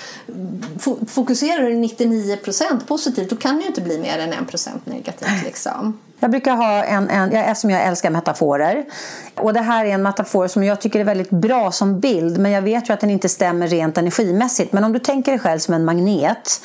fokuserar 1.05 1.63
du 1.63 1.75
99% 1.75 2.85
positivt 2.87 3.29
då 3.29 3.35
kan 3.35 3.55
det 3.55 3.61
ju 3.61 3.67
inte 3.67 3.81
bli 3.81 3.99
mer 3.99 4.19
än 4.19 4.33
1% 4.33 4.69
negativt. 4.85 5.43
Liksom. 5.45 5.99
Jag 6.19 6.31
brukar 6.31 6.55
ha 6.55 6.83
en, 6.83 7.09
en 7.09 7.31
eftersom 7.31 7.69
jag 7.69 7.83
älskar 7.83 8.09
metaforer. 8.09 8.85
Och 9.35 9.53
det 9.53 9.61
här 9.61 9.85
är 9.85 9.89
en 9.89 10.03
metafor 10.03 10.47
som 10.47 10.63
jag 10.63 10.81
tycker 10.81 10.99
är 10.99 11.03
väldigt 11.03 11.29
bra 11.29 11.71
som 11.71 11.99
bild. 11.99 12.39
Men 12.39 12.51
jag 12.51 12.61
vet 12.61 12.89
ju 12.89 12.93
att 12.93 12.99
den 12.99 13.09
inte 13.09 13.29
stämmer 13.29 13.67
rent 13.67 13.97
energimässigt. 13.97 14.73
Men 14.73 14.83
om 14.83 14.93
du 14.93 14.99
tänker 14.99 15.31
dig 15.31 15.39
själv 15.39 15.59
som 15.59 15.73
en 15.73 15.85
magnet. 15.85 16.61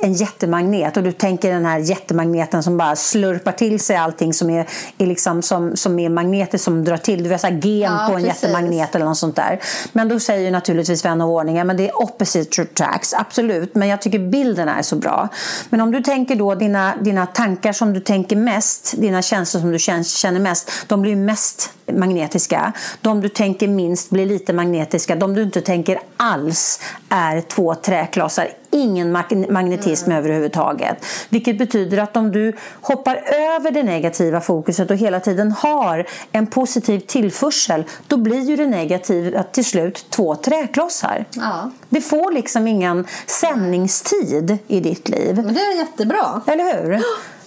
En 0.00 0.12
jättemagnet. 0.12 0.96
Och 0.96 1.02
du 1.02 1.12
tänker 1.12 1.52
den 1.52 1.66
här 1.66 1.78
jättemagneten 1.78 2.62
som 2.62 2.78
bara 2.78 2.96
slurpar 2.96 3.52
till 3.52 3.80
sig 3.80 3.96
allting 3.96 4.34
som 4.34 4.50
är, 4.50 4.68
är, 4.98 5.06
liksom, 5.06 5.42
som, 5.42 5.76
som 5.76 5.98
är 5.98 6.08
magneter 6.08 6.58
som 6.58 6.84
drar 6.84 6.96
till. 6.96 7.22
Du 7.22 7.28
vet 7.28 7.64
gen 7.64 7.92
ja, 7.92 8.06
på 8.08 8.16
en 8.16 8.22
precis. 8.22 8.42
jättemagnet 8.42 8.94
eller 8.94 9.06
något 9.06 9.18
sånt 9.18 9.36
där. 9.36 9.60
Men 9.92 10.08
då 10.08 10.20
säger 10.20 10.44
ju 10.44 10.50
naturligtvis 10.50 11.04
vän 11.04 11.20
av 11.20 11.30
ordning 11.30 11.66
men 11.66 11.76
det 11.76 11.88
är 11.88 12.02
opposite 12.02 12.64
tracks. 12.64 13.14
Absolut. 13.14 13.74
Men 13.74 13.88
jag 13.88 14.02
tycker 14.02 14.18
bilden 14.18 14.68
är 14.68 14.82
så 14.82 14.96
bra. 14.96 15.28
Men 15.70 15.80
om 15.80 15.90
du 15.90 16.02
tänker 16.02 16.36
då 16.36 16.54
dina, 16.54 16.94
dina 17.00 17.26
tankar 17.26 17.72
som 17.72 17.92
du 17.92 18.00
tänker 18.00 18.36
mest 18.36 18.91
dina 18.96 19.22
känslor 19.22 19.60
som 19.60 19.72
du 19.72 19.78
känner 19.78 20.40
mest, 20.40 20.70
de 20.86 21.02
blir 21.02 21.16
mest 21.16 21.70
magnetiska. 21.86 22.72
De 23.00 23.20
du 23.20 23.28
tänker 23.28 23.68
minst 23.68 24.10
blir 24.10 24.26
lite 24.26 24.52
magnetiska. 24.52 25.16
De 25.16 25.34
du 25.34 25.42
inte 25.42 25.60
tänker 25.60 26.00
alls 26.16 26.80
är 27.08 27.40
två 27.40 27.74
träklossar. 27.74 28.48
Ingen 28.70 29.12
magnetism 29.48 30.10
mm. 30.10 30.18
överhuvudtaget. 30.18 31.04
Vilket 31.28 31.58
betyder 31.58 31.98
att 31.98 32.16
om 32.16 32.32
du 32.32 32.52
hoppar 32.80 33.16
över 33.26 33.70
det 33.70 33.82
negativa 33.82 34.40
fokuset 34.40 34.90
och 34.90 34.96
hela 34.96 35.20
tiden 35.20 35.52
har 35.52 36.06
en 36.32 36.46
positiv 36.46 36.98
tillförsel 36.98 37.84
då 38.06 38.16
blir 38.16 38.40
ju 38.40 38.56
det 38.56 38.66
negativa 38.66 39.42
till 39.42 39.64
slut 39.64 40.06
två 40.10 40.36
träklossar. 40.36 41.24
Ja. 41.30 41.70
Det 41.88 42.00
får 42.00 42.32
liksom 42.32 42.66
ingen 42.68 43.06
sändningstid 43.26 44.58
i 44.68 44.80
ditt 44.80 45.08
liv. 45.08 45.36
Men 45.36 45.54
det 45.54 45.60
är 45.60 45.76
jättebra. 45.76 46.42
Eller 46.46 46.82
hur? 46.82 47.02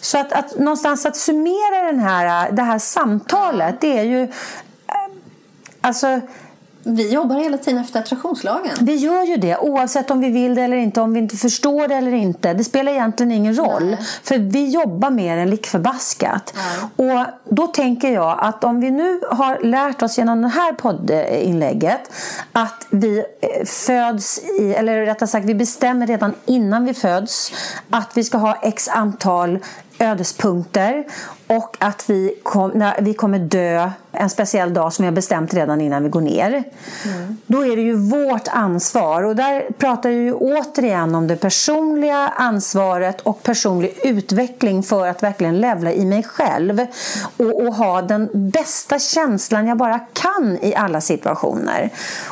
Så 0.06 0.18
att, 0.18 0.32
att 0.32 0.60
någonstans 0.60 1.06
att 1.06 1.16
summera 1.16 1.86
den 1.86 2.00
här, 2.00 2.48
äh, 2.48 2.56
det 2.56 2.62
här 2.62 2.80
samtalet 2.80 3.82
det 3.82 4.00
är 4.00 4.04
ju 4.04 4.24
äh, 4.24 4.30
alltså 5.82 6.22
vi 6.88 7.14
jobbar 7.14 7.36
hela 7.36 7.58
tiden 7.58 7.82
efter 7.82 8.00
attraktionslagen. 8.00 8.72
Vi 8.82 8.96
gör 8.96 9.24
ju 9.24 9.38
det, 9.38 9.58
oavsett 9.58 10.12
om 10.12 10.20
vi 10.20 10.30
vill 10.30 10.56
det 10.56 10.62
eller 10.62 10.78
inte, 10.78 11.02
om 11.02 11.14
vi 11.14 11.20
inte 11.20 11.38
förstår 11.38 11.88
det 11.88 11.96
eller 11.96 12.14
inte. 12.14 12.54
Det 12.54 12.64
spelar 12.64 12.92
egentligen 12.92 13.32
ingen 13.32 13.56
roll. 13.56 13.86
Nej. 13.86 14.00
För 14.24 14.38
vi 14.38 14.70
jobbar 14.70 15.10
med 15.10 15.40
än 15.40 15.50
lik 15.50 15.68
förbaskat. 15.68 16.54
Ja. 16.56 17.06
Och 17.06 17.26
då 17.56 17.68
tänker 17.68 18.14
jag 18.14 18.38
att 18.42 18.64
om 18.64 18.80
vi 18.80 18.92
nu 18.92 19.20
har 19.32 19.60
lärt 19.60 20.02
oss 20.02 20.18
genom 20.18 20.42
det 20.42 20.48
här 20.48 20.74
poddinlägget 20.74 22.12
att 22.52 22.88
vi 22.90 23.18
eh, 23.20 23.66
föds 23.66 24.40
i, 24.60 24.74
eller 24.74 25.06
rättare 25.06 25.28
sagt 25.28 25.46
vi 25.46 25.56
bestämmer 25.56 26.08
redan 26.08 26.34
innan 26.46 26.86
vi 26.86 26.94
föds 26.94 27.52
att 27.90 28.12
vi 28.18 28.24
ska 28.24 28.38
ha 28.38 28.60
x 28.62 28.88
antal 28.88 29.60
ödespunkter 30.00 31.06
och 31.48 31.78
att 31.80 32.10
vi, 32.10 32.40
kom, 32.44 32.72
när 32.76 33.02
vi 33.02 33.14
kommer 33.14 33.40
dö 33.40 33.90
en 34.16 34.30
speciell 34.30 34.74
dag 34.74 34.94
som 34.94 35.04
vi 35.04 35.08
har 35.08 35.16
bestämt 35.16 35.54
redan 35.54 35.82
innan 35.82 36.04
vi 36.04 36.10
går 36.10 36.22
ner. 36.22 36.64
Mm. 37.06 37.38
Då 37.48 37.66
är 37.66 37.76
det 37.76 37.82
ju 37.82 37.96
vårt 37.96 38.48
ansvar 38.48 39.24
och 39.24 39.36
där 39.36 39.66
pratar 39.78 40.10
jag 40.10 40.22
ju 40.22 40.34
återigen 40.34 41.16
om 41.16 41.28
det 41.28 41.36
personliga 41.36 42.34
ansvaret 42.36 43.22
och 43.22 43.44
personlig 43.44 43.98
utveckling 44.04 44.84
för 44.84 45.08
att 45.08 45.24
verkligen 45.24 45.62
levla 45.62 45.92
i 45.92 46.06
mig 46.06 46.24
själv 46.24 46.86
och, 47.38 47.62
och 47.66 47.76
ha 47.76 48.02
den 48.02 48.30
bästa 48.34 49.00
känslan 49.00 49.68
jag 49.68 49.78
bara 49.78 50.00
kan 50.00 50.58
i 50.62 50.76
alla 50.76 51.02
situationer. 51.02 51.90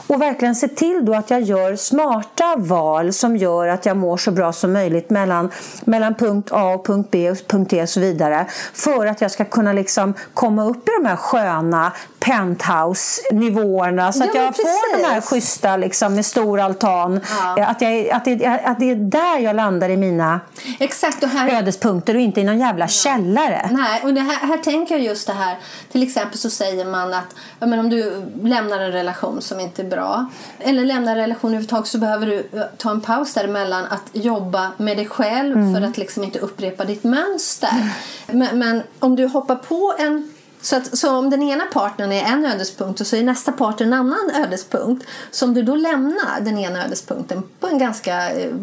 Och 0.07 0.21
verkligen 0.21 0.55
se 0.55 0.67
till 0.67 1.05
då 1.05 1.13
att 1.13 1.29
jag 1.29 1.41
gör 1.41 1.75
smarta 1.75 2.55
val 2.57 3.13
som 3.13 3.37
gör 3.37 3.67
att 3.67 3.85
jag 3.85 3.97
mår 3.97 4.17
så 4.17 4.31
bra 4.31 4.53
som 4.53 4.73
möjligt 4.73 5.09
mellan, 5.09 5.51
mellan 5.85 6.15
punkt 6.15 6.49
A 6.51 6.73
och 6.73 6.85
punkt 6.85 7.07
B 7.11 7.31
och 7.31 7.37
punkt 7.47 7.73
E 7.73 7.81
och 7.81 7.89
så 7.89 7.99
vidare. 7.99 8.45
För 8.73 9.05
att 9.05 9.21
jag 9.21 9.31
ska 9.31 9.45
kunna 9.45 9.73
liksom 9.73 10.13
komma 10.33 10.65
upp 10.65 10.89
i 10.89 10.91
de 11.01 11.09
här 11.09 11.15
sköna 11.15 11.72
penthouse-nivåerna 12.19 14.11
så 14.11 14.23
ja, 14.23 14.29
att 14.29 14.35
jag 14.35 14.55
får 14.55 14.97
de 14.97 15.03
här 15.07 15.21
schyssta 15.21 15.77
liksom, 15.77 16.15
med 16.15 16.25
stor 16.25 16.59
altan. 16.59 17.19
Ja. 17.55 17.65
Att, 17.65 17.81
jag, 17.81 18.09
att, 18.09 18.25
det, 18.25 18.45
att 18.65 18.79
det 18.79 18.91
är 18.91 18.95
där 18.95 19.39
jag 19.39 19.55
landar 19.55 19.89
i 19.89 19.97
mina 19.97 20.39
Exakt, 20.79 21.23
och 21.23 21.29
här... 21.29 21.49
ödespunkter 21.49 22.15
och 22.15 22.21
inte 22.21 22.41
i 22.41 22.43
någon 22.43 22.59
jävla 22.59 22.85
ja. 22.85 22.89
källare. 22.89 23.69
Nej, 23.71 24.01
och 24.03 24.09
här, 24.09 24.47
här 24.47 24.57
tänker 24.57 24.95
jag 24.95 25.03
just 25.03 25.27
det 25.27 25.33
här. 25.33 25.57
Till 25.91 26.03
exempel 26.03 26.37
så 26.37 26.49
säger 26.49 26.85
man 26.85 27.13
att 27.13 27.35
men 27.59 27.79
om 27.79 27.89
du 27.89 28.23
lämnar 28.43 28.79
en 28.79 28.91
relation 28.91 29.41
som 29.41 29.59
inte 29.59 29.81
är 29.81 29.89
bra 29.89 30.25
eller 30.59 30.85
lämnar 30.85 31.11
en 31.11 31.17
relation 31.17 31.49
överhuvudtaget 31.49 31.87
så 31.87 31.97
behöver 31.97 32.25
du 32.25 32.49
ta 32.77 32.91
en 32.91 33.01
paus 33.01 33.33
däremellan 33.33 33.85
att 33.89 34.09
jobba 34.13 34.71
med 34.77 34.97
dig 34.97 35.05
själv 35.05 35.57
mm. 35.57 35.75
för 35.75 35.81
att 35.81 35.97
liksom 35.97 36.23
inte 36.23 36.39
upprepa 36.39 36.85
ditt 36.85 37.03
mönster. 37.03 37.89
Men, 38.27 38.59
men 38.59 38.83
om 38.99 39.15
du 39.15 39.27
hoppar 39.27 39.55
på 39.55 39.95
en 39.99 40.32
så, 40.63 40.75
att, 40.75 40.97
så 40.97 41.15
om 41.15 41.29
den 41.29 41.43
ena 41.43 41.65
partnern 41.65 42.11
är 42.11 42.23
en 42.23 42.45
ödespunkt 42.45 43.01
och 43.01 43.07
så 43.07 43.15
är 43.15 43.23
nästa 43.23 43.51
partner 43.51 43.87
en 43.87 43.93
annan 43.93 44.31
ödespunkt. 44.35 45.07
Så 45.31 45.45
om 45.45 45.53
du 45.53 45.63
då 45.63 45.75
lämnar 45.75 46.41
den 46.41 46.57
ena 46.57 46.85
ödespunkten 46.85 47.43
på 47.59 47.67
en 47.67 47.77
ganska 47.77 48.31
eh, 48.31 48.53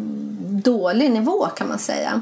dålig 0.41 1.11
nivå 1.11 1.47
kan 1.47 1.69
man 1.69 1.79
säga. 1.79 2.21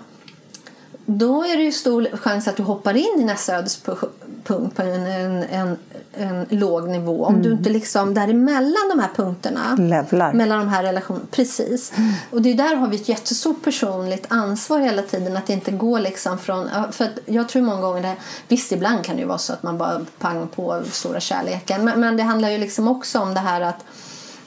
Då 1.07 1.45
är 1.45 1.57
det 1.57 1.62
ju 1.62 1.72
stor 1.72 2.16
chans 2.16 2.49
att 2.49 2.57
du 2.57 2.62
hoppar 2.62 2.97
in 2.97 3.20
i 3.20 3.24
nästa 3.24 3.57
ödespunkt 3.57 4.05
punkt 4.45 4.76
på 4.76 4.82
en, 4.82 5.07
en, 5.07 5.43
en, 5.43 5.76
en 6.12 6.47
låg 6.49 6.89
nivå. 6.89 7.24
Om 7.24 7.34
mm. 7.34 7.43
du 7.43 7.53
inte 7.53 7.70
liksom 7.70 8.14
däremellan 8.14 8.89
de 8.89 8.99
här 8.99 9.11
punkterna. 9.16 9.76
Levlar. 9.78 10.32
Mellan 10.32 10.59
de 10.59 10.68
här 10.68 10.82
relationerna. 10.82 11.26
Precis. 11.30 11.93
Mm. 11.97 12.12
Och 12.30 12.43
det 12.43 12.55
där 12.55 12.74
har 12.74 12.89
vi 12.89 12.97
ett 12.97 13.09
jättestort 13.09 13.64
personligt 13.64 14.26
ansvar 14.28 14.78
hela 14.78 15.03
tiden. 15.03 15.36
Att 15.36 15.51
inte 15.51 15.70
går 15.70 16.01
liksom 16.01 16.39
från. 16.39 16.68
För 16.93 17.05
att 17.05 17.18
jag 17.26 17.49
tror 17.49 17.62
många 17.62 17.80
gånger 17.80 18.03
det. 18.03 18.16
Visst 18.49 18.72
ibland 18.72 19.05
kan 19.05 19.16
det 19.16 19.22
ju 19.22 19.28
vara 19.28 19.39
så 19.39 19.53
att 19.53 19.62
man 19.62 19.78
bara 19.78 20.01
pang 20.18 20.49
på 20.49 20.82
stora 20.91 21.20
kärleken. 21.20 21.84
Men, 21.84 22.01
men 22.01 22.16
det 22.16 22.22
handlar 22.22 22.51
ju 22.51 22.59
liksom 22.59 22.89
också 22.89 23.18
om 23.18 23.34
det 23.34 23.41
här 23.41 23.61
att 23.61 23.84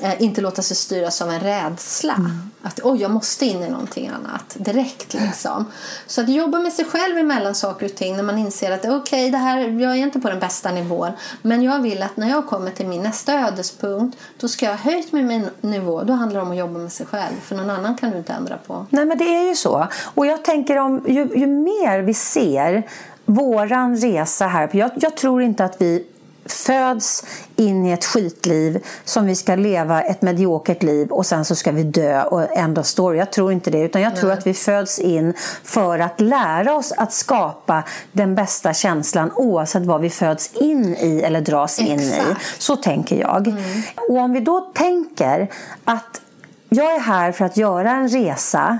eh, 0.01 0.21
inte 0.21 0.41
låta 0.41 0.61
sig 0.61 0.77
styras 0.77 1.21
av 1.21 1.29
en 1.29 1.39
rädsla. 1.39 2.13
Mm. 2.13 2.51
Att 2.61 2.79
oh, 2.79 3.01
jag 3.01 3.11
måste 3.11 3.45
in 3.45 3.63
i 3.63 3.69
någonting 3.69 4.07
annat 4.09 4.55
direkt. 4.59 5.13
Liksom. 5.13 5.65
Så 6.07 6.21
att 6.21 6.29
jobba 6.29 6.59
med 6.59 6.73
sig 6.73 6.85
själv 6.85 7.17
emellan 7.17 7.55
saker 7.55 7.85
och 7.85 7.95
ting 7.95 8.15
när 8.15 8.23
man 8.23 8.37
inser 8.37 8.71
att 8.71 8.85
okay, 8.85 9.29
det 9.29 9.37
här, 9.37 9.59
jag 9.59 9.91
är 9.91 9.95
inte 9.95 10.19
på 10.19 10.29
den 10.29 10.39
bästa 10.39 10.71
nivån 10.71 11.11
men 11.41 11.61
jag 11.61 11.79
vill 11.79 12.03
att 12.03 12.17
när 12.17 12.29
jag 12.29 12.47
kommer 12.47 12.71
till 12.71 12.87
min 12.87 13.03
nästa 13.03 13.33
ödespunkt 13.33 14.17
då 14.37 14.47
ska 14.47 14.65
jag 14.65 14.73
ha 14.73 14.91
höjt 14.91 15.11
med 15.11 15.25
min 15.25 15.49
nivå. 15.61 16.03
Då 16.03 16.13
handlar 16.13 16.39
det 16.39 16.45
om 16.45 16.51
att 16.51 16.57
jobba 16.57 16.79
med 16.79 16.91
sig 16.91 17.05
själv 17.05 17.39
för 17.43 17.55
någon 17.55 17.69
annan 17.69 17.97
kan 17.97 18.11
du 18.11 18.17
inte 18.17 18.33
ändra 18.33 18.57
på. 18.57 18.85
Nej 18.89 19.05
men 19.05 19.17
det 19.17 19.35
är 19.35 19.47
ju 19.49 19.55
så. 19.55 19.87
Och 20.03 20.25
jag 20.25 20.43
tänker 20.45 20.77
om 20.77 21.05
ju, 21.07 21.29
ju 21.35 21.47
mer 21.47 22.01
vi 22.01 22.13
ser 22.13 22.83
våran 23.25 23.97
resa 23.97 24.47
här. 24.47 24.69
Jag, 24.73 24.91
jag 24.95 25.17
tror 25.17 25.41
inte 25.41 25.65
att 25.65 25.75
vi 25.79 26.05
föds 26.45 27.23
in 27.55 27.85
i 27.85 27.91
ett 27.91 28.05
skitliv 28.05 28.85
som 29.05 29.25
vi 29.25 29.35
ska 29.35 29.55
leva 29.55 30.01
ett 30.01 30.21
mediokert 30.21 30.83
liv 30.83 31.11
och 31.11 31.25
sen 31.25 31.45
så 31.45 31.55
ska 31.55 31.71
vi 31.71 31.83
dö 31.83 32.23
och 32.23 32.57
end 32.57 32.79
of 32.79 32.85
story. 32.85 33.17
Jag 33.17 33.31
tror 33.31 33.51
inte 33.51 33.71
det 33.71 33.79
utan 33.79 34.01
jag 34.01 34.15
tror 34.15 34.29
Nej. 34.29 34.37
att 34.37 34.47
vi 34.47 34.53
föds 34.53 34.99
in 34.99 35.33
för 35.63 35.99
att 35.99 36.21
lära 36.21 36.75
oss 36.75 36.91
att 36.97 37.13
skapa 37.13 37.83
den 38.11 38.35
bästa 38.35 38.73
känslan 38.73 39.31
oavsett 39.35 39.85
vad 39.85 40.01
vi 40.01 40.09
föds 40.09 40.53
in 40.53 40.95
i 40.95 41.21
eller 41.21 41.41
dras 41.41 41.79
Exakt. 41.79 41.91
in 41.91 41.99
i. 41.99 42.21
Så 42.57 42.75
tänker 42.75 43.19
jag. 43.19 43.47
Mm. 43.47 43.81
Och 44.09 44.17
om 44.17 44.33
vi 44.33 44.39
då 44.39 44.59
tänker 44.59 45.51
att 45.85 46.21
jag 46.69 46.95
är 46.95 46.99
här 46.99 47.31
för 47.31 47.45
att 47.45 47.57
göra 47.57 47.91
en 47.91 48.09
resa 48.09 48.79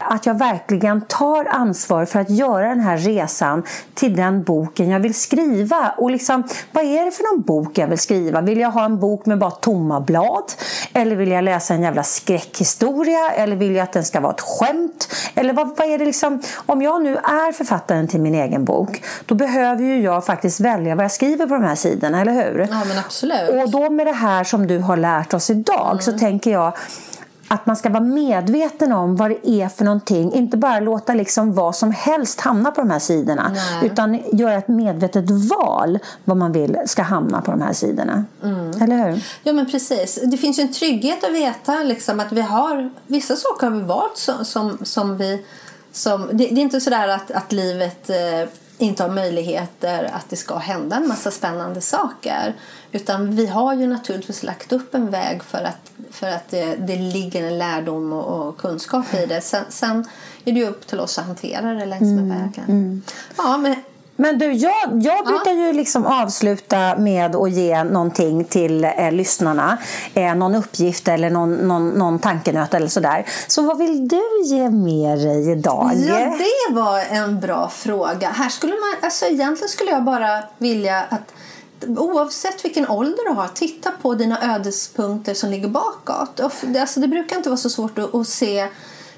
att 0.00 0.26
jag 0.26 0.38
verkligen 0.38 1.00
tar 1.00 1.44
ansvar 1.44 2.04
för 2.04 2.20
att 2.20 2.30
göra 2.30 2.68
den 2.68 2.80
här 2.80 2.96
resan 2.96 3.62
till 3.94 4.16
den 4.16 4.42
boken 4.42 4.90
jag 4.90 5.00
vill 5.00 5.14
skriva. 5.14 5.94
Och 5.96 6.10
liksom, 6.10 6.42
vad 6.72 6.84
är 6.84 7.04
det 7.04 7.10
för 7.10 7.34
någon 7.34 7.42
bok 7.42 7.78
jag 7.78 7.86
vill 7.86 7.98
skriva? 7.98 8.40
Vill 8.40 8.60
jag 8.60 8.70
ha 8.70 8.84
en 8.84 8.98
bok 8.98 9.26
med 9.26 9.38
bara 9.38 9.50
tomma 9.50 10.00
blad? 10.00 10.52
Eller 10.92 11.16
vill 11.16 11.30
jag 11.30 11.44
läsa 11.44 11.74
en 11.74 11.82
jävla 11.82 12.02
skräckhistoria? 12.02 13.30
Eller 13.30 13.56
vill 13.56 13.74
jag 13.74 13.82
att 13.82 13.92
den 13.92 14.04
ska 14.04 14.20
vara 14.20 14.32
ett 14.32 14.40
skämt? 14.40 15.14
Eller 15.34 15.52
vad, 15.52 15.68
vad 15.76 15.88
är 15.88 15.98
det 15.98 16.04
liksom? 16.04 16.42
Om 16.66 16.82
jag 16.82 17.02
nu 17.02 17.16
är 17.16 17.52
författaren 17.52 18.08
till 18.08 18.20
min 18.20 18.34
egen 18.34 18.64
bok 18.64 19.02
då 19.26 19.34
behöver 19.34 19.84
ju 19.84 20.02
jag 20.02 20.26
faktiskt 20.26 20.60
välja 20.60 20.94
vad 20.94 21.04
jag 21.04 21.12
skriver 21.12 21.46
på 21.46 21.54
de 21.54 21.64
här 21.64 21.74
sidorna, 21.74 22.20
eller 22.20 22.32
hur? 22.32 22.58
Ja, 22.70 22.84
men 22.88 22.98
absolut. 22.98 23.64
Och 23.64 23.70
då 23.70 23.90
med 23.90 24.06
det 24.06 24.12
här 24.12 24.44
som 24.44 24.66
du 24.66 24.78
har 24.78 24.96
lärt 24.96 25.34
oss 25.34 25.50
idag 25.50 25.90
mm. 25.90 26.02
så 26.02 26.18
tänker 26.18 26.50
jag 26.50 26.72
att 27.52 27.66
man 27.66 27.76
ska 27.76 27.88
vara 27.88 28.02
medveten 28.02 28.92
om 28.92 29.16
vad 29.16 29.30
det 29.30 29.48
är 29.48 29.68
för 29.68 29.84
någonting. 29.84 30.32
Inte 30.32 30.56
bara 30.56 30.80
låta 30.80 31.14
liksom 31.14 31.54
vad 31.54 31.76
som 31.76 31.92
helst 31.92 32.40
hamna 32.40 32.70
på 32.70 32.80
de 32.80 32.90
här 32.90 32.98
sidorna. 32.98 33.50
Nej. 33.54 33.86
Utan 33.86 34.18
göra 34.32 34.54
ett 34.54 34.68
medvetet 34.68 35.24
val 35.30 35.98
vad 36.24 36.36
man 36.36 36.52
vill 36.52 36.76
ska 36.86 37.02
hamna 37.02 37.40
på 37.40 37.50
de 37.50 37.60
här 37.60 37.72
sidorna. 37.72 38.24
Mm. 38.42 38.82
Eller 38.82 39.10
hur? 39.10 39.24
Ja 39.42 39.52
men 39.52 39.70
precis. 39.70 40.18
Det 40.24 40.36
finns 40.36 40.58
ju 40.58 40.62
en 40.62 40.72
trygghet 40.72 41.24
att 41.24 41.32
veta 41.32 41.82
liksom, 41.82 42.20
att 42.20 42.32
vi 42.32 42.40
har 42.40 42.90
vissa 43.06 43.36
saker 43.36 43.66
har 43.66 43.76
vi 43.76 43.82
valt 43.82 44.16
som, 44.16 44.44
som, 44.44 44.78
som 44.82 45.16
vi 45.16 45.44
som, 45.92 46.28
det, 46.32 46.46
det 46.46 46.60
är 46.60 46.62
inte 46.62 46.80
sådär 46.80 47.08
att, 47.08 47.30
att 47.30 47.52
livet 47.52 48.10
eh, 48.10 48.48
inte 48.78 49.02
har 49.02 49.10
möjligheter 49.10 50.10
att 50.12 50.28
det 50.28 50.36
ska 50.36 50.56
hända 50.56 50.96
en 50.96 51.08
massa 51.08 51.30
spännande 51.30 51.80
saker. 51.80 52.54
Utan 52.92 53.36
vi 53.36 53.46
har 53.46 53.74
ju 53.74 53.86
naturligtvis 53.86 54.42
lagt 54.42 54.72
upp 54.72 54.94
en 54.94 55.10
väg 55.10 55.42
för 55.44 55.58
att, 55.58 55.90
för 56.10 56.26
att 56.26 56.48
det, 56.48 56.76
det 56.76 56.96
ligger 56.96 57.46
en 57.46 57.58
lärdom 57.58 58.12
och, 58.12 58.48
och 58.48 58.58
kunskap 58.58 59.14
i 59.14 59.26
det. 59.26 59.40
Sen, 59.40 59.64
sen 59.68 60.04
är 60.44 60.52
det 60.52 60.60
ju 60.60 60.66
upp 60.66 60.86
till 60.86 61.00
oss 61.00 61.18
att 61.18 61.26
hantera 61.26 61.74
det 61.74 61.86
längs 61.86 62.02
med 62.02 62.28
vägen. 62.28 63.02
Ja, 63.36 63.56
men 63.58 63.74
Men 64.16 64.38
du, 64.38 64.52
jag, 64.52 64.72
jag 65.02 65.26
brukar 65.26 65.52
ju 65.52 65.72
liksom 65.72 66.06
avsluta 66.06 66.96
med 66.96 67.36
att 67.36 67.50
ge 67.50 67.84
någonting 67.84 68.44
till 68.44 68.84
eh, 68.84 69.12
lyssnarna. 69.12 69.78
Eh, 70.14 70.34
någon 70.34 70.54
uppgift 70.54 71.08
eller 71.08 71.30
någon, 71.30 71.54
någon, 71.54 71.88
någon 71.88 72.18
tankenöt 72.18 72.74
eller 72.74 72.88
sådär. 72.88 73.26
Så 73.46 73.62
vad 73.62 73.78
vill 73.78 74.08
du 74.08 74.22
ge 74.44 74.70
med 74.70 75.18
dig 75.18 75.50
idag? 75.50 75.90
Ja, 75.94 76.36
det 76.68 76.74
var 76.74 77.00
en 77.10 77.40
bra 77.40 77.68
fråga. 77.68 78.28
Här 78.28 78.48
skulle 78.48 78.72
man, 78.72 78.96
alltså 79.02 79.24
egentligen 79.26 79.68
skulle 79.68 79.90
jag 79.90 80.04
bara 80.04 80.42
vilja 80.58 81.02
att 81.10 81.32
oavsett 81.88 82.64
vilken 82.64 82.88
ålder 82.88 83.28
du 83.28 83.34
har, 83.34 83.48
titta 83.48 83.90
på 84.02 84.14
dina 84.14 84.54
ödespunkter 84.54 85.34
som 85.34 85.50
ligger 85.50 85.68
bakåt. 85.68 86.40
Och 86.40 86.52
Alltså, 86.80 87.00
det 87.00 87.08
brukar 87.08 87.36
inte 87.36 87.48
vara 87.48 87.56
så 87.56 87.70
svårt 87.70 87.98
att, 87.98 88.14
att 88.14 88.28
se 88.28 88.68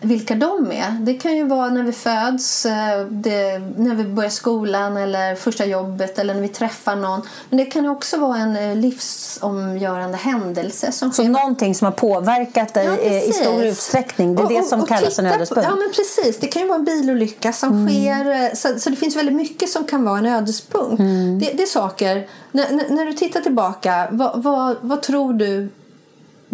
vilka 0.02 0.34
de 0.34 0.72
är. 0.72 0.90
Det 1.00 1.14
kan 1.14 1.36
ju 1.36 1.46
vara 1.46 1.68
när 1.70 1.82
vi 1.82 1.92
föds, 1.92 2.66
eh, 2.66 3.06
det, 3.10 3.58
när 3.76 3.94
vi 3.94 4.04
börjar 4.04 4.30
skolan 4.30 4.96
eller 4.96 5.34
första 5.34 5.64
jobbet 5.66 6.18
eller 6.18 6.34
när 6.34 6.40
vi 6.42 6.48
träffar 6.48 6.96
någon. 6.96 7.20
Men 7.48 7.58
det 7.58 7.64
kan 7.64 7.88
också 7.88 8.16
vara 8.16 8.38
en 8.38 8.56
eh, 8.56 8.76
livsomgörande 8.76 10.16
händelse 10.16 10.92
som 10.92 11.12
Så 11.12 11.22
någonting 11.22 11.74
som 11.74 11.84
har 11.84 11.92
påverkat 11.92 12.74
dig 12.74 12.84
Ja, 12.86 12.96
eh, 12.98 13.28
i 13.28 13.32
stor 13.32 13.64
utsträckning. 13.64 14.34
Det 14.34 14.42
är 14.42 14.44
Och- 14.44 14.52
det 14.52 14.62
som 14.62 14.80
och 14.80 14.88
kallas 14.88 15.18
en 15.18 15.26
ödespunkt. 15.26 15.68
Ja, 15.70 15.76
men 15.76 15.90
precis. 15.96 16.38
Det 16.40 16.46
kan 16.46 16.62
ju 16.62 16.68
vara 16.68 16.78
en 16.78 16.84
bilolycka 16.84 17.52
som 17.52 17.88
sker. 17.88 18.30
eh, 18.44 18.52
Så, 18.54 18.68
så 18.80 18.90
det 18.90 18.96
finns 18.96 19.16
väldigt 19.16 19.34
mycket 19.34 19.68
som 19.68 19.84
kan 19.84 20.04
vara 20.04 20.18
en 20.18 20.26
ödespunkt. 20.26 20.98
Det, 21.40 21.52
det 21.54 21.62
är 21.62 21.66
saker... 21.66 22.26
När, 22.54 22.70
när, 22.72 22.88
när 22.90 23.06
du 23.06 23.12
tittar 23.12 23.40
tillbaka, 23.40 24.08
vad, 24.10 24.42
vad, 24.42 24.76
vad 24.80 25.02
tror 25.02 25.32
du 25.32 25.68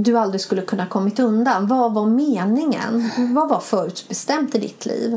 du 0.01 0.19
aldrig 0.19 0.41
skulle 0.41 0.63
kunna 0.63 0.87
kommit 0.87 1.19
undan? 1.19 1.67
Vad 1.67 1.95
var 1.95 2.07
meningen? 2.07 3.11
Vad 3.35 3.49
var 3.49 3.61
förutbestämt 3.61 4.55
i 4.55 4.59
ditt 4.59 4.87
liv? 4.87 5.17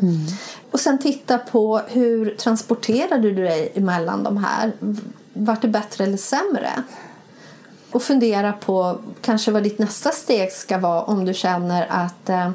Och 0.72 0.80
sen 0.80 1.00
titta 1.00 1.38
på 1.38 1.82
hur 1.88 2.36
transporterade 2.36 3.32
du 3.32 3.44
dig 3.44 3.72
emellan 3.76 4.24
de 4.24 4.38
här? 4.38 4.72
Vart 5.34 5.62
det 5.62 5.68
bättre 5.68 6.04
eller 6.04 6.18
sämre? 6.18 6.84
och 7.92 8.04
fundera 8.04 8.54
på 8.54 9.00
kanske 9.22 9.52
vad 9.52 9.64
ditt 9.64 9.80
nästa 9.80 10.12
steg 10.12 10.52
ska 10.52 10.78
vara 10.78 11.04
om 11.04 11.26
du 11.26 11.34
känner 11.34 11.88
att 11.90 12.30
eh, 12.30 12.52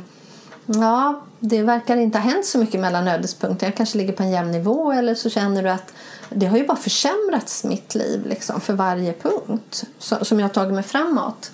ja, 0.66 1.22
det 1.39 1.62
verkar 1.62 1.97
inte 1.97 2.18
ha 2.18 2.31
hänt 2.31 2.47
så 2.47 2.59
mycket 2.59 2.81
mellan 2.81 3.09
ödespunkter. 3.09 3.66
Jag 3.66 3.77
kanske 3.77 3.99
ligger 3.99 4.12
på 4.12 4.22
en 4.22 4.31
jämn 4.31 4.51
nivå 4.51 4.93
eller 4.93 5.14
så 5.14 5.31
känner 5.31 5.62
du 5.62 5.68
att 5.68 5.93
det 6.31 6.47
har 6.47 6.59
ju 6.59 6.66
bara 6.66 6.77
försämrats 6.77 7.64
mitt 7.64 7.95
liv 7.95 8.27
liksom, 8.27 8.61
för 8.61 8.72
varje 8.72 9.12
punkt 9.12 9.85
som 9.99 10.41
jag 10.41 10.47
har 10.47 10.55
tagit 10.55 10.74
mig 10.74 10.83
framåt. 10.83 11.51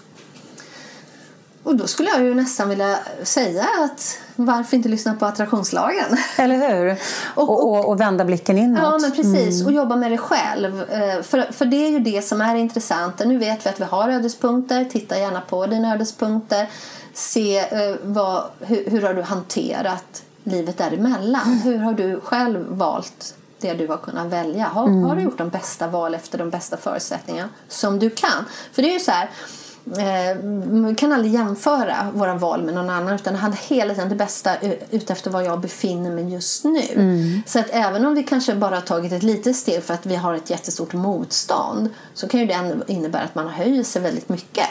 Och 1.64 1.76
då 1.76 1.86
skulle 1.86 2.08
jag 2.08 2.22
ju 2.22 2.34
nästan 2.34 2.68
vilja 2.68 2.98
säga 3.22 3.66
att 3.84 4.18
varför 4.36 4.76
inte 4.76 4.88
lyssna 4.88 5.14
på 5.14 5.26
attraktionslagen? 5.26 6.16
Eller 6.36 6.56
hur? 6.56 6.96
Och, 7.34 7.64
och, 7.72 7.88
och 7.88 8.00
vända 8.00 8.24
blicken 8.24 8.58
inåt. 8.58 8.82
Ja, 8.82 8.98
men 8.98 9.12
precis. 9.12 9.64
Och 9.66 9.72
jobba 9.72 9.96
med 9.96 10.10
det 10.10 10.18
själv. 10.18 10.82
Eh, 10.82 11.22
För, 11.22 11.52
för 11.52 11.64
det 11.64 11.76
är 11.76 11.90
ju 11.90 11.98
det 11.98 12.22
som 12.22 12.40
är 12.40 12.54
intressant. 12.54 13.18
Nu 13.18 13.38
vet 13.38 13.66
vi 13.66 13.70
att 13.70 13.80
vi 13.80 13.84
har 13.84 14.08
ödespunkter. 14.08 14.84
Titta 14.84 15.18
gärna 15.18 15.40
på 15.40 15.66
dina 15.66 15.94
ödespunkter. 15.94 16.68
Se 17.14 17.58
eh, 17.58 17.96
vad, 18.02 18.44
hur, 18.60 18.90
hur 18.90 19.02
har 19.02 19.14
du 19.14 19.22
hanterat 19.22 20.22
livet 20.44 20.78
däremellan. 20.78 21.60
Hur 21.64 21.78
har 21.78 21.92
du 21.92 22.20
själv 22.20 22.66
valt 22.68 23.34
det 23.60 23.74
du 23.74 23.88
har 23.88 23.96
kunnat 23.96 24.26
välja? 24.26 24.64
Har, 24.64 24.88
har 25.08 25.16
du 25.16 25.22
gjort 25.22 25.38
de 25.38 25.48
bästa 25.48 25.86
val 25.86 26.14
efter 26.14 26.38
de 26.38 26.50
bästa 26.50 26.76
förutsättningarna 26.76 27.48
som 27.68 27.98
du 27.98 28.10
kan? 28.10 28.44
För 28.72 28.82
det 28.82 28.88
är 28.88 28.94
ju 28.94 29.00
så 29.00 29.10
här 29.10 29.30
vi 29.84 30.94
kan 30.98 31.12
aldrig 31.12 31.34
jämföra 31.34 32.10
våra 32.14 32.34
val 32.34 32.62
med 32.62 32.74
någon 32.74 32.90
annan 32.90 33.14
utan 33.14 33.34
handlar 33.34 33.60
hela 33.68 33.94
tiden 33.94 34.08
det 34.08 34.14
bästa 34.14 34.56
utefter 34.90 35.30
var 35.30 35.42
jag 35.42 35.60
befinner 35.60 36.10
mig 36.10 36.32
just 36.32 36.64
nu. 36.64 37.42
Så 37.46 37.58
att 37.58 37.66
även 37.70 38.04
om 38.06 38.14
vi 38.14 38.22
kanske 38.22 38.54
bara 38.54 38.74
har 38.74 38.82
tagit 38.82 39.12
ett 39.12 39.22
litet 39.22 39.56
steg 39.56 39.82
för 39.82 39.94
att 39.94 40.06
vi 40.06 40.16
har 40.16 40.34
ett 40.34 40.50
jättestort 40.50 40.92
motstånd 40.92 41.88
så 42.14 42.28
kan 42.28 42.40
ju 42.40 42.46
det 42.46 42.54
ändå 42.54 42.84
innebära 42.86 43.22
att 43.22 43.34
man 43.34 43.48
höjer 43.48 43.82
sig 43.82 44.02
väldigt 44.02 44.28
mycket. 44.28 44.66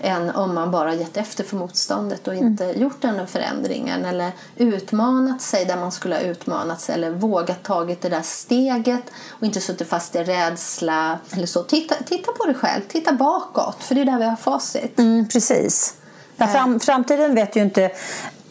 Än 0.00 0.30
om 0.30 0.54
man 0.54 0.70
bara 0.70 0.94
gett 0.94 1.16
efter 1.16 1.44
för 1.44 1.56
motståndet 1.56 2.28
och 2.28 2.34
inte 2.34 2.64
gjort 2.64 3.02
den 3.02 3.26
förändringen 3.26 4.04
eller 4.04 4.32
utmanat 4.56 5.42
sig 5.42 5.64
där 5.64 5.76
man 5.76 5.92
skulle 5.92 6.14
ha 6.14 6.22
utmanat 6.22 6.80
sig 6.80 6.94
eller 6.94 7.10
vågat 7.10 7.62
tagit 7.62 8.02
det 8.02 8.08
där 8.08 8.22
steget 8.22 9.02
och 9.28 9.46
inte 9.46 9.60
suttit 9.60 9.88
fast 9.88 10.16
i 10.16 10.24
rädsla 10.24 11.18
eller 11.32 11.46
så. 11.46 11.62
Titta, 11.62 11.94
titta 12.06 12.32
på 12.32 12.44
dig 12.44 12.54
själv, 12.54 12.82
titta 12.88 13.12
bakåt 13.12 13.76
för 13.80 13.94
det 13.94 14.00
är 14.00 14.04
där 14.04 14.18
vi 14.18 14.24
har 14.24 14.36
facit. 14.36 14.98
Mm, 14.98 15.28
precis. 15.28 15.94
Ja, 16.36 16.46
fram, 16.46 16.80
framtiden 16.80 17.34
vet 17.34 17.56
ju 17.56 17.62
inte 17.62 17.90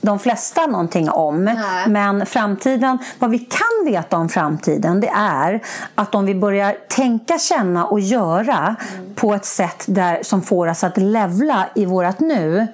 de 0.03 0.19
flesta 0.19 0.67
någonting 0.67 1.09
om. 1.09 1.43
Nej. 1.43 1.87
Men 1.87 2.25
framtiden, 2.25 2.97
vad 3.19 3.29
vi 3.29 3.39
kan 3.39 3.85
veta 3.85 4.17
om 4.17 4.29
framtiden 4.29 4.99
det 4.99 5.11
är 5.15 5.63
att 5.95 6.15
om 6.15 6.25
vi 6.25 6.35
börjar 6.35 6.75
tänka, 6.89 7.39
känna 7.39 7.85
och 7.85 7.99
göra 7.99 8.75
på 9.15 9.33
ett 9.33 9.45
sätt 9.45 9.83
där, 9.85 10.23
som 10.23 10.41
får 10.41 10.67
oss 10.67 10.83
att 10.83 10.97
levla 10.97 11.65
i 11.75 11.85
vårt 11.85 12.19
nu 12.19 12.67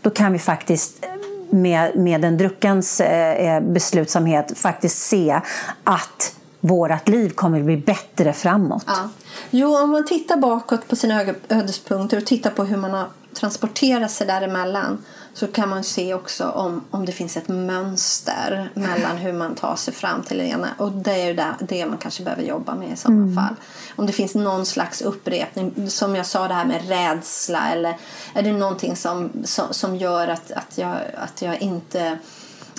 då 0.00 0.10
kan 0.10 0.32
vi 0.32 0.38
faktiskt 0.38 1.06
med, 1.50 1.96
med 1.96 2.24
en 2.24 2.36
druckens 2.36 3.00
eh, 3.00 3.60
beslutsamhet 3.60 4.58
faktiskt 4.58 4.98
se 4.98 5.40
att 5.84 6.34
vårt 6.60 7.08
liv 7.08 7.30
kommer 7.30 7.58
att 7.58 7.64
bli 7.64 7.76
bättre 7.76 8.32
framåt. 8.32 8.84
Ja. 8.86 9.08
Jo, 9.50 9.76
om 9.76 9.90
man 9.90 10.06
tittar 10.06 10.36
bakåt 10.36 10.88
på 10.88 10.96
sina 10.96 11.24
ödespunkter 11.48 12.16
och 12.16 12.26
tittar 12.26 12.50
på 12.50 12.64
hur 12.64 12.76
man 12.76 12.90
har 12.90 13.06
transporterat 13.34 14.10
sig 14.10 14.26
däremellan 14.26 15.04
så 15.34 15.46
kan 15.46 15.68
man 15.68 15.84
se 15.84 16.14
också 16.14 16.48
om, 16.48 16.84
om 16.90 17.04
det 17.06 17.12
finns 17.12 17.36
ett 17.36 17.48
mönster 17.48 18.70
mellan 18.74 19.16
hur 19.16 19.32
man 19.32 19.54
tar 19.54 19.76
sig 19.76 19.94
fram 19.94 20.22
till 20.22 20.38
det 20.38 20.44
ena. 20.44 20.68
Och 20.78 20.92
det 20.92 21.12
är 21.12 21.26
ju 21.26 21.34
det, 21.34 21.54
det 21.60 21.86
man 21.86 21.98
kanske 21.98 22.22
behöver 22.22 22.42
jobba 22.42 22.74
med 22.74 22.92
i 22.92 22.96
sådana 22.96 23.34
fall. 23.34 23.54
Om 23.96 24.06
det 24.06 24.12
finns 24.12 24.34
någon 24.34 24.66
slags 24.66 25.02
upprepning, 25.02 25.90
som 25.90 26.16
jag 26.16 26.26
sa 26.26 26.48
det 26.48 26.54
här 26.54 26.64
med 26.64 26.88
rädsla 26.88 27.70
eller 27.70 27.96
är 28.34 28.42
det 28.42 28.52
någonting 28.52 28.96
som, 28.96 29.30
som, 29.44 29.66
som 29.70 29.96
gör 29.96 30.28
att, 30.28 30.50
att, 30.50 30.78
jag, 30.78 30.96
att 31.16 31.42
jag 31.42 31.62
inte 31.62 32.18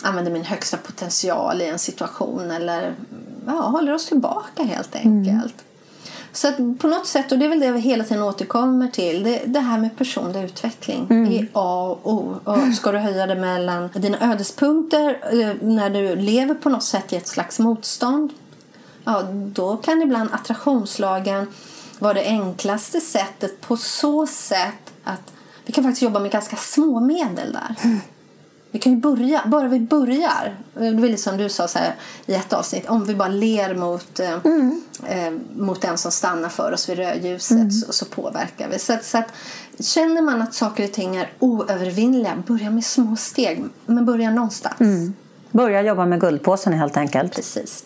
använder 0.04 0.32
min 0.32 0.46
högsta 0.46 0.78
potential 0.78 1.62
i 1.62 1.68
en 1.68 1.80
situation 1.80 2.52
eller 2.52 2.96
ja, 3.46 3.52
håller 3.52 3.94
oss 3.94 4.06
tillbaka 4.06 4.64
helt 4.64 4.96
enkelt. 4.96 5.56
Så 6.36 6.76
på 6.80 6.88
något 6.88 7.08
sätt, 7.08 7.32
och 7.32 7.40
det 7.40 7.46
är 7.46 7.50
väl 7.50 7.60
det 7.60 7.72
vi 7.72 7.80
hela 7.80 8.04
tiden 8.04 8.24
återkommer 8.24 8.88
till, 8.88 9.24
det, 9.24 9.42
det 9.46 9.60
här 9.60 9.78
med 9.78 9.98
personlig 9.98 10.44
utveckling 10.44 11.08
är 11.34 11.48
A 11.54 11.98
och 12.04 12.14
O. 12.14 12.40
Och 12.44 12.74
ska 12.74 12.92
du 12.92 12.98
höja 12.98 13.28
det 13.28 13.36
mellan 13.36 13.90
dina 13.94 14.32
ödespunkter 14.32 15.20
eh, 15.32 15.56
när 15.62 15.90
du 15.90 16.16
lever 16.16 16.56
på 16.56 16.70
något 16.70 16.84
sätt 16.84 17.14
i 17.14 17.16
ett 17.16 17.28
slags 17.28 17.60
motstånd, 17.60 18.34
ja, 19.04 19.22
då 19.32 19.78
kan 19.78 20.02
ibland 20.02 20.30
attraktionslagen 20.34 21.48
vara 22.00 22.14
det 22.14 22.26
enklaste 22.26 23.02
sättet 23.02 23.62
på 23.62 23.78
så 23.78 24.28
sätt 24.28 24.94
att 25.04 25.34
vi 25.66 25.74
kan 25.74 25.84
faktiskt 25.84 26.02
jobba 26.02 26.20
med 26.20 26.32
ganska 26.32 26.56
små 26.56 27.00
medel 27.00 27.54
där. 27.54 28.00
Vi 28.76 28.80
kan 28.80 28.92
ju 28.92 28.98
börja, 28.98 29.42
bara 29.46 29.68
vi 29.68 29.80
börjar. 29.80 30.56
Det 30.74 30.92
var 30.92 31.08
lite 31.08 31.22
som 31.22 31.38
du 31.38 31.50
sa 31.50 31.68
så 31.68 31.80
här, 31.80 31.96
i 32.26 32.34
ett 32.34 32.54
avsnitt. 32.54 32.90
Om 32.90 33.06
vi 33.06 33.16
bara 33.16 33.28
ler 33.28 33.76
mot, 33.76 34.20
eh, 34.20 34.34
eh, 35.08 35.34
mot 35.56 35.82
den 35.82 35.98
som 35.98 36.12
stannar 36.12 36.50
för 36.50 36.72
oss 36.72 36.90
vid 36.90 36.98
rödljuset 36.98 37.74
så, 37.74 37.94
så 37.94 38.06
påverkar 38.06 38.70
vi. 38.70 38.80
Så, 38.80 38.98
så 39.02 39.18
att, 39.18 39.34
känner 39.80 40.22
man 40.22 40.42
att 40.42 40.54
saker 40.54 40.84
och 40.84 40.92
ting 40.92 41.16
är 41.16 41.32
oövervinnliga, 41.40 42.44
börja 42.48 42.70
med 42.70 42.86
små 42.86 43.16
steg. 43.16 43.64
Men 43.86 44.06
börja 44.06 44.32
någonstans. 44.32 44.78
Börja 45.58 45.82
jobba 45.82 46.06
med 46.06 46.20
guldpåsen 46.22 46.74
helt 46.74 46.98
enkelt. 46.98 47.36
Precis. 47.36 47.84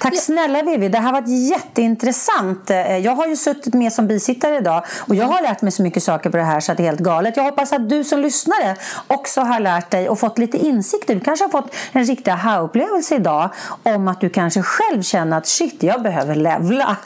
Tack 0.00 0.16
snälla 0.16 0.62
Vivi, 0.62 0.88
det 0.88 0.98
här 0.98 1.04
har 1.04 1.12
varit 1.20 1.50
jätteintressant. 1.50 2.70
Eh, 2.70 2.96
Jag 2.98 3.12
har 3.12 3.26
ju 3.26 3.36
suttit 3.36 3.74
med 3.74 3.92
som 3.92 4.06
bisittare 4.06 4.56
idag 4.56 4.84
och 5.00 5.14
jag 5.14 5.26
har 5.26 5.42
lärt 5.42 5.62
mig 5.62 5.72
så 5.72 5.82
mycket 5.82 6.02
saker 6.02 6.30
på 6.30 6.36
det 6.36 6.42
här 6.42 6.60
så 6.60 6.72
att 6.72 6.78
det 6.78 6.84
är 6.84 6.86
helt 6.86 7.00
galet. 7.00 7.36
Jag 7.36 7.44
hoppas 7.44 7.72
att 7.72 7.88
du 7.88 8.04
som 8.04 8.20
lyssnare 8.20 8.76
också 9.06 9.40
har 9.40 9.60
lärt 9.60 9.90
dig 9.90 10.08
och 10.08 10.18
fått 10.18 10.38
lite 10.38 10.58
insikter. 10.58 11.14
Du 11.14 11.20
kanske 11.20 11.44
har 11.44 11.50
fått 11.50 11.74
en 11.92 12.04
riktig 12.04 12.30
aha-upplevelse 12.30 13.14
idag 13.14 13.50
om 13.82 14.08
att 14.08 14.20
du 14.20 14.28
kanske 14.28 14.62
själv 14.62 15.02
känner 15.02 15.38
att 15.38 15.46
shit, 15.46 15.82
jag 15.82 16.02
behöver 16.02 16.34
levla. 16.34 16.96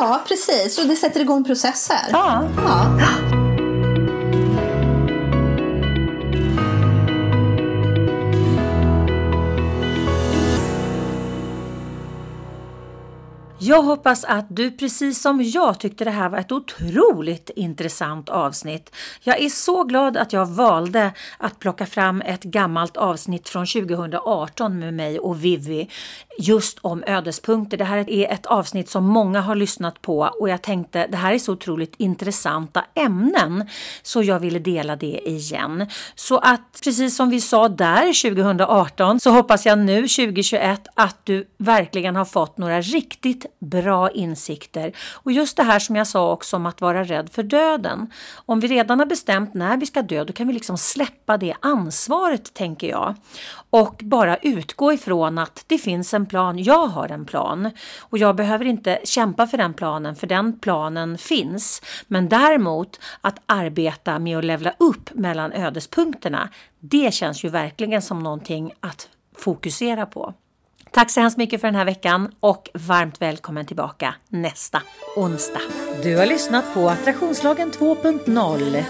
Ja, 0.00 0.20
precis. 0.28 0.78
Och 0.78 0.86
det 0.86 0.96
sätter 0.96 1.20
igång 1.20 1.44
processer. 1.44 1.98
Ja. 2.12 2.42
ja. 2.56 3.45
Jag 13.66 13.82
hoppas 13.82 14.24
att 14.24 14.46
du 14.48 14.70
precis 14.70 15.22
som 15.22 15.42
jag 15.42 15.80
tyckte 15.80 16.04
det 16.04 16.10
här 16.10 16.28
var 16.28 16.38
ett 16.38 16.52
otroligt 16.52 17.50
intressant 17.56 18.28
avsnitt. 18.28 18.94
Jag 19.22 19.42
är 19.42 19.48
så 19.48 19.84
glad 19.84 20.16
att 20.16 20.32
jag 20.32 20.46
valde 20.46 21.12
att 21.38 21.58
plocka 21.58 21.86
fram 21.86 22.22
ett 22.22 22.42
gammalt 22.42 22.96
avsnitt 22.96 23.48
från 23.48 23.66
2018 23.66 24.78
med 24.78 24.94
mig 24.94 25.18
och 25.18 25.44
Vivi 25.44 25.88
just 26.38 26.78
om 26.82 27.04
ödespunkter. 27.06 27.76
Det 27.76 27.84
här 27.84 28.10
är 28.10 28.32
ett 28.32 28.46
avsnitt 28.46 28.88
som 28.88 29.04
många 29.04 29.40
har 29.40 29.54
lyssnat 29.54 30.02
på 30.02 30.30
och 30.40 30.48
jag 30.48 30.62
tänkte 30.62 31.06
det 31.06 31.16
här 31.16 31.32
är 31.32 31.38
så 31.38 31.52
otroligt 31.52 31.94
intressanta 31.96 32.84
ämnen 32.94 33.68
så 34.02 34.22
jag 34.22 34.40
ville 34.40 34.58
dela 34.58 34.96
det 34.96 35.28
igen. 35.28 35.86
Så 36.14 36.38
att 36.38 36.80
precis 36.84 37.16
som 37.16 37.30
vi 37.30 37.40
sa 37.40 37.68
där 37.68 38.30
2018 38.30 39.20
så 39.20 39.30
hoppas 39.30 39.66
jag 39.66 39.78
nu 39.78 40.08
2021 40.08 40.86
att 40.94 41.16
du 41.24 41.48
verkligen 41.58 42.16
har 42.16 42.24
fått 42.24 42.58
några 42.58 42.80
riktigt 42.80 43.46
bra 43.58 44.10
insikter. 44.10 44.92
Och 45.12 45.32
just 45.32 45.56
det 45.56 45.62
här 45.62 45.78
som 45.78 45.96
jag 45.96 46.06
sa 46.06 46.32
också 46.32 46.56
om 46.56 46.66
att 46.66 46.80
vara 46.80 47.04
rädd 47.04 47.30
för 47.32 47.42
döden. 47.42 48.10
Om 48.34 48.60
vi 48.60 48.68
redan 48.68 48.98
har 48.98 49.06
bestämt 49.06 49.54
när 49.54 49.76
vi 49.76 49.86
ska 49.86 50.02
dö, 50.02 50.24
då 50.24 50.32
kan 50.32 50.46
vi 50.46 50.52
liksom 50.52 50.78
släppa 50.78 51.36
det 51.36 51.54
ansvaret, 51.60 52.54
tänker 52.54 52.88
jag. 52.88 53.14
Och 53.70 54.00
bara 54.04 54.36
utgå 54.36 54.92
ifrån 54.92 55.38
att 55.38 55.64
det 55.66 55.78
finns 55.78 56.14
en 56.14 56.26
plan, 56.26 56.58
jag 56.58 56.86
har 56.86 57.08
en 57.08 57.24
plan. 57.24 57.70
Och 58.00 58.18
jag 58.18 58.36
behöver 58.36 58.64
inte 58.64 58.98
kämpa 59.04 59.46
för 59.46 59.58
den 59.58 59.74
planen, 59.74 60.16
för 60.16 60.26
den 60.26 60.58
planen 60.58 61.18
finns. 61.18 61.82
Men 62.06 62.28
däremot 62.28 63.00
att 63.20 63.42
arbeta 63.46 64.18
med 64.18 64.38
att 64.38 64.44
levla 64.44 64.72
upp 64.78 65.14
mellan 65.14 65.52
ödespunkterna, 65.52 66.48
det 66.80 67.14
känns 67.14 67.44
ju 67.44 67.48
verkligen 67.48 68.02
som 68.02 68.22
någonting 68.22 68.72
att 68.80 69.08
fokusera 69.36 70.06
på. 70.06 70.34
Tack 70.96 71.10
så 71.10 71.20
hemskt 71.20 71.36
mycket 71.36 71.60
för 71.60 71.68
den 71.68 71.74
här 71.74 71.84
veckan 71.84 72.30
och 72.40 72.70
varmt 72.74 73.22
välkommen 73.22 73.66
tillbaka 73.66 74.14
nästa 74.28 74.82
onsdag. 75.16 75.60
Du 76.02 76.16
har 76.16 76.26
lyssnat 76.26 76.74
på 76.74 76.88
Attraktionslagen 76.88 77.70
2.0. 77.70 78.82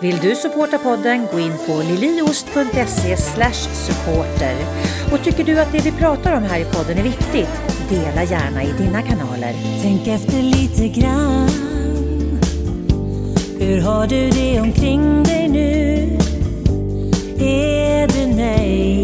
Vill 0.00 0.16
du 0.16 0.34
supporta 0.34 0.78
podden, 0.78 1.26
gå 1.32 1.40
in 1.40 1.52
på 1.66 1.82
liliost.se 1.82 3.16
supporter. 3.16 4.56
Och 5.12 5.24
tycker 5.24 5.44
du 5.44 5.60
att 5.60 5.72
det 5.72 5.84
vi 5.84 5.92
pratar 5.92 6.36
om 6.36 6.42
här 6.42 6.60
i 6.60 6.64
podden 6.64 6.98
är 6.98 7.02
viktigt, 7.02 7.88
dela 7.88 8.24
gärna 8.24 8.62
i 8.64 8.72
dina 8.72 9.02
kanaler. 9.02 9.54
Tänk 9.82 10.06
efter 10.06 10.42
lite 10.42 11.00
grann. 11.00 11.48
Hur 13.58 13.80
har 13.80 14.06
du 14.06 14.30
det 14.30 14.60
omkring 14.60 15.22
dig 15.22 15.48
nu? 15.48 16.18
Är 17.38 18.08
du 18.08 18.36
nöjd? 18.36 19.03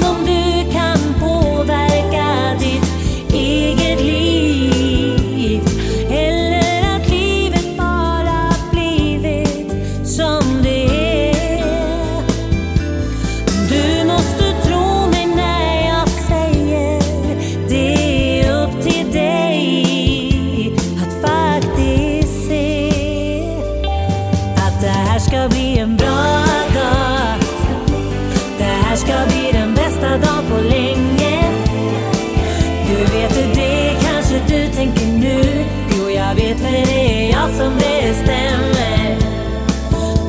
jag 37.41 37.49
som 37.49 37.73
bestämmer. 37.75 39.19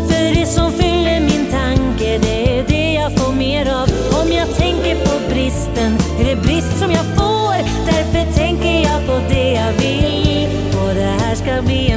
För 0.08 0.40
det 0.40 0.46
som 0.46 0.72
fyller 0.72 1.20
min 1.20 1.46
tanke, 1.50 2.18
det 2.18 2.58
är 2.58 2.64
det 2.68 2.92
jag 2.92 3.18
får 3.18 3.32
mer 3.32 3.66
av. 3.70 3.88
Om 4.22 4.32
jag 4.32 4.56
tänker 4.56 4.94
på 4.94 5.34
bristen, 5.34 5.98
är 6.20 6.24
det 6.24 6.36
brist 6.36 6.78
som 6.78 6.90
jag 6.90 7.04
får. 7.04 7.56
Därför 7.86 8.32
tänker 8.32 8.82
jag 8.82 9.06
på 9.06 9.20
det 9.28 9.52
jag 9.52 9.72
vill. 9.72 10.48
Och 10.82 10.94
det 10.94 11.14
här 11.20 11.34
ska 11.34 11.62
bli 11.62 11.91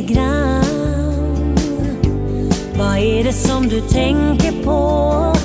lite 0.00 0.14
grann. 0.14 0.64
Vad 2.78 2.98
är 2.98 3.24
det 3.24 3.32
som 3.32 3.68
du 3.68 3.80
tänker 3.80 4.64
på 4.64 5.39